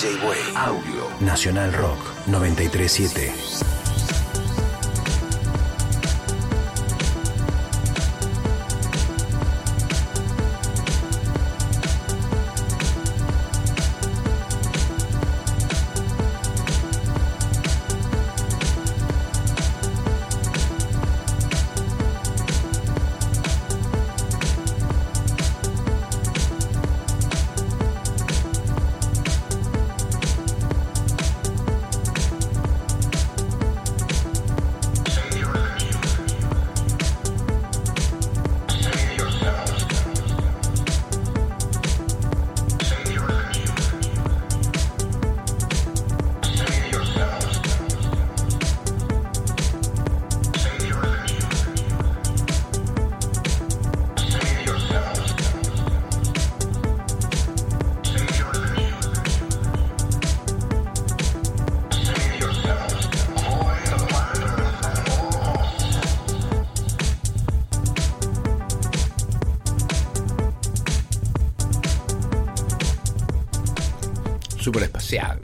DJ 0.00 0.16
Way, 0.26 0.38
Audio, 0.56 1.10
Nacional 1.20 1.70
Rock 1.72 1.98
937. 2.26 3.79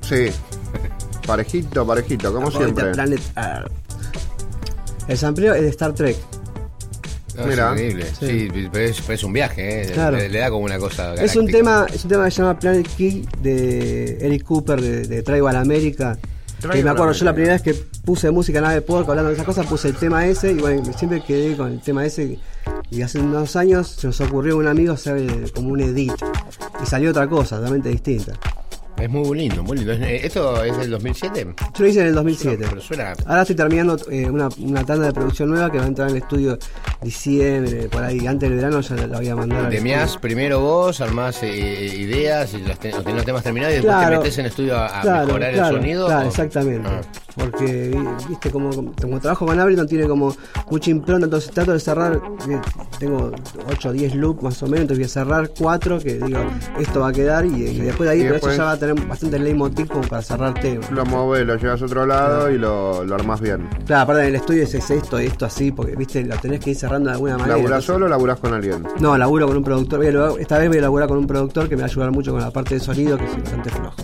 Sí. 0.08 0.28
Parejito, 1.26 1.86
parejito, 1.86 2.32
como 2.32 2.46
Ahorita 2.46 2.58
siempre. 2.64 2.92
Planet 2.92 3.20
Earth. 3.36 3.72
El 5.08 5.18
sampleo 5.18 5.54
es 5.54 5.62
de 5.62 5.68
Star 5.68 5.92
Trek. 5.92 6.16
No, 7.36 7.42
es 7.42 7.48
Mira. 7.48 7.70
increíble. 7.72 8.06
Sí. 8.18 8.26
Sí, 8.52 8.68
pero 8.72 8.84
es, 8.84 9.00
pero 9.02 9.12
es 9.14 9.24
un 9.24 9.32
viaje, 9.32 9.82
¿eh? 9.82 9.92
Claro. 9.92 10.16
Le, 10.16 10.28
le 10.28 10.38
da 10.38 10.50
como 10.50 10.64
una 10.64 10.78
cosa. 10.78 11.14
Es 11.14 11.36
un 11.36 11.46
galáctica. 11.46 11.58
tema, 11.58 11.86
es 11.92 12.04
un 12.04 12.10
tema 12.10 12.24
que 12.24 12.30
se 12.30 12.36
llama 12.42 12.58
Planet 12.58 12.88
Key 12.96 13.28
de 13.42 14.18
Eric 14.24 14.44
Cooper 14.44 14.80
de, 14.80 15.06
de 15.06 15.22
Traigo 15.22 15.48
a 15.48 15.52
la 15.52 15.60
América. 15.60 16.16
Que 16.72 16.82
me 16.82 16.88
acuerdo, 16.90 17.12
yo 17.12 17.24
la 17.26 17.34
primera 17.34 17.52
vez 17.52 17.62
que 17.62 17.74
puse 17.74 18.30
música 18.30 18.58
en 18.58 18.64
Nave 18.64 18.80
Porco 18.80 19.10
hablando 19.10 19.28
de 19.28 19.34
esas 19.34 19.44
cosas, 19.46 19.66
puse 19.66 19.88
el 19.88 19.94
tema 19.96 20.26
ese 20.26 20.52
y 20.52 20.54
bueno, 20.54 20.90
siempre 20.96 21.22
quedé 21.22 21.54
con 21.54 21.70
el 21.72 21.80
tema 21.80 22.04
ese. 22.06 22.38
Y 22.90 23.02
hace 23.02 23.18
unos 23.20 23.54
años 23.56 23.88
se 23.88 24.06
nos 24.06 24.18
ocurrió 24.22 24.54
a 24.54 24.56
un 24.56 24.66
amigo 24.66 24.94
hacer 24.94 25.18
eh, 25.18 25.50
como 25.54 25.68
un 25.68 25.80
edit 25.80 26.12
y 26.82 26.86
salió 26.86 27.10
otra 27.10 27.28
cosa, 27.28 27.56
totalmente 27.56 27.90
distinta. 27.90 28.32
Es 28.98 29.10
muy 29.10 29.36
lindo, 29.38 29.62
muy 29.62 29.76
lindo. 29.76 29.92
Eh, 29.92 30.20
¿Esto 30.24 30.64
es 30.64 30.76
del 30.78 30.90
2007? 30.90 31.46
Yo 31.74 31.84
lo 31.84 31.86
hice 31.86 32.00
en 32.00 32.06
el 32.08 32.14
2007. 32.14 32.64
No, 32.64 32.68
pero 32.70 32.80
suena. 32.80 33.12
Ahora 33.26 33.42
estoy 33.42 33.54
terminando 33.56 33.96
eh, 34.10 34.28
una, 34.30 34.48
una 34.58 34.84
tanda 34.84 35.06
de 35.06 35.12
producción 35.12 35.50
nueva 35.50 35.70
que 35.70 35.78
va 35.78 35.84
a 35.84 35.88
entrar 35.88 36.08
en 36.08 36.16
el 36.16 36.22
estudio 36.22 36.58
diciembre, 37.02 37.88
por 37.90 38.02
ahí, 38.02 38.26
antes 38.26 38.48
del 38.48 38.56
verano 38.56 38.80
ya 38.80 38.94
la, 38.96 39.18
voy 39.18 39.28
a 39.28 39.36
mandar. 39.36 39.72
estudio. 39.74 40.20
primero 40.20 40.60
vos, 40.60 41.00
armás 41.02 41.42
eh, 41.42 41.94
ideas 41.98 42.54
y 42.54 42.58
los, 42.62 42.78
ten- 42.78 42.92
los 43.04 43.24
temas 43.24 43.42
terminados 43.42 43.74
y 43.74 43.76
después 43.76 43.94
Claro. 43.96 44.10
te 44.12 44.16
metés 44.18 44.38
en 44.38 44.46
estudio 44.46 44.76
a, 44.78 44.86
a 44.98 45.02
Claro, 45.02 45.26
mejorar 45.26 45.52
claro, 45.52 45.76
el 45.76 45.82
sonido. 45.82 46.06
claro, 46.06 46.26
o- 46.26 46.28
exactamente. 46.30 46.88
Ah. 46.90 47.00
Porque, 47.36 47.90
vi- 47.94 48.28
viste, 48.28 48.50
como, 48.50 48.70
como 49.00 49.20
trabajo 49.20 49.44
con 49.46 49.60
Ableton 49.60 49.86
tiene 49.86 50.08
como 50.08 50.34
mucha 50.70 50.90
impronta, 50.90 51.26
entonces 51.26 51.50
trato 51.50 51.72
de 51.72 51.80
cerrar, 51.80 52.14
eh, 52.48 52.60
tengo 52.98 53.30
8 53.70 53.88
o 53.90 53.92
10 53.92 54.14
loops 54.14 54.42
más 54.42 54.62
o 54.62 54.66
menos, 54.66 54.80
entonces 54.82 54.98
voy 54.98 55.04
a 55.04 55.08
cerrar 55.08 55.50
4 55.58 55.98
que 55.98 56.14
digo, 56.14 56.38
esto 56.78 57.00
va 57.00 57.08
a 57.08 57.12
quedar 57.12 57.44
y, 57.44 57.50
y 57.66 57.80
después 57.80 58.08
de 58.08 58.14
ahí, 58.14 58.20
Y 58.20 58.24
pero 58.24 58.36
eso 58.36 58.52
ya 58.52 58.64
va 58.64 58.72
a 58.72 58.76
tener 58.78 58.94
bastante 59.06 59.38
leitmotiv 59.38 59.88
como 59.88 60.00
para 60.08 60.22
cerrar 60.22 60.54
temas. 60.54 60.90
Lo 60.90 61.04
mueves, 61.04 61.46
lo 61.46 61.56
llevas 61.56 61.82
a 61.82 61.84
otro 61.84 62.06
lado 62.06 62.50
y 62.50 62.56
lo, 62.58 63.04
lo 63.04 63.14
armás 63.14 63.40
bien. 63.40 63.68
Claro, 63.84 64.02
aparte 64.04 64.22
en 64.22 64.28
el 64.28 64.36
estudio 64.36 64.62
es, 64.62 64.74
es 64.74 64.90
esto 64.90 65.20
y 65.20 65.26
esto 65.26 65.44
así, 65.46 65.70
porque 65.72 65.94
viste, 65.94 66.24
lo 66.24 66.36
tenés 66.38 66.60
que 66.60 66.70
ir 66.70 66.76
cerrando 66.76 67.10
de 67.10 67.14
alguna 67.16 67.32
manera. 67.36 67.56
¿Laburás 67.56 67.70
entonces- 67.70 67.86
solo 67.86 68.06
o 68.06 68.08
laburás 68.08 68.40
con 68.40 68.54
alguien? 68.54 68.82
No, 69.00 69.16
laburo 69.18 69.46
con 69.46 69.56
un 69.58 69.64
productor. 69.64 70.02
esta 70.40 70.58
vez 70.58 70.68
voy 70.68 70.78
a 70.78 70.82
laburar 70.82 71.08
con 71.08 71.18
un 71.18 71.26
productor 71.26 71.68
que 71.68 71.76
me 71.76 71.82
va 71.82 71.86
a 71.88 71.90
ayudar 71.90 72.10
mucho 72.12 72.32
con 72.32 72.40
la 72.40 72.50
parte 72.50 72.74
de 72.76 72.80
sonido, 72.80 73.18
que 73.18 73.24
es 73.26 73.36
bastante 73.36 73.68
flojo. 73.70 73.96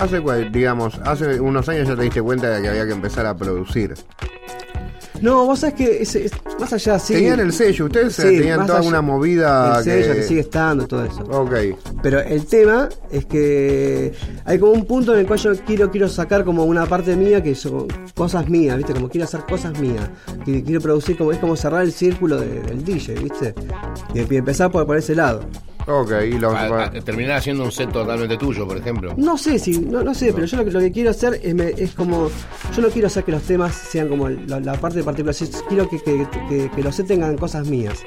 Hace, 0.00 0.20
digamos, 0.50 0.98
hace 1.04 1.40
unos 1.40 1.68
años 1.68 1.86
ya 1.88 1.94
te 1.96 2.02
diste 2.02 2.22
cuenta 2.22 2.48
de 2.48 2.62
que 2.62 2.68
había 2.68 2.86
que 2.86 2.92
empezar 2.92 3.26
a 3.26 3.36
producir. 3.36 3.94
No, 5.20 5.44
vos 5.44 5.58
sabés 5.58 5.74
que 5.74 6.00
es, 6.02 6.16
es- 6.16 6.32
más 6.58 6.72
allá, 6.72 6.98
sí. 6.98 7.12
Tenían 7.12 7.40
el 7.40 7.52
sello, 7.52 7.84
ustedes 7.84 8.14
Sí, 8.14 8.22
tenían 8.38 8.64
toda 8.66 8.78
allá- 8.78 8.88
una 8.88 9.02
movida 9.02 9.76
El 9.78 9.84
sello 9.84 10.14
que 10.14 10.22
sigue 10.22 10.40
estando, 10.40 10.86
todo 10.86 11.04
eso. 11.04 11.22
Ok. 11.24 11.52
Pero 12.02 12.20
el 12.20 12.46
tema 12.46 12.88
es 13.10 13.26
que 13.26 14.12
hay 14.46 14.58
como 14.58 14.72
un 14.72 14.86
punto 14.86 15.12
en 15.12 15.20
el 15.20 15.26
cual 15.26 15.38
yo 15.38 15.52
quiero, 15.66 15.90
quiero 15.90 16.08
sacar 16.08 16.42
como 16.44 16.64
una 16.64 16.86
parte 16.86 17.14
mía 17.16 17.42
que 17.42 17.54
son 17.54 17.86
cosas 18.14 18.48
mías, 18.48 18.78
¿viste? 18.78 18.94
Como 18.94 19.10
quiero 19.10 19.26
hacer 19.26 19.40
cosas 19.40 19.78
mías. 19.78 20.08
Que 20.46 20.64
quiero 20.64 20.80
producir 20.80 21.18
como 21.18 21.32
es 21.32 21.38
como 21.38 21.54
cerrar 21.56 21.82
el 21.82 21.92
círculo 21.92 22.40
de- 22.40 22.60
del 22.62 22.82
DJ, 22.82 23.14
¿viste? 23.16 23.54
Y, 24.14 24.20
y 24.32 24.36
empezar 24.38 24.70
por, 24.70 24.86
por 24.86 24.96
ese 24.96 25.14
lado. 25.14 25.44
Ok, 25.92 26.12
y 26.28 26.38
lo, 26.38 26.52
A- 26.52 26.84
a- 26.84 26.90
terminar 26.92 27.38
haciendo 27.38 27.64
un 27.64 27.72
set 27.72 27.90
totalmente 27.90 28.36
tuyo, 28.36 28.66
por 28.66 28.76
ejemplo. 28.76 29.12
No 29.16 29.36
sé 29.36 29.58
si, 29.58 29.78
no, 29.80 30.04
no 30.04 30.14
sé, 30.14 30.32
pero 30.32 30.46
yo 30.46 30.56
lo 30.58 30.64
que, 30.64 30.70
lo 30.70 30.78
que 30.80 30.92
quiero 30.92 31.10
hacer 31.10 31.40
es, 31.42 31.52
me- 31.54 31.70
es 31.76 31.92
como, 31.94 32.30
yo 32.76 32.82
no 32.82 32.88
quiero 32.90 33.08
hacer 33.08 33.24
que 33.24 33.32
los 33.32 33.42
temas 33.42 33.74
sean 33.74 34.08
como 34.08 34.28
la, 34.28 34.60
la 34.60 34.74
parte 34.74 35.02
particular, 35.02 35.34
quiero 35.68 35.88
que, 35.88 35.98
que, 36.00 36.26
que- 36.48 36.70
que 36.74 36.82
los 36.82 36.94
sets 36.94 37.08
tengan 37.08 37.36
cosas 37.36 37.66
mías. 37.66 37.98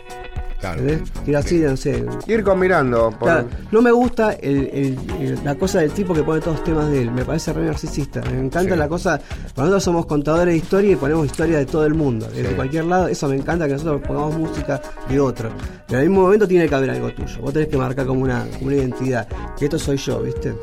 Claro. 0.64 1.40
así, 1.40 1.60
no 1.60 1.76
sé. 1.78 2.06
ir 2.28 2.44
combinando. 2.44 3.10
por- 3.12 3.28
Claro, 3.30 3.48
no 3.72 3.82
me 3.82 3.92
gusta 3.92 4.34
el- 4.34 4.70
el- 4.74 4.98
el- 5.20 5.40
la 5.44 5.56
cosa 5.56 5.80
del 5.80 5.92
tipo 5.92 6.14
que 6.14 6.24
pone 6.24 6.40
todos 6.40 6.58
los 6.58 6.64
temas 6.64 6.90
de 6.90 7.02
él, 7.02 7.12
me 7.12 7.26
parece 7.26 7.52
re 7.54 7.66
narcisista. 7.66 8.22
Me 8.32 8.40
encanta 8.40 8.74
Sí. 8.74 8.80
la 8.80 8.88
cosa, 8.88 9.20
nosotros 9.58 9.84
somos 9.84 10.06
contadores 10.06 10.54
de 10.54 10.58
historia 10.58 10.92
y 10.92 10.96
ponemos 10.96 11.26
historia 11.26 11.58
de 11.58 11.66
todo 11.66 11.86
el 11.86 11.94
mundo, 11.94 12.28
desde 12.34 12.50
Sí. 12.50 12.56
cualquier 12.56 12.86
lado, 12.86 13.08
eso 13.08 13.28
me 13.28 13.36
encanta 13.36 13.66
que 13.68 13.74
nosotros 13.74 14.02
pongamos 14.06 14.38
música 14.38 14.82
de 15.10 15.20
otro. 15.20 15.50
Pero 15.88 16.00
al 16.00 16.08
mismo 16.08 16.22
momento 16.24 16.48
tiene 16.48 16.68
que 16.68 16.76
haber 16.76 16.90
algo 16.92 17.12
tuyo, 17.14 17.42
vos 17.42 17.54
tenés 17.54 17.68
que 17.68 17.78
marcar 17.78 18.06
como 18.06 18.22
una, 18.22 18.46
como 18.54 18.68
una 18.68 18.76
identidad, 18.78 19.28
que 19.58 19.66
esto 19.66 19.78
soy 19.78 19.98
yo, 19.98 20.22
¿viste? 20.22 20.54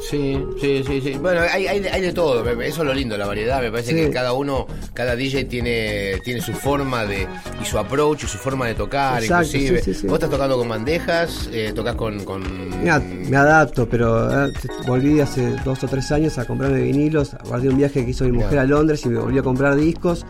Sí, 0.00 0.38
sí, 0.60 0.82
sí, 0.86 1.00
sí. 1.00 1.12
Bueno, 1.20 1.40
hay, 1.50 1.66
hay, 1.66 1.84
hay 1.86 2.00
de 2.02 2.12
todo. 2.12 2.44
Eso 2.60 2.82
es 2.82 2.86
lo 2.86 2.92
lindo, 2.94 3.16
la 3.16 3.26
variedad. 3.26 3.60
Me 3.62 3.70
parece 3.70 3.90
Sí. 3.92 3.96
que 3.96 4.10
cada 4.10 4.32
uno, 4.34 4.66
cada 4.92 5.16
DJ 5.16 5.44
tiene, 5.46 6.18
tiene 6.22 6.40
su 6.42 6.52
forma 6.52 7.04
de 7.06 7.26
y 7.60 7.64
su 7.64 7.78
approach 7.78 8.24
y 8.24 8.26
su 8.26 8.36
forma 8.38 8.66
de 8.66 8.74
tocar. 8.74 9.22
Exacto, 9.22 9.45
sí, 9.46 9.68
sí, 9.82 9.94
sí. 9.94 10.06
vos 10.06 10.14
estás 10.14 10.30
tocando 10.30 10.56
con 10.58 10.68
bandejas, 10.68 11.48
eh, 11.52 11.72
tocas 11.74 11.94
con, 11.94 12.24
con 12.24 12.42
Me, 12.82 12.98
me 13.28 13.36
adapto, 13.36 13.88
pero 13.88 14.46
eh, 14.46 14.52
volví 14.86 15.20
hace 15.20 15.54
dos 15.64 15.82
o 15.84 15.88
tres 15.88 16.10
años 16.12 16.36
a 16.38 16.44
comprarme 16.44 16.80
vinilos, 16.82 17.34
a 17.34 17.38
partir 17.38 17.62
de 17.62 17.68
un 17.70 17.78
viaje 17.78 18.04
que 18.04 18.10
hizo 18.10 18.24
mi 18.24 18.32
mujer 18.32 18.50
Claro. 18.50 18.60
a 18.62 18.66
Londres 18.78 19.04
y 19.04 19.08
me 19.08 19.18
volví 19.18 19.38
a 19.38 19.42
comprar 19.42 19.74
discos 19.76 20.24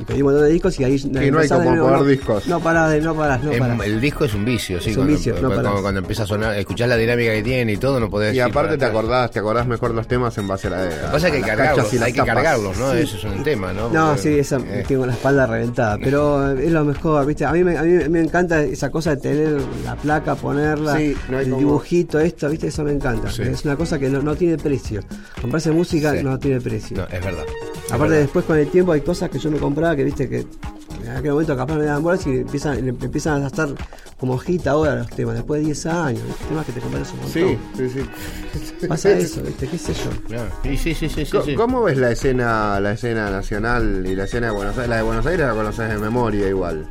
y 0.00 0.04
pedí 0.04 0.22
un 0.22 0.26
montón 0.32 0.44
de 0.44 0.50
discos 0.52 0.78
y 0.80 0.84
ahí 0.84 1.02
no 1.10 1.38
hay 1.38 1.48
como 1.48 1.70
nuevo, 1.74 1.90
no, 1.90 2.04
discos. 2.04 2.46
No 2.46 2.60
parás, 2.60 2.90
de- 2.92 3.00
no 3.00 3.14
parás, 3.14 3.42
no 3.42 3.52
parás. 3.52 3.80
el 3.86 4.00
disco 4.00 4.24
es 4.24 4.34
un 4.34 4.44
vicio, 4.44 4.80
sí. 4.80 4.90
Es 4.90 4.96
un 4.96 5.02
cuando, 5.02 5.16
vicio, 5.16 5.34
no 5.34 5.40
cuando- 5.48 5.62
parás. 5.64 5.80
cuando 5.82 6.00
empieza 6.00 6.22
a 6.22 6.26
sonar, 6.26 6.56
escuchás 6.58 6.88
la 6.88 6.96
dinámica 6.96 7.32
que 7.32 7.42
tiene 7.42 7.72
y 7.72 7.76
todo, 7.76 8.00
no 8.00 8.08
podés 8.10 8.34
Y 8.34 8.40
aparte 8.40 8.76
te 8.78 8.84
acordás, 8.84 9.30
te 9.30 9.38
acordás 9.38 9.66
mejor 9.66 9.92
los 9.92 10.06
temas 10.08 10.36
en 10.38 10.48
base 10.48 10.66
a 10.68 10.70
la 10.70 10.84
Lo 10.84 10.90
que 10.90 10.96
pasa 11.12 11.26
es 11.28 11.32
que 11.32 11.36
hay 11.38 11.42
que 11.42 11.48
cargarlos, 11.48 11.92
hay 12.00 12.12
que 12.12 12.24
cargarlos, 12.24 12.78
¿no? 12.78 12.92
Eso 12.92 13.16
es 13.16 13.24
un 13.24 13.42
tema, 13.42 13.72
¿no? 13.72 13.88
No, 13.90 14.06
Porque, 14.08 14.22
sí, 14.22 14.38
esa, 14.38 14.56
eh, 14.58 14.84
tengo 14.86 15.06
la 15.06 15.12
espalda 15.12 15.46
reventada, 15.46 15.98
pero 16.02 16.50
es 16.52 16.70
lo 16.70 16.84
mejor, 16.84 17.26
¿viste? 17.26 17.44
A 17.44 17.52
mí, 17.52 17.62
me, 17.64 17.76
a 17.76 17.82
mí 17.82 18.08
me 18.08 18.20
encanta 18.20 18.59
esa 18.64 18.90
cosa 18.90 19.14
de 19.16 19.22
tener 19.22 19.60
la 19.84 19.96
placa, 19.96 20.34
ponerla, 20.34 20.96
Sí, 20.96 21.14
no 21.28 21.38
el 21.40 21.46
como- 21.50 21.58
dibujito, 21.58 22.18
esto, 22.20 22.48
¿viste? 22.48 22.68
Eso 22.68 22.84
me 22.84 22.92
encanta. 22.92 23.30
Sí. 23.30 23.42
Es 23.42 23.64
una 23.64 23.76
cosa 23.76 23.98
que 23.98 24.08
no, 24.08 24.22
no 24.22 24.34
tiene 24.36 24.56
precio. 24.58 25.02
Comprarse 25.40 25.70
música 25.70 26.12
Sí. 26.16 26.22
no 26.22 26.38
tiene 26.38 26.60
precio. 26.60 26.96
No, 26.96 27.04
es 27.04 27.24
verdad. 27.24 27.44
Es 27.48 27.92
Aparte, 27.92 28.02
verdad. 28.12 28.18
después 28.20 28.44
con 28.44 28.58
el 28.58 28.68
tiempo 28.68 28.92
hay 28.92 29.00
cosas 29.00 29.30
que 29.30 29.38
yo 29.38 29.50
me 29.50 29.58
compraba 29.58 29.96
que, 29.96 30.04
viste, 30.04 30.28
que 30.28 30.46
en 31.04 31.10
aquel 31.16 31.32
momento 31.32 31.56
capaz 31.56 31.76
me 31.76 31.84
daban 31.84 32.02
bolas 32.02 32.26
y 32.26 32.30
empiezan, 32.38 32.76
le- 32.84 32.90
empiezan 32.90 33.42
a 33.42 33.46
estar 33.46 33.68
como 34.18 34.36
hit 34.38 34.66
ahora 34.66 34.96
los 34.96 35.08
temas, 35.08 35.34
después 35.34 35.60
de 35.60 35.66
10 35.66 35.86
años, 35.86 36.22
¿viste? 36.26 36.44
temas 36.48 36.66
que 36.66 36.72
te 36.72 36.80
compras 36.80 37.10
un 37.12 37.20
montón. 37.20 37.32
Sí, 37.32 37.88
sí, 37.90 38.00
sí. 38.80 38.86
Pasa 38.86 39.10
eso, 39.12 39.42
¿viste? 39.42 39.66
¿Qué 39.66 39.78
sé 39.78 39.94
yo? 39.94 40.10
Claro. 40.26 40.50
Sí, 40.62 40.76
sí, 40.76 40.94
sí, 40.94 41.08
sí, 41.08 41.24
Co- 41.26 41.42
sí. 41.42 41.54
¿Cómo 41.54 41.82
ves 41.82 41.96
la 41.96 42.10
escena, 42.10 42.78
la 42.80 42.92
escena 42.92 43.30
nacional 43.30 44.04
y 44.06 44.14
la 44.14 44.24
escena 44.24 44.48
de 44.48 44.52
Buenos 44.52 44.74
Aires? 44.76 44.90
La 44.90 44.96
de 44.96 45.02
Buenos 45.02 45.26
Aires 45.26 45.46
la 45.46 45.54
conoces 45.54 45.88
de 45.88 45.98
memoria 45.98 46.48
igual. 46.48 46.86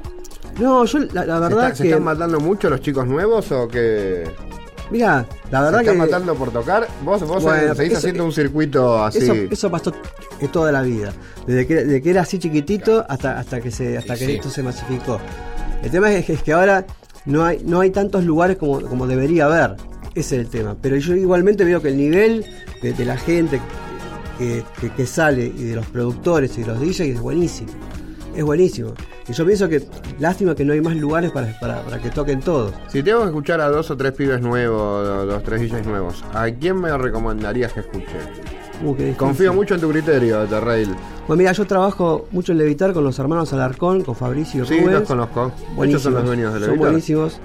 No, 0.60 0.86
yo 0.86 1.00
la, 1.14 1.26
la 1.26 1.36
¿Se, 1.36 1.42
verdad 1.42 1.74
se 1.74 1.84
que. 1.84 1.90
están 1.90 2.04
matando 2.04 2.40
mucho 2.40 2.70
los 2.70 2.82
chicos 2.82 3.08
nuevos 3.08 3.52
o 3.52 3.68
que 3.68 4.24
Mira, 4.92 5.26
la 5.52 5.62
verdad 5.62 5.80
se 5.80 5.86
que. 5.86 5.92
están 5.92 5.98
matando 6.08 6.36
por 6.36 6.52
tocar? 6.52 6.88
Vos, 7.04 7.22
vos 7.28 7.44
Bueno, 7.44 7.76
seguís 7.76 7.92
eso- 7.92 8.00
haciendo 8.00 8.26
un 8.26 8.32
circuito 8.32 9.04
así. 9.04 9.20
Eso, 9.20 9.34
eso 9.52 9.70
pasó 9.72 9.94
toda 10.52 10.72
la 10.72 10.82
vida. 10.82 11.14
Desde 11.46 11.68
que, 11.68 11.76
desde 11.76 12.02
que 12.02 12.10
era 12.10 12.22
así 12.22 12.40
chiquitito 12.40 13.06
hasta, 13.08 13.38
hasta 13.40 13.62
que 13.62 13.72
se, 13.72 13.98
hasta 13.98 14.16
que 14.16 14.26
sí. 14.26 14.32
esto 14.34 14.50
se 14.50 14.64
masificó. 14.64 15.20
El 15.84 15.92
tema 15.92 16.12
es, 16.12 16.30
es 16.30 16.42
que 16.44 16.54
ahora 16.54 16.86
no 17.26 17.46
hay, 17.46 17.62
no 17.64 17.80
hay 17.82 17.92
tantos 17.92 18.24
lugares 18.24 18.58
como, 18.58 18.82
como 18.82 19.06
debería 19.08 19.46
haber. 19.46 19.76
Ese 20.16 20.36
es 20.38 20.42
el 20.46 20.50
tema. 20.50 20.76
Pero 20.82 20.98
yo 20.98 21.16
igualmente 21.16 21.64
veo 21.64 21.82
que 21.82 21.90
el 21.90 21.98
nivel 21.98 22.46
de, 22.82 22.94
de 22.94 23.06
la 23.06 23.16
gente 23.18 23.62
que, 24.40 24.64
que- 24.82 24.90
que 24.92 25.06
sale 25.06 25.46
y 25.46 25.66
de 25.66 25.76
los 25.76 25.86
productores 25.86 26.58
y 26.58 26.62
de 26.62 26.68
los 26.68 26.80
DJs 26.80 27.00
es 27.02 27.20
buenísimo. 27.22 27.70
Es 28.40 28.46
buenísimo. 28.46 28.94
Y 29.28 29.34
yo 29.34 29.46
pienso 29.46 29.68
que 29.68 29.84
lástima 30.18 30.56
que 30.56 30.64
no 30.64 30.72
hay 30.72 30.80
más 30.80 30.96
lugares 30.96 31.30
para, 31.32 31.60
para, 31.60 31.82
para 31.82 32.00
que 32.02 32.10
toquen 32.10 32.40
todos. 32.40 32.74
Si 32.88 33.04
tengo 33.04 33.20
que 33.20 33.26
escuchar 33.26 33.60
a 33.60 33.68
dos 33.68 33.92
o 33.92 33.98
tres 33.98 34.14
pibes 34.14 34.40
nuevos, 34.42 35.06
do- 35.06 35.26
dos, 35.26 35.44
tres 35.44 35.60
DJs 35.62 35.86
nuevos, 35.86 36.24
¿a 36.34 36.50
quién 36.50 36.80
me 36.80 36.98
recomendarías 36.98 37.74
que 37.74 37.82
escuche? 37.82 38.06
Uh. 38.82 38.96
Confío 39.18 39.54
mucho 39.54 39.76
en 39.76 39.82
tu 39.82 39.90
criterio, 39.90 40.46
Terrail. 40.46 40.88
Pues 41.28 41.38
mira, 41.38 41.52
yo 41.52 41.68
trabajo 41.68 42.28
mucho 42.32 42.54
en 42.54 42.60
Levitar 42.60 42.94
con 42.94 43.04
los 43.04 43.20
hermanos 43.20 43.52
Alarcón, 43.52 44.06
con 44.06 44.16
Fabricio 44.16 44.64
y 44.64 44.68
Sí, 44.68 44.80
Rubens. 44.80 45.00
los 45.00 45.08
conozco. 45.10 45.44
Muchos 45.44 45.76
Buenísimos. 45.76 46.02
son 46.04 46.14
los 46.14 46.26
dueños 46.26 46.54
de 46.54 46.60
Son 46.62 46.68
Levitar. 46.70 46.88
buenísimos. 46.88 47.40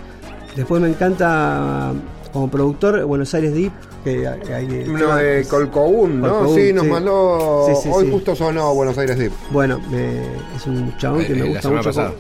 Después 0.55 0.81
me 0.81 0.89
encanta 0.91 1.93
como 2.35 2.51
productor 2.51 3.05
Buenos 3.05 3.33
Aires 3.33 3.55
Deep, 3.55 3.73
que 4.03 4.27
hay 4.27 4.41
que 4.41 4.53
hay- 4.55 4.67
No, 4.89 5.15
de 5.17 5.47
Colcoún, 5.49 6.21
¿no? 6.21 6.53
Sí, 6.53 6.73
nos 6.73 6.85
sí. 6.85 6.91
mandó. 6.91 7.65
Sí, 7.69 7.73
sí, 7.85 7.89
hoy 7.93 8.07
sí. 8.07 8.11
justo 8.11 8.35
sonó 8.35 8.75
Buenos 8.75 8.99
Aires 8.99 9.17
Deep. 9.17 9.33
Bueno, 9.53 9.81
me- 9.89 10.21
es 10.57 10.67
un 10.67 10.95
chabón 10.99 11.21
que 11.25 11.33
Eh, 11.33 11.37
me 11.37 11.39
la 11.45 11.47
gusta 11.47 11.71
mucho. 11.71 11.85
pasada. 11.85 12.13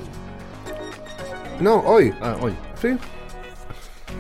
No, 1.61 1.81
hoy. 1.81 2.15
Ah, 2.23 2.37
hoy. 2.41 2.53
Sí. 2.81 2.97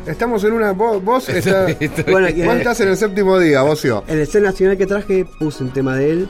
Estamos 0.06 0.42
en 0.44 0.52
una. 0.52 0.72
Vos, 0.72 1.02
vos, 1.02 1.28
está- 1.30 1.66
Bueno, 2.10 2.28
vos 2.44 2.54
estás 2.56 2.80
en 2.80 2.88
el 2.88 2.96
séptimo 2.96 3.38
día, 3.38 3.62
Bocio. 3.62 4.02
En 4.08 4.18
el 4.18 4.26
set 4.26 4.42
nacional 4.42 4.76
que 4.76 4.86
traje 4.86 5.24
puse 5.38 5.62
un 5.62 5.70
tema 5.70 5.96
de 5.96 6.10
él. 6.10 6.28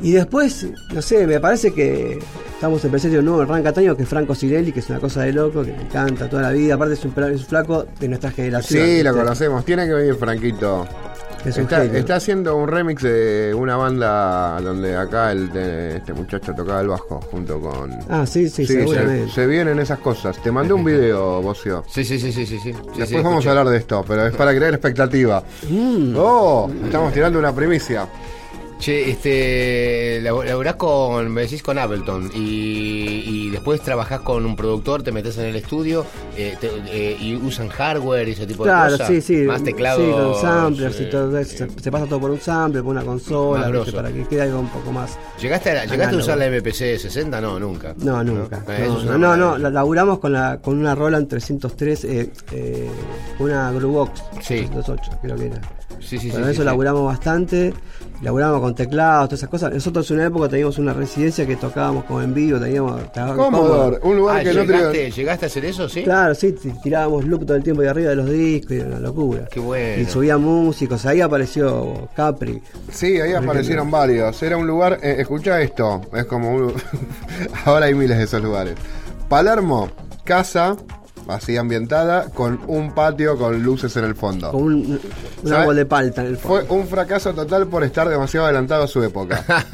Y 0.00 0.12
después, 0.12 0.66
no 0.92 1.00
sé, 1.02 1.26
me 1.26 1.40
parece 1.40 1.72
que 1.72 2.18
estamos 2.54 2.84
en 2.84 2.90
presencia 2.90 3.16
de 3.16 3.20
un 3.20 3.26
nuevo 3.26 3.42
Hernán 3.42 3.62
Cataño, 3.62 3.96
que 3.96 4.02
es 4.02 4.08
Franco 4.08 4.34
Cirelli, 4.34 4.72
que 4.72 4.80
es 4.80 4.90
una 4.90 4.98
cosa 5.00 5.22
de 5.22 5.32
loco, 5.32 5.62
que 5.62 5.72
me 5.72 5.82
encanta 5.82 6.28
toda 6.28 6.42
la 6.42 6.50
vida. 6.50 6.74
Aparte 6.74 6.94
es 6.94 7.04
un, 7.04 7.12
es 7.24 7.40
un 7.40 7.46
flaco 7.46 7.86
de 8.00 8.08
nuestra 8.08 8.30
generación. 8.30 8.84
Sí, 8.84 9.02
lo 9.02 9.14
conocemos. 9.14 9.64
Tiene 9.64 9.86
que 9.86 9.92
venir 9.94 10.14
Franquito. 10.16 10.86
Es 11.44 11.58
Está, 11.58 12.16
haciendo 12.16 12.56
un 12.56 12.66
remix 12.68 13.02
de 13.02 13.54
una 13.54 13.76
banda 13.76 14.58
donde 14.62 14.96
acá 14.96 15.30
el, 15.30 15.50
este 15.54 16.14
muchacho 16.14 16.54
tocaba 16.54 16.80
el 16.80 16.88
bajo 16.88 17.20
junto 17.30 17.60
con. 17.60 17.90
Ah, 18.08 18.24
sí, 18.24 18.48
sí, 18.48 18.64
Sí, 18.66 18.72
seguramente. 18.72 19.28
se, 19.28 19.34
se 19.34 19.46
vienen 19.46 19.78
esas 19.78 19.98
cosas. 19.98 20.42
Te 20.42 20.50
mandé 20.50 20.72
un 20.72 20.82
video, 20.86 21.42
Bocio. 21.42 21.84
Sí, 21.86 22.02
sí, 22.02 22.18
sí, 22.18 22.32
sí, 22.32 22.46
sí. 22.46 22.58
sí. 22.58 22.72
Sí, 22.72 22.78
Después 22.86 23.08
sí, 23.10 23.14
vamos 23.16 23.32
escuché. 23.32 23.48
a 23.48 23.50
hablar 23.52 23.68
de 23.68 23.76
esto, 23.76 24.02
pero 24.08 24.26
es 24.26 24.34
para 24.34 24.54
crear 24.56 24.72
expectativa. 24.72 25.42
Mm. 25.68 26.14
¡Oh! 26.16 26.70
Estamos 26.82 27.12
tirando 27.12 27.38
una 27.38 27.54
primicia. 27.54 28.08
Che, 28.78 29.08
este, 29.10 30.20
laburás 30.20 30.74
con, 30.74 31.30
me 31.32 31.42
decís 31.42 31.62
con 31.62 31.78
Ableton 31.78 32.30
y, 32.34 33.22
y 33.24 33.50
después 33.50 33.80
trabajás 33.80 34.20
con 34.20 34.44
un 34.44 34.56
productor, 34.56 35.02
te 35.02 35.10
metes 35.10 35.38
en 35.38 35.46
el 35.46 35.56
estudio 35.56 36.04
eh, 36.36 36.56
te- 36.60 36.70
eh, 36.88 37.16
y 37.18 37.34
usan 37.36 37.68
hardware 37.68 38.28
y 38.28 38.32
ese 38.32 38.46
tipo 38.46 38.64
Claro, 38.64 38.92
de 38.92 38.98
cosas. 38.98 39.08
sí, 39.08 39.20
sí. 39.22 39.36
Más 39.44 39.62
teclados. 39.64 40.02
Sí, 40.04 40.10
con 40.12 40.34
samplers 40.40 41.00
y 41.00 41.04
eh, 41.04 41.06
todo 41.06 41.38
eso. 41.38 41.56
Se, 41.56 41.80
se 41.82 41.90
pasa 41.90 42.06
todo 42.06 42.20
por 42.20 42.30
un 42.32 42.40
sampler, 42.40 42.82
por 42.82 42.90
una 42.92 43.04
consola, 43.04 43.70
para 43.94 44.12
que 44.12 44.24
quede 44.26 44.42
algo 44.42 44.58
un 44.60 44.68
poco 44.68 44.92
más. 44.92 45.16
¿Llegaste, 45.40 45.70
a, 45.70 45.84
¿Llegaste 45.86 46.16
a 46.16 46.18
usar 46.18 46.36
la 46.38 46.48
MPC 46.50 46.98
60? 46.98 47.40
No, 47.40 47.58
nunca. 47.58 47.94
No, 47.98 48.22
nunca. 48.22 48.62
No, 49.06 49.16
no, 49.18 49.36
no, 49.36 49.70
laburamos 49.70 50.18
con, 50.18 50.32
la, 50.32 50.58
con 50.60 50.76
una 50.78 50.94
Roland 50.94 51.28
303, 51.28 52.04
eh, 52.04 52.30
eh, 52.52 52.88
una 53.38 53.70
Groovebox 53.72 54.20
Sí. 54.42 54.66
308, 54.70 55.10
creo 55.22 55.36
que 55.36 55.46
era. 55.46 55.60
Sí, 56.00 56.18
sí, 56.18 56.28
Con 56.28 56.44
sí, 56.44 56.50
eso 56.50 56.64
laburamos 56.64 57.06
bastante, 57.06 57.72
laburamos 58.20 58.60
con 58.64 58.74
teclados, 58.74 59.28
todas 59.28 59.40
esas 59.40 59.50
cosas. 59.50 59.74
Nosotros 59.74 60.10
en 60.10 60.16
una 60.16 60.26
época 60.26 60.48
teníamos 60.48 60.78
una 60.78 60.94
residencia 60.94 61.46
que 61.46 61.56
tocábamos 61.56 62.04
como 62.04 62.22
en 62.22 62.32
vivo, 62.32 62.58
teníamos... 62.58 62.98
Commodore, 63.36 63.98
un 64.02 64.16
lugar 64.16 64.38
Ah, 64.38 64.42
que 64.42 64.54
no 64.54 64.64
¿llegaste, 64.64 64.88
tenía. 64.92 65.08
¿Llegaste 65.10 65.44
a 65.44 65.48
hacer 65.48 65.64
eso, 65.66 65.86
sí? 65.86 66.02
Claro, 66.02 66.34
sí, 66.34 66.54
tirábamos 66.82 67.26
loop 67.26 67.44
todo 67.44 67.58
el 67.58 67.62
tiempo 67.62 67.82
de 67.82 67.90
arriba 67.90 68.08
de 68.10 68.16
los 68.16 68.30
discos 68.30 68.72
y 68.72 68.76
era 68.76 68.86
una 68.86 69.00
locura. 69.00 69.48
Qué 69.50 69.60
bueno. 69.60 70.00
Y 70.00 70.06
subía 70.06 70.38
músicos, 70.38 71.04
ahí 71.04 71.20
apareció 71.20 72.08
Capri. 72.16 72.62
Sí, 72.90 73.20
ahí 73.20 73.34
aparecieron 73.34 73.90
varios. 73.90 74.42
Era 74.42 74.56
un 74.56 74.66
lugar, 74.66 74.98
eh, 75.02 75.16
escucha 75.18 75.60
esto, 75.60 76.00
es 76.14 76.24
como 76.24 76.54
un... 76.54 76.72
Ahora 77.66 77.84
hay 77.84 77.94
miles 77.94 78.16
de 78.16 78.24
esos 78.24 78.42
lugares. 78.42 78.76
Palermo, 79.28 79.90
casa, 80.24 80.74
así 81.28 81.56
ambientada, 81.56 82.26
con 82.30 82.60
un 82.66 82.92
patio 82.94 83.36
con 83.38 83.62
luces 83.62 83.96
en 83.96 84.04
el 84.04 84.14
fondo. 84.14 84.50
Con 84.52 84.62
un, 84.62 85.00
árbol 85.52 85.76
de 85.76 85.86
palta 85.86 86.20
en 86.22 86.28
el 86.28 86.36
fondo. 86.36 86.64
Fue 86.66 86.76
un 86.76 86.86
fracaso 86.86 87.32
total 87.34 87.66
por 87.66 87.84
estar 87.84 88.08
demasiado 88.08 88.46
adelantado 88.46 88.84
a 88.84 88.86
su 88.88 89.02
época. 89.02 89.44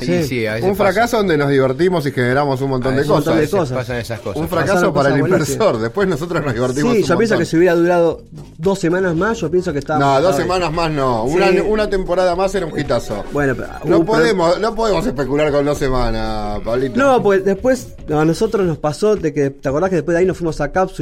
Sí. 0.00 0.22
sí, 0.24 0.46
a 0.46 0.54
veces 0.54 0.68
un 0.68 0.76
fracaso 0.76 1.16
donde 1.18 1.36
nos 1.36 1.48
divertimos 1.50 2.06
y 2.06 2.12
generamos 2.12 2.60
un 2.60 2.70
montón 2.70 2.92
de 2.92 2.98
A 2.98 3.00
veces- 3.00 3.10
un 3.10 3.16
montón 3.16 3.34
cosas. 3.34 3.50
de 3.50 3.56
cosas. 3.58 3.78
Pasan 3.78 3.96
esas 3.96 4.20
cosas. 4.20 4.40
Un 4.40 4.48
fracaso 4.48 4.72
Pasaron 4.74 4.94
para 4.94 5.08
el 5.14 5.20
buenísimas. 5.20 5.48
inversor. 5.50 5.78
Después 5.80 6.08
nosotros 6.08 6.44
nos 6.44 6.54
divertimos 6.54 6.92
Sí, 6.94 6.98
un 7.02 7.04
yo 7.08 7.18
pienso 7.18 7.38
que 7.38 7.44
si 7.44 7.56
hubiera 7.56 7.74
durado 7.74 8.22
dos 8.58 8.78
semanas 8.78 9.14
más, 9.16 9.38
yo 9.38 9.50
pienso 9.50 9.72
que 9.72 9.78
estaba. 9.80 9.98
No, 9.98 10.20
dos 10.20 10.36
semanas 10.36 10.72
más 10.72 10.90
no. 10.90 11.26
Sí. 11.28 11.34
Una, 11.36 11.62
una 11.64 11.90
temporada 11.90 12.34
más 12.36 12.54
era 12.54 12.66
un 12.66 12.78
hitazo. 12.78 13.24
Bueno, 13.32 13.54
pero, 13.56 13.68
No 13.84 13.98
uh, 13.98 14.04
pero- 14.04 14.04
podemos, 14.06 14.60
no 14.60 14.74
podemos 14.74 15.06
especular 15.06 15.50
con 15.50 15.64
dos 15.64 15.78
semanas, 15.78 16.60
Pablito. 16.64 16.98
No, 16.98 17.22
pues 17.22 17.44
después 17.44 17.88
a 18.10 18.24
nosotros 18.24 18.66
nos 18.66 18.78
pasó 18.78 19.16
de 19.16 19.32
que, 19.32 19.50
¿te 19.50 19.68
acordás 19.68 19.90
que 19.90 19.96
después 19.96 20.14
de 20.14 20.20
ahí 20.20 20.26
nos 20.26 20.36
fuimos 20.36 20.60
a 20.60 20.70
cápsula? 20.70 20.97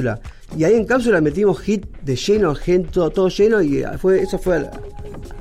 Y 0.57 0.65
ahí 0.65 0.75
en 0.75 0.85
cápsula 0.85 1.21
metimos 1.21 1.61
hit 1.61 1.87
de 2.03 2.17
lleno, 2.17 2.55
gente, 2.55 2.91
todo, 2.91 3.29
lleno, 3.29 3.63
y 3.63 3.85
fue 3.99 4.23
eso 4.23 4.39
fue 4.39 4.57
al, 4.57 4.71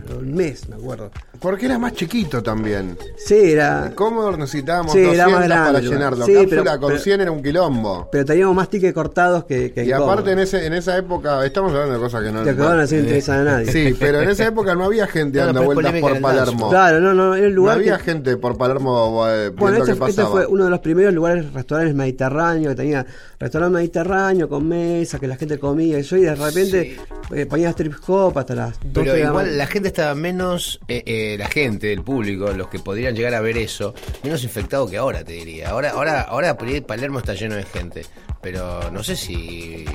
al 0.09 0.25
mes, 0.25 0.67
me 0.69 0.75
acuerdo. 0.75 1.11
Porque 1.39 1.65
era 1.65 1.77
más 1.77 1.93
chiquito 1.93 2.41
también. 2.43 2.97
Sí, 3.17 3.51
era. 3.51 3.91
Commodore 3.95 4.37
necesitábamos 4.37 4.93
Sí, 4.93 5.01
200 5.01 5.15
era 5.27 5.37
más 5.39 5.47
grande 5.47 5.65
para 5.73 5.79
el 5.79 5.89
llenarlo. 5.89 6.25
Sí, 6.25 6.33
Cápsula 6.33 6.63
pero- 6.63 6.79
con 6.79 6.89
pero- 6.91 7.01
100 7.01 7.21
era 7.21 7.31
un 7.31 7.43
quilombo. 7.43 8.09
Pero 8.11 8.25
teníamos 8.25 8.55
más 8.55 8.69
tickets 8.69 8.93
cortados 8.93 9.45
que. 9.45 9.71
que 9.71 9.85
Y 9.85 9.91
aparte 9.91 10.31
en, 10.31 10.39
ese, 10.39 10.65
en 10.65 10.73
esa 10.73 10.97
época, 10.97 11.45
estamos 11.45 11.71
hablando 11.73 11.93
de 11.95 11.99
cosas 11.99 12.23
que 12.23 12.31
no... 12.31 12.43
Te 12.43 12.49
acabaron 12.51 12.79
así 12.81 12.95
no 12.95 13.01
interesa 13.01 13.39
a 13.39 13.43
nadie. 13.43 13.71
Sí, 13.71 13.95
pero 13.99 14.21
en 14.21 14.29
esa 14.29 14.45
época 14.47 14.75
no 14.75 14.85
había 14.85 15.07
gente 15.07 15.39
No, 15.39 15.45
dando 15.47 15.63
vueltas 15.63 15.93
por 16.01 16.15
el. 16.15 16.21
Palermo. 16.21 16.69
Claro, 16.69 16.99
no, 16.99 17.13
no, 17.13 17.35
era 17.35 17.45
el 17.47 17.53
No 17.53 17.61
lugar. 17.61 17.77
había 17.77 17.97
que- 17.97 18.03
gente 18.03 18.37
por 18.37 18.57
Palermo 18.57 19.25
eh, 19.27 19.49
Bueno, 19.49 19.77
este, 19.77 19.91
este 19.91 19.99
pasaba. 19.99 20.29
fue 20.29 20.45
uno 20.47 20.63
de 20.65 20.69
los 20.69 20.79
primeros 20.79 21.13
lugares, 21.13 21.51
restaurantes 21.53 21.95
mediterráneos, 21.95 22.73
que 22.73 22.75
tenía 22.81 23.05
restaurante 23.39 23.75
mediterráneo 23.77 24.49
con 24.49 24.67
mesa, 24.67 25.19
que 25.19 25.27
la 25.27 25.35
gente 25.35 25.59
comía, 25.59 25.99
y 25.99 26.03
yo 26.03 26.17
y 26.17 26.21
de 26.21 26.35
repente 26.35 26.97
eh, 27.33 27.45
ponía 27.45 27.69
strip 27.71 27.93
hop 28.07 28.37
hasta 28.39 28.55
las 28.55 28.71
12 28.79 28.89
Pero 28.93 29.13
de 29.13 29.19
la 29.21 29.27
igual 29.27 29.57
la 29.57 29.67
gente 29.67 29.87
estaba 29.89 30.15
menos, 30.15 30.79
eh, 30.87 31.03
la 31.37 31.47
gente, 31.47 31.91
el 31.91 32.01
público, 32.03 32.51
los 32.51 32.67
que 32.69 32.79
podrían 32.79 33.15
llegar 33.15 33.33
a 33.33 33.41
ver 33.41 33.57
eso, 33.57 33.93
menos 34.23 34.43
infectado 34.43 34.87
que 34.89 34.97
ahora, 34.97 35.23
te 35.23 35.33
diría. 35.33 35.69
Ahora, 35.69 35.91
ahora, 35.91 36.21
ahora 36.21 36.57
Palermo 36.57 37.19
está 37.19 37.33
lleno 37.33 37.55
de 37.55 37.63
gente, 37.63 38.05
pero 38.41 38.91
no 38.91 39.03
sé 39.03 39.15
si, 39.15 39.85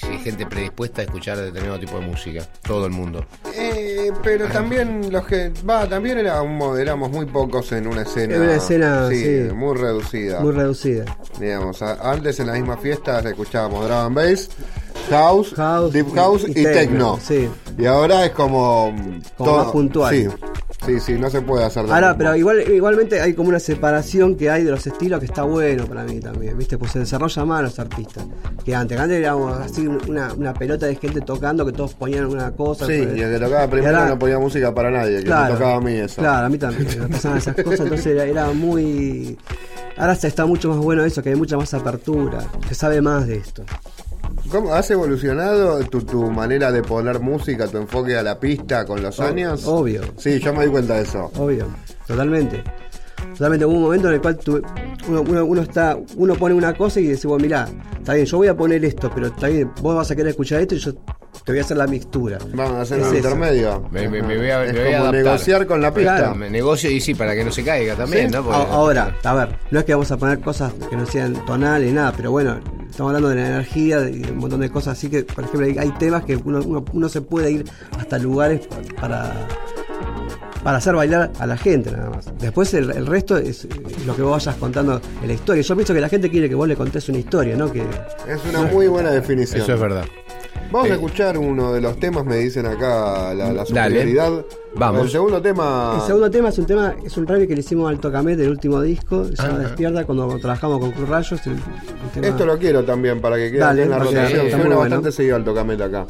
si 0.00 0.06
hay 0.06 0.18
gente 0.18 0.46
predispuesta 0.46 1.02
a 1.02 1.04
escuchar 1.04 1.36
determinado 1.38 1.78
tipo 1.78 1.98
de 1.98 2.06
música. 2.06 2.46
Todo 2.62 2.86
el 2.86 2.92
mundo. 2.92 3.24
Eh, 3.54 4.10
pero 4.22 4.46
también 4.46 5.12
los 5.12 5.26
que... 5.26 5.52
Va, 5.68 5.86
también 5.88 6.18
éramos, 6.18 6.78
éramos 6.78 7.10
muy 7.10 7.26
pocos 7.26 7.70
en 7.72 7.86
una 7.86 8.02
escena... 8.02 8.34
En 8.36 8.42
una 8.42 8.54
escena, 8.56 9.08
sí. 9.10 9.48
muy 9.54 9.76
reducida. 9.76 10.40
muy 10.40 10.52
reducida. 10.52 11.04
Digamos, 11.38 11.82
a- 11.82 12.10
antes 12.12 12.40
en 12.40 12.46
las 12.46 12.56
mismas 12.56 12.80
fiestas 12.80 13.24
escuchábamos 13.24 13.84
drum 13.86 13.98
and 13.98 14.14
bass, 14.16 14.48
house, 15.10 15.52
House 15.54 15.92
deep 15.92 16.14
house 16.14 16.44
y 16.46 16.50
y, 16.50 16.54
techno. 16.64 16.74
techno, 16.74 17.20
sí. 17.22 17.48
Y 17.78 17.86
ahora 17.86 18.24
es 18.26 18.32
como 18.32 18.94
Como 19.36 19.56
más 19.56 19.66
puntual. 19.72 20.14
Sí, 20.14 20.28
sí, 20.86 21.00
sí, 21.00 21.12
no 21.14 21.28
se 21.30 21.40
puede 21.42 21.64
hacer 21.64 21.84
de 21.86 21.92
Ahora, 21.92 22.16
pero 22.16 22.34
igual, 22.36 22.60
igualmente 22.72 23.20
hay 23.20 23.34
como 23.34 23.48
una 23.50 23.58
separación 23.60 24.36
que 24.36 24.48
hay 24.50 24.64
de 24.64 24.70
los 24.70 24.86
estilos 24.86 25.20
que 25.20 25.26
está 25.26 25.42
bueno 25.42 25.86
para 25.86 26.04
mí 26.04 26.20
también, 26.20 26.56
¿viste? 26.56 26.78
Pues 26.78 26.92
se 26.92 27.00
desarrolla 27.00 27.44
más 27.44 27.62
los 27.62 27.78
artistas. 27.78 28.24
Que 28.64 28.74
antes, 28.74 28.98
antes 28.98 29.18
éramos 29.18 29.58
así 29.58 29.86
una, 29.86 30.32
una 30.34 30.54
pelota 30.54 30.86
de 30.86 30.96
gente 30.96 31.20
tocando 31.20 31.64
que 31.66 31.72
todos 31.72 31.94
ponían 31.94 32.26
una 32.26 32.50
cosa. 32.52 32.86
Sí, 32.86 33.02
pues, 33.04 33.16
y 33.16 33.22
el 33.22 33.32
que 33.38 33.44
tocaba 33.44 33.68
primero 33.68 33.96
ahora- 33.96 34.08
no 34.10 34.18
ponía 34.18 34.38
música 34.38 34.74
para 34.74 34.90
nadie, 34.90 35.18
que 35.18 35.24
Claro, 35.24 35.52
me 35.54 35.58
tocaba 35.58 35.76
a 35.76 35.80
mí 35.80 35.92
eso. 35.94 36.20
Claro, 36.20 36.46
a 36.46 36.48
mí 36.48 36.58
también. 36.58 36.88
Me 37.00 37.08
pasaban 37.14 37.38
esas 37.38 37.54
cosas, 37.56 37.80
entonces 37.80 38.06
era, 38.06 38.24
era 38.24 38.46
muy. 38.52 39.38
Ahora 39.96 40.14
se 40.14 40.28
está 40.28 40.46
mucho 40.46 40.68
más 40.70 40.78
bueno 40.78 41.04
eso, 41.04 41.22
que 41.22 41.30
hay 41.30 41.34
mucha 41.36 41.56
más 41.56 41.74
apertura, 41.74 42.38
que 42.68 42.74
sabe 42.74 43.00
más 43.00 43.26
de 43.26 43.36
esto. 43.36 43.64
¿Cómo 44.50 44.72
has 44.72 44.90
evolucionado 44.90 45.78
tu, 45.84 46.00
tu 46.02 46.30
manera 46.30 46.72
de 46.72 46.82
poner 46.82 47.20
música, 47.20 47.66
tu 47.68 47.76
enfoque 47.78 48.16
a 48.16 48.22
la 48.22 48.40
pista 48.40 48.84
con 48.86 49.02
los 49.02 49.20
años? 49.20 49.66
Obvio, 49.66 50.00
Sí, 50.16 50.38
yo 50.40 50.54
me 50.54 50.64
di 50.64 50.70
cuenta 50.70 50.94
de 50.94 51.02
eso. 51.02 51.30
obvio, 51.36 51.66
totalmente. 52.06 52.62
Totalmente, 53.32 53.66
hubo 53.66 53.74
un 53.74 53.82
momento 53.82 54.08
en 54.08 54.14
el 54.14 54.20
cual 54.20 54.38
tuve- 54.38 54.62
uno, 55.08 55.20
uno, 55.22 55.44
uno 55.44 55.62
está, 55.62 55.96
uno 56.16 56.34
pone 56.34 56.54
una 56.54 56.72
cosa 56.74 56.98
y 57.00 57.08
dice, 57.08 57.26
bueno, 57.28 57.42
mirá, 57.42 57.68
está 57.98 58.14
bien, 58.14 58.26
yo 58.26 58.36
voy 58.38 58.48
a 58.48 58.56
poner 58.56 58.84
esto, 58.84 59.10
pero 59.14 59.26
está 59.28 59.48
bien, 59.48 59.70
vos 59.82 59.94
vas 59.96 60.10
a 60.10 60.16
querer 60.16 60.30
escuchar 60.30 60.60
esto 60.62 60.74
y 60.74 60.78
yo 60.78 60.94
te 61.44 61.52
voy 61.52 61.58
a 61.58 61.62
hacer 61.62 61.76
la 61.76 61.86
mixtura. 61.86 62.38
Vamos 62.54 62.74
a 62.76 62.80
hacer 62.82 63.00
Es 63.00 63.06
un 63.08 63.16
intermedio. 63.16 63.86
Me, 63.90 64.08
me- 64.08 64.22
me 64.22 64.36
voy 64.38 64.50
a, 64.50 64.64
es 64.64 64.72
me 64.72 64.78
voy 64.80 64.88
a 64.88 64.98
como 64.98 65.02
adaptar. 65.10 65.24
negociar 65.24 65.66
con 65.66 65.82
la 65.82 65.92
pista. 65.94 66.16
Claro. 66.16 66.34
Me 66.34 66.48
negocio 66.50 66.90
y 66.90 67.00
sí, 67.00 67.14
para 67.14 67.34
que 67.34 67.44
no 67.44 67.52
se 67.52 67.62
caiga 67.64 67.94
también, 67.94 68.28
Sí. 68.30 68.34
¿no? 68.36 68.42
Porque- 68.44 68.58
Ahora, 68.72 69.14
a 69.22 69.34
ver, 69.34 69.58
no 69.70 69.78
es 69.78 69.84
que 69.84 69.92
vamos 69.92 70.10
a 70.10 70.16
poner 70.16 70.40
cosas 70.40 70.72
que 70.88 70.96
no 70.96 71.04
sean 71.06 71.44
tonales, 71.44 71.92
nada, 71.92 72.12
pero 72.16 72.30
bueno, 72.32 72.58
estamos 72.90 73.10
hablando 73.10 73.28
de 73.28 73.36
la 73.36 73.48
energía 73.48 74.08
y 74.08 74.20
de 74.20 74.32
un 74.32 74.38
montón 74.38 74.60
de 74.60 74.70
cosas 74.70 74.98
así 74.98 75.08
que, 75.08 75.22
por 75.22 75.44
ejemplo, 75.44 75.66
hay, 75.66 75.78
hay 75.78 75.90
temas 75.98 76.24
que 76.24 76.36
uno, 76.36 76.60
uno, 76.64 76.84
uno 76.92 77.08
se 77.08 77.20
puede 77.20 77.50
ir 77.50 77.64
hasta 77.98 78.18
lugares 78.18 78.68
para 79.00 79.46
para 80.62 80.78
hacer 80.78 80.94
bailar 80.94 81.30
a 81.38 81.46
la 81.46 81.56
gente 81.56 81.90
nada 81.90 82.10
más. 82.10 82.26
Después 82.38 82.74
el, 82.74 82.90
el 82.90 83.06
resto 83.06 83.36
es 83.36 83.66
lo 84.06 84.14
que 84.14 84.22
vos 84.22 84.32
vayas 84.32 84.56
contando 84.56 85.00
en 85.22 85.28
la 85.28 85.34
historia. 85.34 85.62
Yo 85.62 85.74
pienso 85.74 85.94
que 85.94 86.00
la 86.00 86.08
gente 86.08 86.30
quiere 86.30 86.48
que 86.48 86.54
vos 86.54 86.68
le 86.68 86.76
contés 86.76 87.08
una 87.08 87.18
historia, 87.18 87.56
¿no? 87.56 87.72
Que 87.72 87.80
Es 88.26 88.44
una 88.48 88.62
muy 88.62 88.88
buena 88.88 89.10
definición. 89.10 89.62
Eso 89.62 89.74
es 89.74 89.80
verdad. 89.80 90.04
Vamos 90.70 90.88
Eh, 90.88 90.92
a 90.92 90.94
escuchar 90.96 91.38
uno 91.38 91.72
de 91.72 91.80
los 91.80 91.98
temas, 91.98 92.26
me 92.26 92.36
dicen 92.36 92.66
acá 92.66 93.32
la, 93.32 93.52
la 93.52 93.64
Dale. 93.64 93.66
superioridad. 93.66 94.44
Vamos. 94.74 95.02
El 95.04 95.10
segundo 95.10 95.40
tema. 95.40 95.96
el 96.00 96.06
segundo 96.06 96.30
tema 96.30 96.50
es 96.50 96.58
un 96.58 96.66
tema, 96.66 96.94
es 97.04 97.16
un 97.16 97.26
remix 97.26 97.48
que 97.48 97.54
le 97.54 97.60
hicimos 97.60 97.88
al 97.90 97.98
Tocamet 98.00 98.36
del 98.36 98.50
último 98.50 98.80
disco, 98.82 99.24
se 99.24 99.34
llama 99.36 99.48
Ajá. 99.54 99.58
Despierta, 99.60 100.04
cuando 100.04 100.38
trabajamos 100.38 100.78
con 100.80 100.92
Cruz 100.92 101.08
Rayos. 101.08 101.46
el- 101.46 101.52
el 101.54 101.60
tema- 102.12 102.26
Esto 102.28 102.44
lo 102.46 102.58
quiero 102.58 102.84
también 102.84 103.20
para 103.20 103.36
que 103.36 103.50
quede 103.50 103.60
Dale, 103.60 103.82
en 103.84 103.90
la 103.90 103.98
rotación. 103.98 104.28
Suena 104.42 104.56
muy 104.56 104.64
bueno. 104.66 104.78
bastante 104.80 105.12
seguido 105.12 105.36
al 105.36 105.44
tocameta 105.44 105.84
acá. 105.86 106.06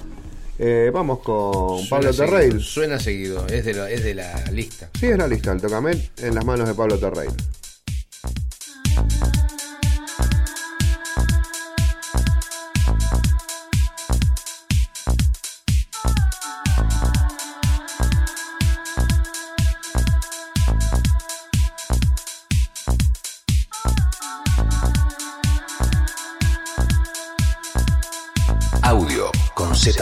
Eh, 0.59 0.91
vamos 0.93 1.21
con 1.21 1.79
Suena 1.79 1.89
Pablo 1.91 2.13
seguido, 2.13 2.37
Terreil. 2.37 2.61
Suena 2.61 2.99
seguido, 2.99 3.47
es 3.47 3.65
de, 3.65 3.75
lo- 3.75 3.87
es 3.87 4.03
de 4.03 4.15
la 4.15 4.45
lista. 4.51 4.89
Sí, 4.99 5.07
es 5.07 5.17
la 5.17 5.29
lista, 5.29 5.53
el 5.53 5.61
tocamet 5.61 6.11
en 6.21 6.35
las 6.35 6.45
manos 6.45 6.67
de 6.67 6.75
Pablo 6.75 6.99
Terreil. 6.99 7.31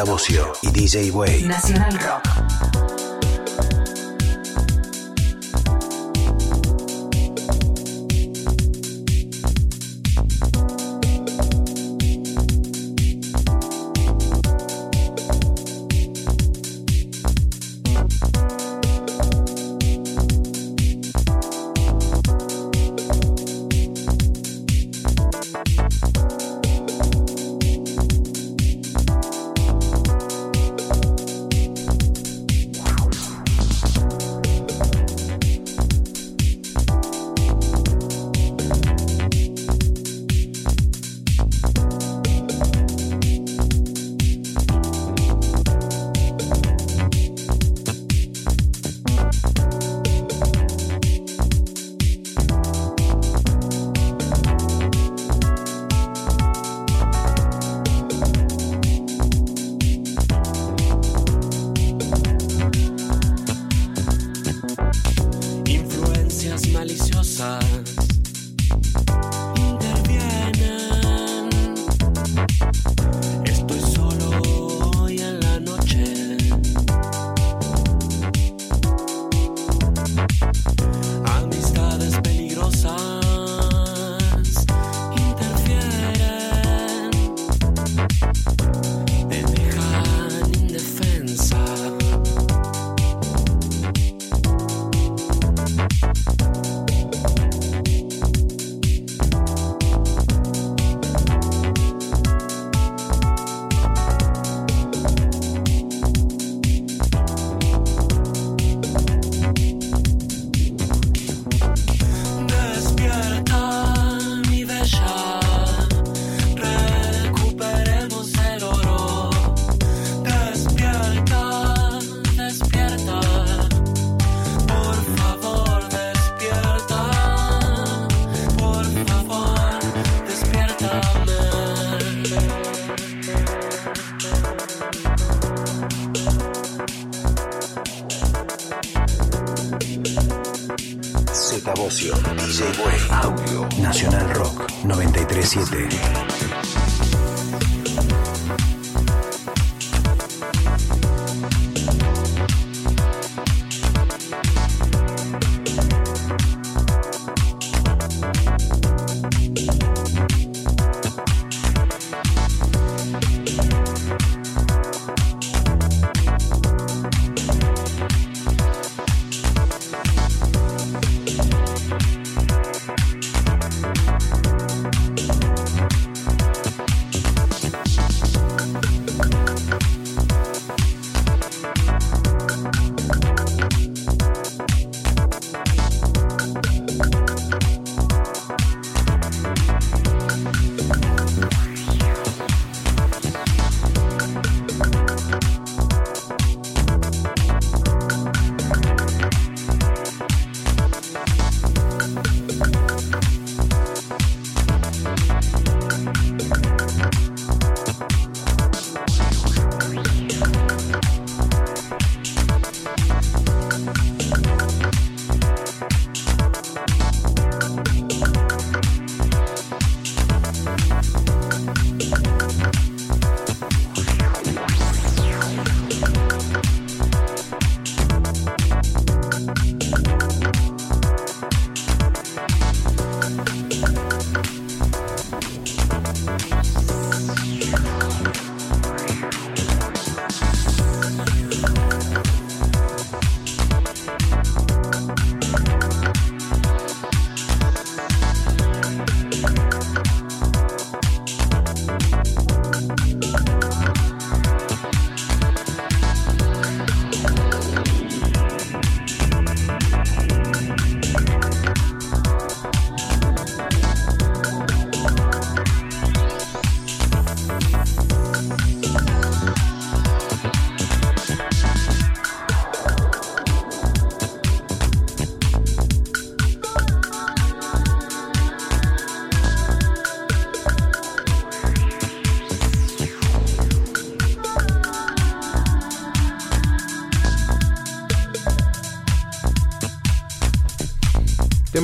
Bocio 0.04 0.52
y 0.62 0.70
DJ 0.70 1.10
Way. 1.10 1.44
Nacional 1.44 1.98
Rock. 1.98 2.95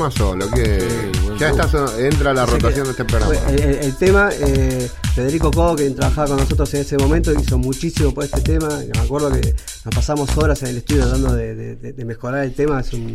Tema 0.02 0.10
solo, 0.10 0.50
que 0.50 1.12
ya 1.38 1.50
está, 1.50 1.68
entra 2.00 2.34
la 2.34 2.42
Así 2.42 2.52
que, 2.54 2.58
rotación 2.58 2.84
de 2.86 2.90
este 2.90 3.04
programa. 3.04 3.34
El, 3.50 3.60
el- 3.60 3.74
el 3.84 3.96
tema, 3.96 4.30
eh, 4.32 4.90
Federico 5.14 5.50
Cobo, 5.52 5.76
que 5.76 5.90
trabajaba 5.90 6.26
con 6.28 6.36
nosotros 6.38 6.74
en 6.74 6.80
ese 6.80 6.96
momento, 6.98 7.32
hizo 7.32 7.56
muchísimo 7.56 8.12
por 8.12 8.24
este 8.24 8.40
tema. 8.40 8.68
Me 8.68 9.00
acuerdo 9.00 9.30
que 9.30 9.54
nos 9.84 9.94
pasamos 9.94 10.36
horas 10.36 10.60
en 10.64 10.70
el 10.70 10.78
estudio 10.78 11.02
tratando 11.02 11.34
de, 11.34 11.54
de- 11.54 11.76
de- 11.76 11.92
de 11.92 12.04
mejorar 12.04 12.42
el 12.44 12.52
tema. 12.52 12.80
Es 12.80 12.92
un, 12.94 13.14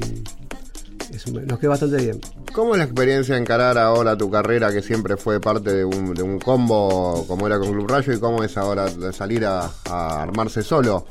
es 1.14 1.26
un- 1.26 1.45
nos 1.45 1.59
quedó 1.59 1.72
bastante 1.72 1.97
bien. 1.97 2.22
¿Cómo 2.53 2.73
es 2.73 2.77
la 2.77 2.85
experiencia 2.85 3.35
de 3.35 3.41
encarar 3.41 3.77
ahora 3.77 4.18
tu 4.18 4.31
carrera 4.31 4.72
que 4.72 4.81
siempre 4.81 5.18
fue 5.18 5.41
parte 5.41 5.73
de 5.73 5.84
un, 5.84 6.14
de 6.14 6.23
un 6.23 6.39
combo 6.39 7.26
como 7.27 7.47
era 7.47 7.59
con 7.59 7.69
Club 7.73 7.88
Rayo 7.89 8.14
y 8.14 8.19
cómo 8.22 8.43
es 8.45 8.55
ahora 8.57 8.88
salir 9.11 9.45
a, 9.45 9.69
a 9.89 10.22
armarse 10.22 10.64
solo? 10.64 11.05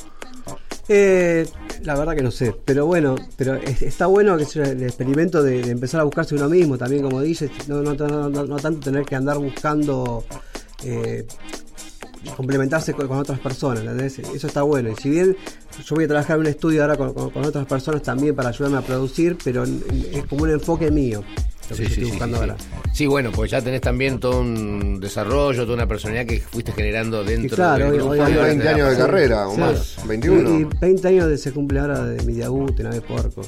Eh, 0.89 1.47
la 1.83 1.97
verdad 1.97 2.15
que 2.15 2.23
no 2.23 2.31
sé, 2.31 2.55
pero 2.65 2.87
bueno, 2.87 3.17
pero 3.37 3.55
es- 3.57 3.83
está 3.83 4.07
bueno 4.07 4.37
que 4.37 4.45
sea 4.45 4.65
el 4.65 4.83
experimento 4.85 5.43
de, 5.43 5.61
empezar 5.71 6.01
a 6.01 6.05
buscarse 6.05 6.35
uno 6.35 6.49
mismo, 6.49 6.79
también 6.79 7.03
como 7.03 7.21
dices, 7.21 7.51
no, 7.67 7.83
no, 7.83 7.95
no- 7.95 8.29
no- 8.29 8.57
tanto 8.57 8.81
tener 8.81 9.05
que 9.05 9.17
andar 9.17 9.39
buscando 9.39 10.25
eh, 10.85 11.27
complementarse 12.37 12.93
con, 12.93 13.11
otras 13.11 13.39
personas, 13.41 13.81
¿entendés? 13.81 14.19
Eso 14.19 14.47
está 14.47 14.63
bueno. 14.63 14.91
Y 14.91 14.97
si 14.97 15.11
bien 15.11 15.37
yo 15.85 15.95
voy 15.95 16.05
a 16.05 16.09
trabajar 16.09 16.37
en 16.37 16.41
un 16.41 16.47
estudio 16.47 16.83
ahora 16.83 16.97
con, 16.97 17.09
otras 17.45 17.67
personas 17.67 18.03
también 18.03 18.35
para 18.35 18.51
ayudarme 18.51 18.79
a 18.79 18.83
producir, 18.83 19.37
pero 19.43 19.65
es 19.65 20.25
como 20.29 20.45
un 20.45 20.51
enfoque 20.51 20.91
mío 20.91 21.23
lo 21.71 21.77
que 21.77 21.83
yo 21.83 21.89
estoy 21.89 22.05
buscando 22.05 22.37
sí, 22.37 22.41
ahora. 22.43 22.57
sí. 22.59 22.67
Sí, 22.93 23.07
bueno, 23.07 23.31
pues 23.33 23.51
ya 23.51 23.61
tenés 23.61 23.81
también 23.83 24.19
todo 24.21 24.41
un 24.41 25.01
desarrollo, 25.01 25.63
toda 25.65 25.75
una 25.75 25.87
personalidad 25.87 26.25
que 26.27 26.41
fuiste 26.41 26.73
generando 26.73 27.23
dentro 27.25 27.57
claro, 27.57 27.85
del 27.85 27.93
hoy- 27.93 27.99
grupo. 27.99 28.11
hoy- 28.13 28.19
y 28.19 28.23
ahora 28.23 28.43
20 28.47 28.59
te 28.59 28.65
da 28.71 28.75
años 28.75 28.91
de 28.91 28.97
carrera, 28.97 29.49
o 29.49 29.57
más, 29.57 29.97
21. 30.07 30.51
Y, 30.59 30.63
y 30.63 30.65
20 30.81 31.09
años 31.09 31.29
de 31.29 31.39
se 31.39 31.53
cumple 31.53 31.81
ahora 31.81 32.05
de 32.05 32.23
mi 32.25 32.33
debut 32.35 32.79
en 32.81 32.87
Ave 32.87 33.01
Porco. 33.03 33.43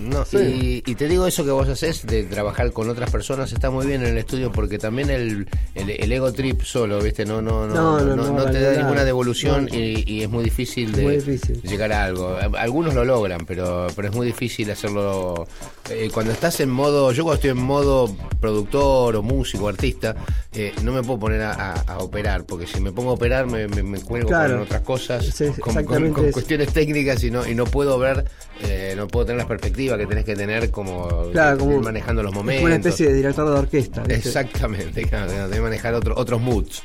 No, 0.00 0.24
y, 0.38 0.82
y 0.84 0.94
te 0.94 1.08
digo 1.08 1.26
eso 1.26 1.44
que 1.44 1.50
vos 1.50 1.68
haces 1.68 2.06
de 2.06 2.24
trabajar 2.24 2.72
con 2.72 2.90
otras 2.90 3.10
personas 3.10 3.52
está 3.52 3.70
muy 3.70 3.86
bien 3.86 4.02
en 4.02 4.08
el 4.08 4.18
estudio 4.18 4.52
porque 4.52 4.78
también 4.78 5.08
el, 5.10 5.46
el, 5.74 5.90
el 5.90 6.12
ego 6.12 6.32
trip 6.32 6.62
solo, 6.62 7.00
¿viste? 7.00 7.24
No, 7.24 7.40
no, 7.40 7.66
no, 7.66 7.74
No, 7.74 8.00
no, 8.00 8.16
no, 8.16 8.26
no 8.26 8.32
no, 8.44 8.50
te 8.50 8.60
da 8.60 8.76
ninguna 8.76 9.04
devolución 9.04 9.66
No. 9.70 9.74
y, 9.74 10.04
y 10.06 10.22
es 10.22 10.28
muy 10.28 10.44
difícil 10.44 10.92
de 10.92 11.02
muy 11.02 11.16
difícil. 11.16 11.62
llegar 11.62 11.92
a 11.92 12.04
algo. 12.04 12.36
Algunos 12.58 12.94
lo 12.94 13.04
logran, 13.04 13.46
pero, 13.46 13.86
pero 13.96 14.08
es 14.08 14.14
muy 14.14 14.26
difícil 14.26 14.70
hacerlo. 14.70 15.46
Eh, 15.92 16.10
cuando 16.12 16.32
estás 16.32 16.60
en 16.60 16.70
modo, 16.70 17.12
yo 17.12 17.22
cuando 17.24 17.36
estoy 17.36 17.50
en 17.50 17.58
modo 17.62 18.14
productor 18.40 19.16
o 19.16 19.22
músico, 19.22 19.68
artista, 19.68 20.14
eh, 20.52 20.72
no 20.82 20.92
me 20.92 21.02
puedo 21.02 21.18
poner 21.20 21.42
a, 21.42 21.52
a- 21.52 21.80
a 21.86 21.98
operar, 21.98 22.44
porque 22.44 22.66
si 22.66 22.80
me 22.80 22.92
pongo 22.92 23.10
a 23.10 23.14
operar 23.14 23.46
me, 23.46 23.68
me, 23.68 23.82
me 23.82 24.00
cuelgo 24.00 24.28
Claro. 24.28 24.54
con 24.54 24.62
otras 24.64 24.80
cosas, 24.82 25.24
Sí, 25.26 25.46
con- 25.60 26.12
cuestiones 26.32 26.72
técnicas 26.72 27.22
y 27.24 27.30
no, 27.30 27.46
y 27.46 27.54
no 27.54 27.64
puedo 27.64 27.98
ver, 27.98 28.24
eh, 28.62 28.94
no 28.96 29.06
puedo 29.08 29.26
tener 29.26 29.42
la 29.42 29.48
perspectiva 29.48 29.96
que 29.96 30.06
tenés 30.06 30.24
que 30.24 30.34
tener 30.36 30.70
como, 30.70 31.30
Claro, 31.32 31.58
como 31.58 31.80
manejando 31.80 32.22
los 32.22 32.32
es 32.32 32.36
momentos. 32.36 32.60
como 32.60 32.66
una 32.66 32.76
especie 32.76 33.06
de 33.08 33.14
director 33.14 33.46
de 33.52 33.58
orquesta. 33.58 34.02
¿viste? 34.02 34.28
Exactamente, 34.28 35.02
claro, 35.08 35.30
tenés 35.30 35.50
que 35.50 35.60
manejar 35.60 35.94
otro, 35.94 36.14
otros 36.16 36.40
moods. 36.40 36.82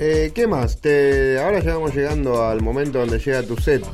Eh, 0.00 0.32
¿Qué 0.34 0.46
más? 0.48 0.80
Te, 0.80 1.38
ahora 1.38 1.60
ya 1.60 1.74
vamos 1.74 1.94
llegando 1.94 2.44
al 2.44 2.60
momento 2.60 2.98
donde 2.98 3.18
llega 3.20 3.42
tu 3.44 3.56
set. 3.56 3.84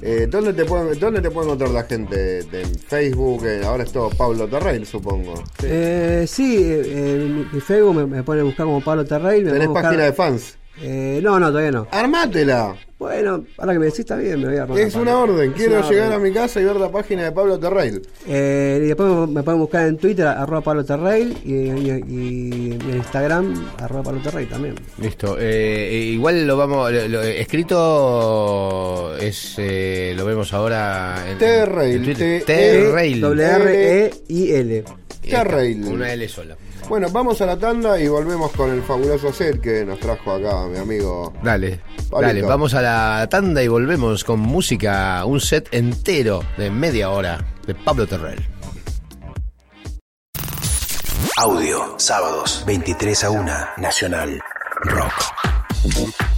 Eh, 0.00 0.26
¿dónde, 0.30 0.52
te 0.52 0.64
pueden, 0.64 0.98
¿Dónde 1.00 1.20
te 1.20 1.30
puede 1.30 1.46
encontrar 1.46 1.70
la 1.70 1.82
gente? 1.84 2.42
¿De- 2.44 2.62
¿En 2.62 2.74
Facebook? 2.78 3.44
Eh, 3.46 3.62
ahora 3.64 3.82
es 3.84 3.90
todo 3.92 4.10
Pablo 4.10 4.46
Terrell, 4.46 4.86
supongo. 4.86 5.34
Eh, 5.62 6.24
sí, 6.28 6.56
eh, 6.58 6.82
eh, 6.86 7.28
mi, 7.28 7.46
mi 7.52 7.60
Facebook 7.60 7.94
me, 7.96 8.06
me 8.06 8.22
pone 8.22 8.40
a 8.42 8.44
buscar 8.44 8.66
como 8.66 8.80
Pablo 8.80 9.04
Terrell. 9.04 9.44
Me 9.44 9.52
¿Tenés 9.52 9.68
buscar- 9.68 9.82
página 9.84 10.04
de 10.04 10.12
fans? 10.12 10.56
Eh, 10.80 11.20
no, 11.22 11.38
no, 11.40 11.48
todavía 11.48 11.72
no. 11.72 11.86
¡Armátela! 11.90 12.74
Bueno, 12.98 13.44
ahora 13.58 13.74
que 13.74 13.78
me 13.78 13.84
decís 13.86 14.00
está 14.00 14.16
bien, 14.16 14.40
me 14.40 14.48
voy 14.48 14.56
a 14.56 14.62
armar. 14.64 14.78
Es 14.80 14.94
una 14.96 15.16
orden. 15.18 15.52
Quiero 15.52 15.78
una 15.78 15.88
llegar 15.88 16.06
orden. 16.08 16.20
a 16.20 16.22
mi 16.24 16.32
casa 16.32 16.60
y 16.60 16.64
ver 16.64 16.74
la 16.76 16.90
página 16.90 17.22
de 17.24 17.32
Pablo 17.32 17.56
Terrell. 17.58 18.02
Eh, 18.26 18.80
y 18.82 18.86
después 18.88 19.28
me, 19.28 19.42
pueden 19.44 19.60
buscar 19.60 19.86
en 19.86 19.96
Twitter, 19.98 20.26
arroba 20.26 20.62
Pablo 20.62 20.84
Terrell, 20.84 21.32
y, 21.44 21.52
y- 21.52 22.04
y 22.08 22.72
en 22.72 22.96
Instagram, 22.96 23.68
arroba 23.78 24.02
Pablo 24.02 24.20
Terrell 24.20 24.48
también. 24.48 24.74
Listo. 25.00 25.38
Eh, 25.38 25.88
eh, 25.90 26.02
igual 26.12 26.44
lo 26.44 26.56
vamos. 26.56 26.90
Lo, 26.92 27.06
lo- 27.06 27.22
escrito 27.22 29.16
es. 29.20 29.54
eh, 29.58 30.12
lo 30.16 30.24
vemos 30.24 30.52
ahora. 30.52 31.24
En, 31.30 31.38
Terrail, 31.38 31.96
en 31.96 32.02
Twitter. 32.04 32.40
T- 32.44 32.46
Terrail. 32.52 33.20
W 33.20 33.42
R 33.44 34.04
E 34.06 34.10
I 34.28 34.52
L. 34.52 34.84
Terrail. 35.22 35.84
Una 35.84 36.12
L 36.12 36.28
sola. 36.28 36.56
Bueno, 36.88 37.08
vamos 37.10 37.40
a 37.42 37.46
la 37.46 37.58
tanda 37.58 38.00
y 38.00 38.08
volvemos 38.08 38.50
con 38.52 38.70
el 38.70 38.82
fabuloso 38.82 39.30
set 39.30 39.60
que 39.60 39.84
nos 39.84 40.00
trajo 40.00 40.32
acá 40.32 40.66
mi 40.68 40.78
amigo. 40.78 41.34
Dale, 41.42 41.80
Pablito. 42.10 42.20
dale, 42.20 42.42
vamos 42.42 42.72
a 42.72 42.80
la 42.80 43.26
tanda 43.28 43.62
y 43.62 43.68
volvemos 43.68 44.24
con 44.24 44.40
música, 44.40 45.22
un 45.26 45.38
set 45.38 45.68
entero 45.72 46.42
de 46.56 46.70
media 46.70 47.10
hora 47.10 47.44
de 47.66 47.74
Pablo 47.74 48.06
Terrell. 48.06 48.42
Audio, 51.36 51.94
sábados, 51.98 52.64
23 52.66 53.24
a 53.24 53.30
1, 53.30 53.52
Nacional 53.76 54.40
Rock. 54.84 56.37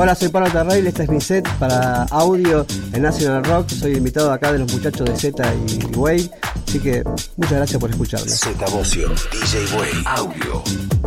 Hola, 0.00 0.14
soy 0.14 0.28
Pablo 0.28 0.48
Terrell, 0.48 0.86
este 0.86 1.02
es 1.02 1.08
mi 1.08 1.20
set 1.20 1.48
para 1.58 2.04
audio 2.04 2.64
en 2.92 3.02
National 3.02 3.42
Rock. 3.42 3.68
Soy 3.70 3.96
invitado 3.96 4.30
acá 4.30 4.52
de 4.52 4.60
los 4.60 4.72
muchachos 4.72 5.04
de 5.06 5.16
Z 5.16 5.52
y 5.66 5.96
Wave, 5.96 6.30
así 6.68 6.78
que 6.78 7.02
muchas 7.36 7.54
gracias 7.54 7.80
por 7.80 7.90
escucharme. 7.90 8.28
Z 8.28 8.64
Bocio, 8.70 9.08
DJ 9.08 9.76
Way, 9.76 9.90
Audio. 10.04 10.97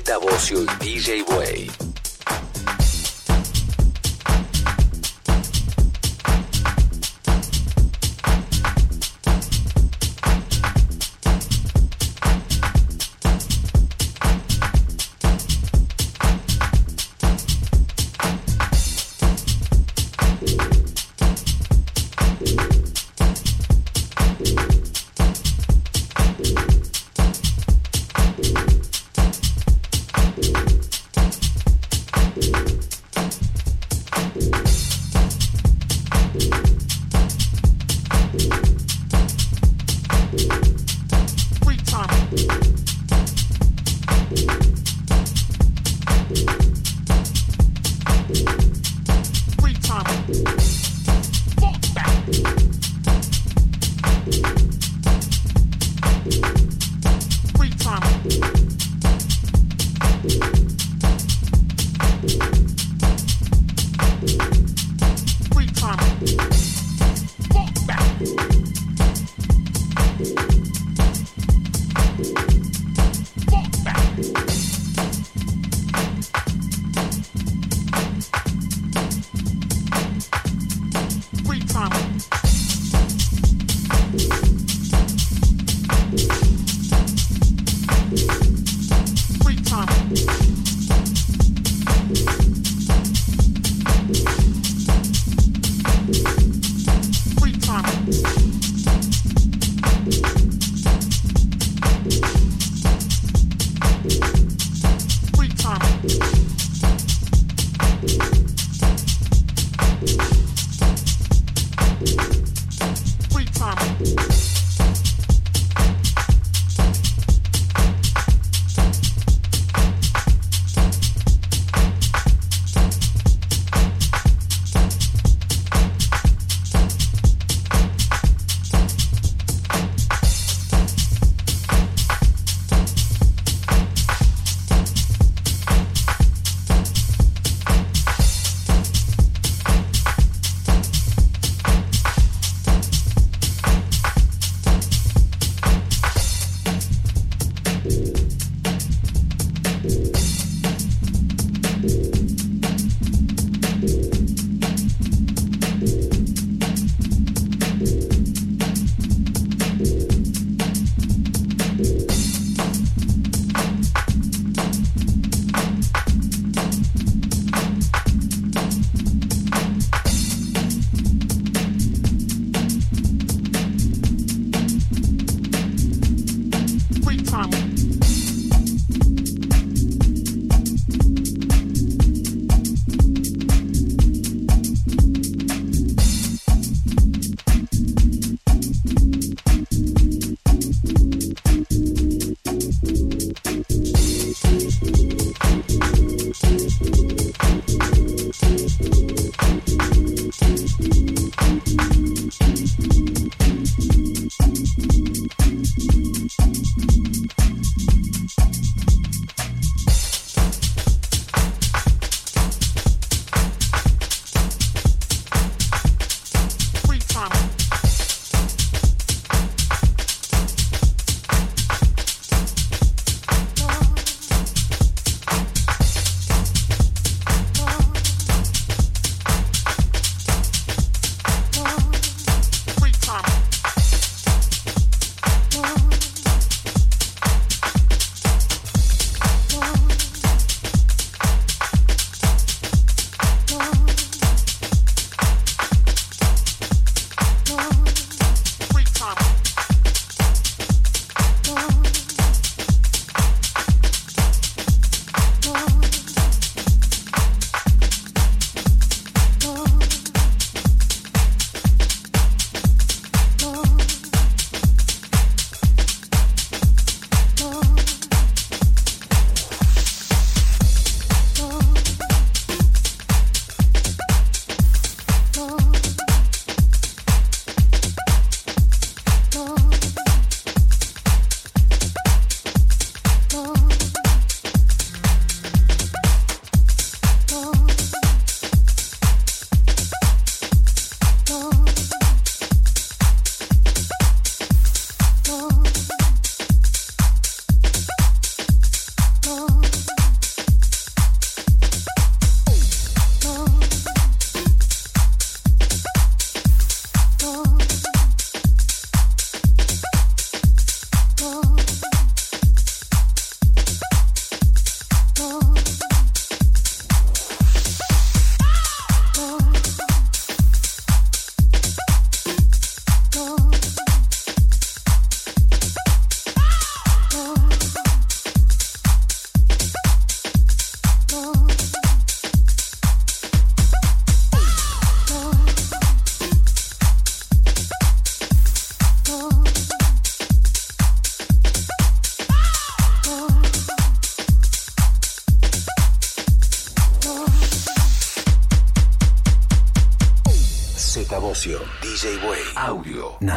Z 0.00 0.18
Bocio 0.20 0.64
y 0.64 0.66
DJ 0.80 1.22
Way. 1.22 1.63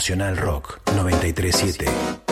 Nacional 0.07 0.37
Rock 0.37 0.79
937. 0.95 2.26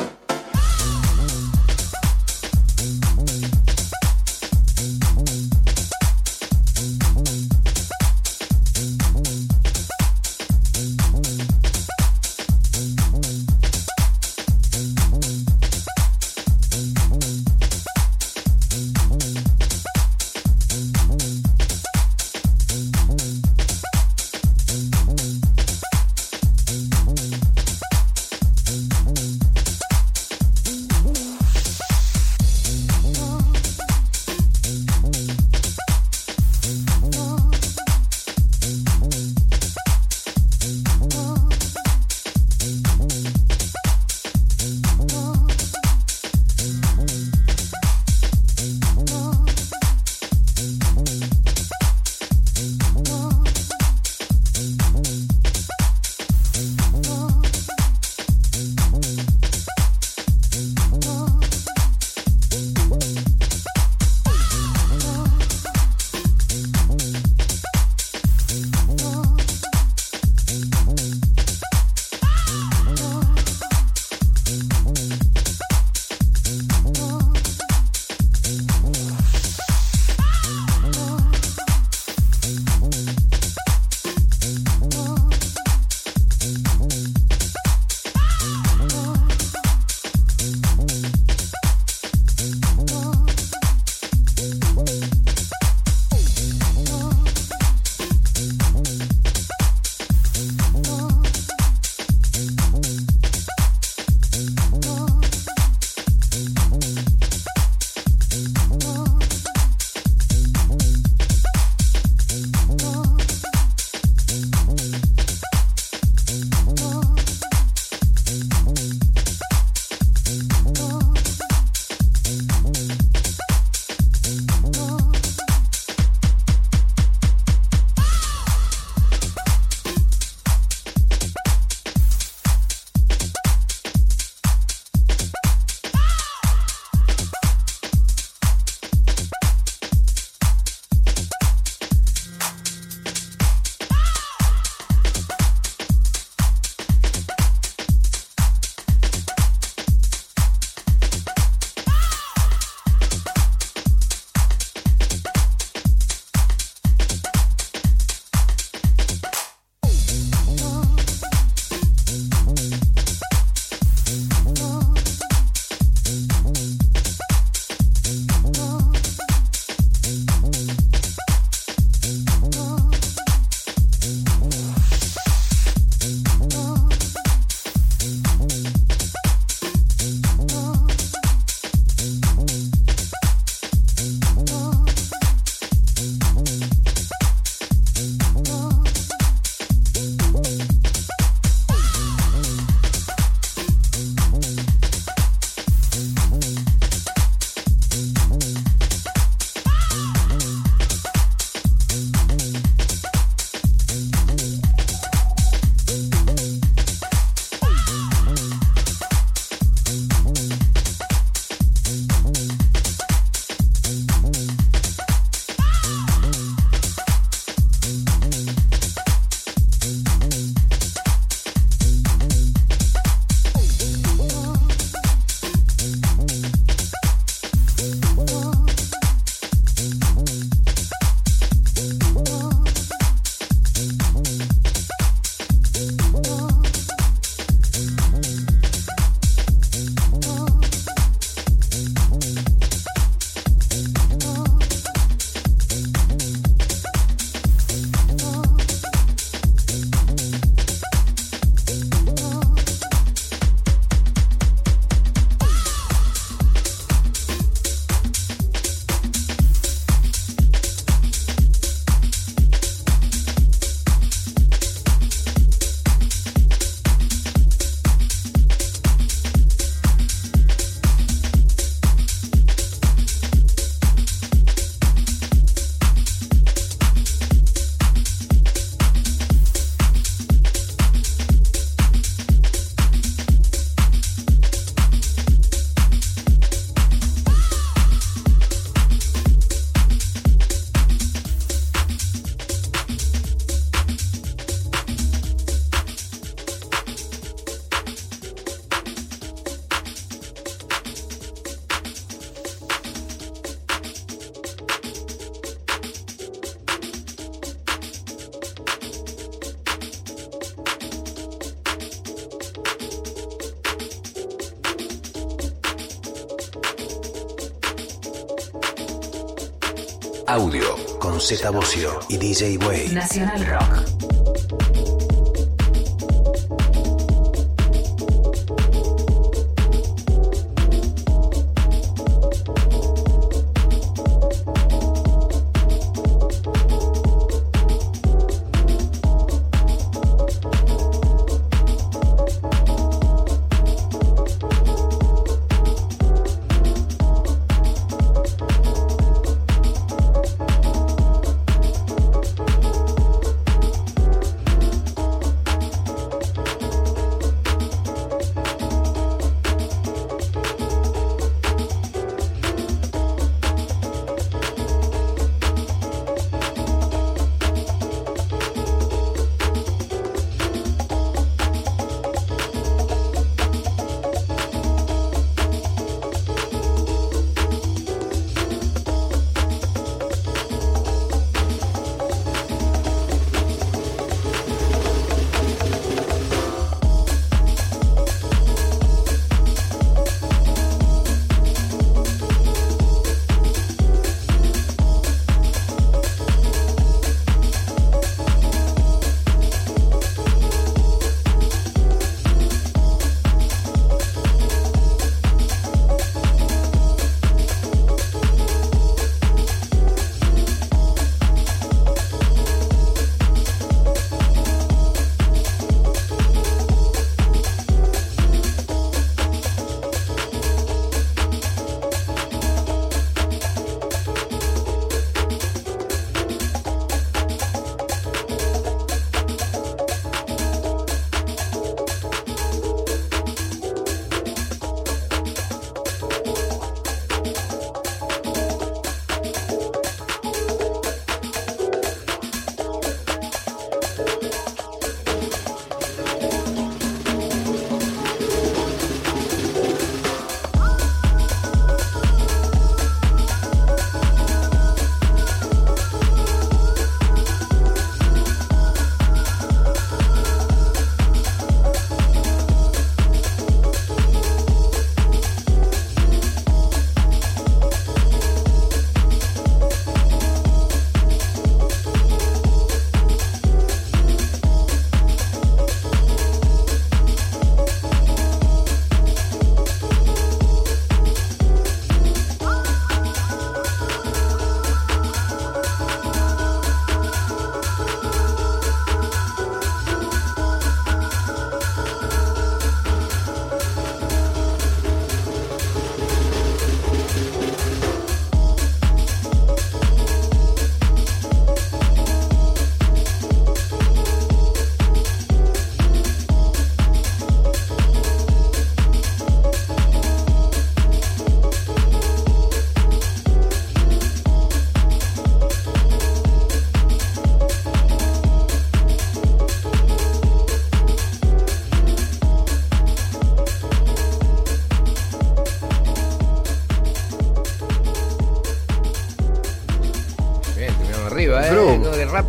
Z 321.25 321.49
Bocio 321.49 321.99
y 322.07 322.17
DJ 322.17 322.59
Way. 322.59 322.89
Nacional 322.89 323.43
Rock. 323.47 323.94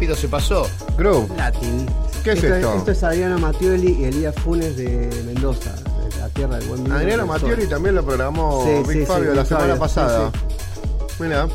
Rápido 0.07 0.17
se 0.17 0.29
pasó. 0.29 0.67
Groove. 0.97 1.29
Latin. 1.37 1.87
¿Qué 2.23 2.33
es 2.33 2.43
esto? 2.45 2.75
Esto 2.77 2.91
es 2.93 3.03
Adriano 3.03 3.39
Mattioli 3.39 3.93
y 4.01 4.05
Elías 4.05 4.35
Funes 4.37 4.77
de 4.77 5.11
Mendoza, 5.27 5.73
de 5.75 6.19
la 6.21 6.29
tierra 6.29 6.57
del 6.59 6.69
buen 6.69 6.85
vino. 6.85 6.97
Adriano 6.97 7.27
Mattioli 7.27 7.67
también 7.67 7.95
lo 7.97 8.05
programó 8.05 8.65
Sí, 8.65 8.71
Big 8.89 8.93
sí, 8.93 8.99
sí, 9.01 9.07
Fabio 9.07 9.35
la 9.35 9.43
Big 9.43 9.49
semana 9.49 9.67
Fabio, 9.67 9.81
pasada. 9.81 10.31
Mira, 11.19 11.49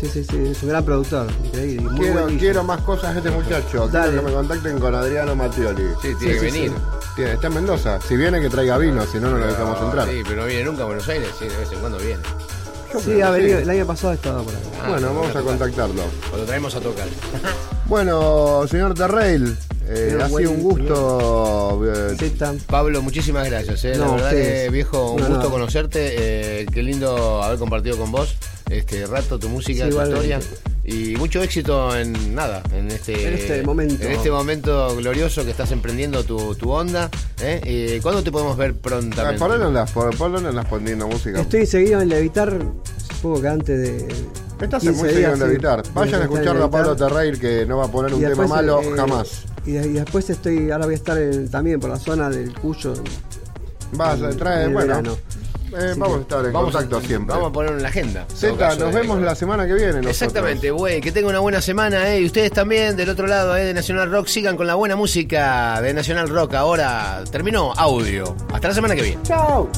Sí, 0.00 0.08
sí, 0.12 0.24
sí, 0.28 0.36
es 0.50 0.60
un 0.64 0.68
gran 0.70 0.84
productor. 0.84 1.28
Increíble. 1.44 1.88
muy 1.90 2.36
quiero, 2.36 2.64
más 2.64 2.80
cosas 2.80 3.12
de 3.14 3.20
este 3.20 3.30
muchacho. 3.30 3.86
Dale. 3.86 4.08
Quiero 4.10 4.20
que 4.24 4.30
me 4.30 4.34
contacten 4.36 4.78
con 4.80 4.94
Adriano 4.96 5.36
Mattioli. 5.36 5.84
Sí, 6.02 6.08
tiene 6.18 6.18
Sí, 6.18 6.26
que 6.26 6.50
sí, 6.50 6.58
venir. 6.58 6.72
Tiene- 7.14 7.32
está 7.34 7.46
en 7.46 7.54
Mendoza. 7.54 8.00
Si 8.00 8.16
viene, 8.16 8.40
que 8.40 8.50
traiga 8.50 8.78
vino, 8.78 9.06
si 9.06 9.18
no, 9.20 9.30
no 9.30 9.38
lo 9.38 9.46
dejamos 9.46 9.80
entrar. 9.80 10.08
Sí, 10.08 10.22
pero 10.26 10.40
no 10.42 10.46
viene 10.48 10.64
nunca 10.64 10.82
a 10.82 10.86
Buenos 10.86 11.08
Aires, 11.08 11.28
sí, 11.38 11.46
de 11.46 11.56
vez 11.56 11.70
en 11.70 11.78
cuando 11.78 11.98
viene. 11.98 12.22
Sí, 13.00 13.22
ha 13.22 13.30
venido, 13.30 13.58
el 13.60 13.70
año 13.70 13.86
pasado 13.86 14.12
estaba 14.12 14.42
por 14.42 14.52
acá. 14.52 14.64
Ah, 14.84 14.88
bueno, 14.90 15.08
no, 15.12 15.20
vamos 15.20 15.36
a 15.36 15.40
contactarlo. 15.40 16.02
Cuando 16.30 16.46
traemos 16.46 16.74
a 16.74 16.80
tocar. 16.80 17.06
Bueno, 17.92 18.66
señor 18.68 18.94
Terreil, 18.94 19.54
eh, 19.86 20.16
ha 20.18 20.26
sido 20.26 20.50
un 20.52 20.62
gusto. 20.62 21.82
eh. 21.94 22.32
Pablo, 22.66 23.02
muchísimas 23.02 23.46
gracias. 23.50 23.84
¿eh? 23.84 23.96
la 23.96 24.06
verdad 24.12 24.28
ustedes. 24.30 24.62
que, 24.64 24.70
viejo, 24.70 25.10
un 25.10 25.20
No, 25.20 25.28
gusto 25.28 25.42
no. 25.44 25.50
conocerte. 25.50 26.14
eh, 26.62 26.66
qué 26.72 26.82
lindo 26.82 27.42
haber 27.42 27.58
compartido 27.58 27.98
con 27.98 28.10
vos 28.10 28.34
este 28.70 29.04
rato 29.04 29.38
tu 29.38 29.50
música, 29.50 29.84
Sí, 29.84 29.90
tu 29.90 30.00
historia. 30.00 30.40
Y 30.84 31.16
mucho 31.16 31.42
éxito 31.42 31.94
en 31.94 32.34
nada, 32.34 32.62
en 32.74 32.90
este, 32.90 33.28
En 33.28 33.34
este 33.34 33.62
momento. 33.62 34.02
en 34.02 34.12
este 34.12 34.30
momento 34.30 34.96
glorioso 34.96 35.44
que 35.44 35.50
estás 35.50 35.70
emprendiendo 35.70 36.24
tu, 36.24 36.54
tu 36.54 36.70
onda. 36.70 37.10
¿eh? 37.42 38.00
¿Cuándo 38.02 38.22
te 38.22 38.32
podemos 38.32 38.56
ver 38.56 38.72
ah, 38.74 38.80
prontamente? 38.82 39.38
¿Por 39.38 39.52
qué 39.52 39.58
no 39.58 39.66
andas, 39.66 39.90
por, 39.90 40.16
por 40.16 40.34
qué 40.34 40.40
no 40.40 40.48
andas 40.48 40.64
poniendo 40.64 41.06
música? 41.08 41.42
Estoy 41.42 41.66
seguido 41.66 42.00
en 42.00 42.08
Levitar, 42.08 42.58
supongo 43.16 43.42
que 43.42 43.48
antes 43.48 43.78
de. 43.78 44.08
Estás 44.62 44.82
15 44.82 44.88
en 44.88 44.96
muy 45.04 45.08
seguido 45.10 45.34
sí. 45.36 45.40
Levitar. 45.42 45.82
Vayan 45.94 46.20
a 46.20 46.24
escucharlo 46.24 46.64
a 46.64 46.70
Pablo. 46.70 46.96
Terreil 46.96 47.38
que 47.40 47.66
no 47.66 47.78
va 47.78 47.84
a 47.86 47.88
poner 47.88 48.14
un 48.14 48.20
tema 48.22 48.46
malo 48.46 48.80
eh, 48.82 48.92
jamás. 48.96 49.42
Y, 49.66 49.72
de- 49.72 49.86
y 49.88 49.92
después 49.92 50.28
estoy, 50.30 50.70
ahora 50.70 50.86
voy 50.86 50.94
a 50.94 50.96
estar 50.96 51.18
en- 51.18 51.50
también 51.50 51.78
por 51.80 51.90
la 51.90 51.98
zona 51.98 52.28
del 52.30 52.52
Cuyo. 52.54 52.94
Vas, 53.92 54.20
en- 54.20 54.36
trae, 54.36 54.64
en 54.64 54.72
bueno. 54.72 54.86
verano. 54.88 55.16
eh, 55.74 55.94
vamos 55.96 56.08
que- 56.08 56.18
a 56.18 56.20
estar 56.22 56.46
en 56.46 56.52
Vamos 56.52 56.72
contacto 56.72 56.96
a, 56.98 57.00
siempre. 57.02 57.34
Vamos 57.34 57.50
a 57.50 57.52
ponerlo 57.52 57.76
en 57.78 57.82
la 57.82 57.88
agenda. 57.88 58.26
caso, 58.58 58.80
nos 58.80 58.94
de- 58.94 59.00
vemos 59.00 59.20
la 59.22 59.34
semana 59.34 59.66
que 59.66 59.74
viene. 59.74 59.92
nosotros. 59.92 60.12
Exactamente, 60.22 60.70
güey. 60.70 61.00
Que 61.00 61.12
tenga 61.12 61.28
una 61.28 61.38
buena 61.40 61.60
semana, 61.62 62.08
¿eh? 62.14 62.20
Y 62.20 62.26
ustedes 62.26 62.52
también, 62.52 62.94
del 62.96 63.08
otro 63.10 63.26
lado, 63.26 63.56
¿eh? 63.56 63.64
De 63.64 63.74
Nacional 63.74 64.10
Rock, 64.10 64.26
sigan 64.28 64.56
con 64.56 64.66
la 64.66 64.74
buena 64.74 64.96
música 64.96 65.80
de 65.82 65.92
Nacional 65.94 66.28
Rock. 66.28 66.54
Ahora 66.54 67.22
terminó 67.30 67.72
audio. 67.74 68.34
Hasta 68.52 68.68
la 68.68 68.74
semana 68.74 68.94
que 68.94 69.02
viene. 69.02 69.22
¡Chao! 69.22 69.68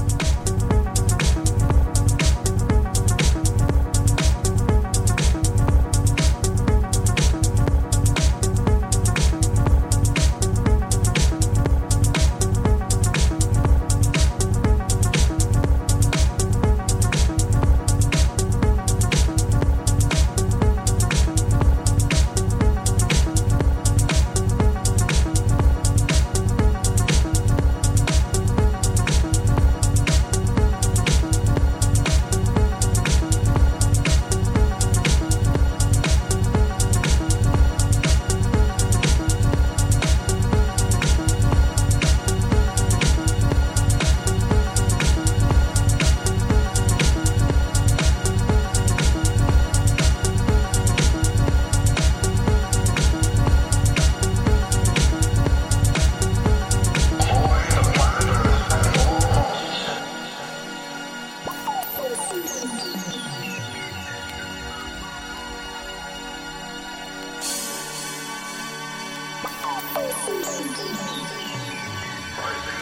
Rising 70.76 70.90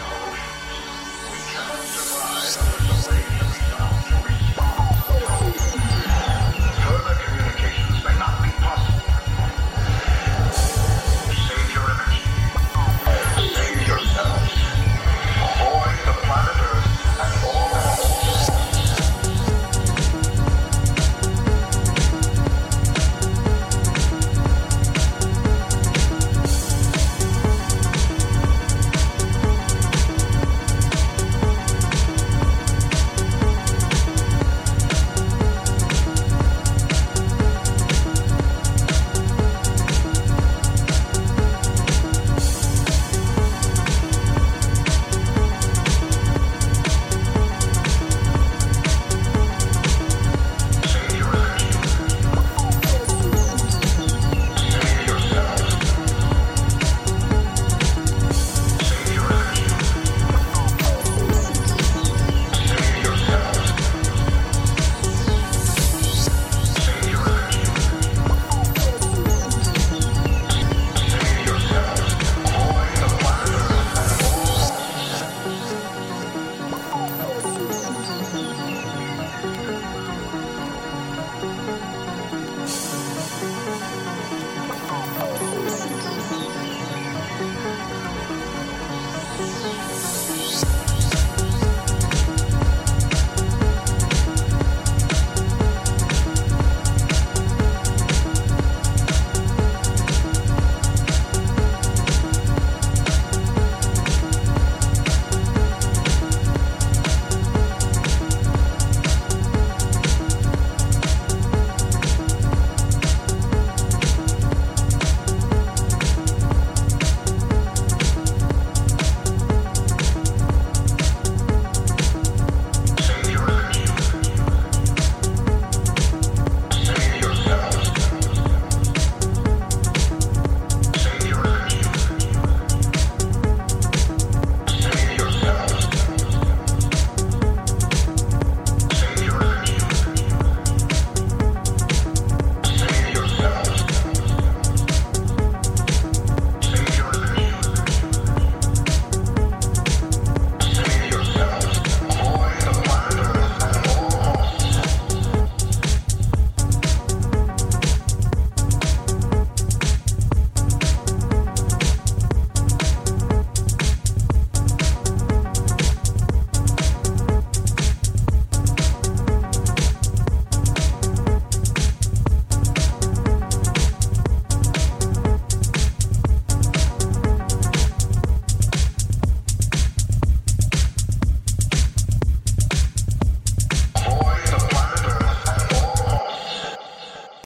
up. 0.01 0.12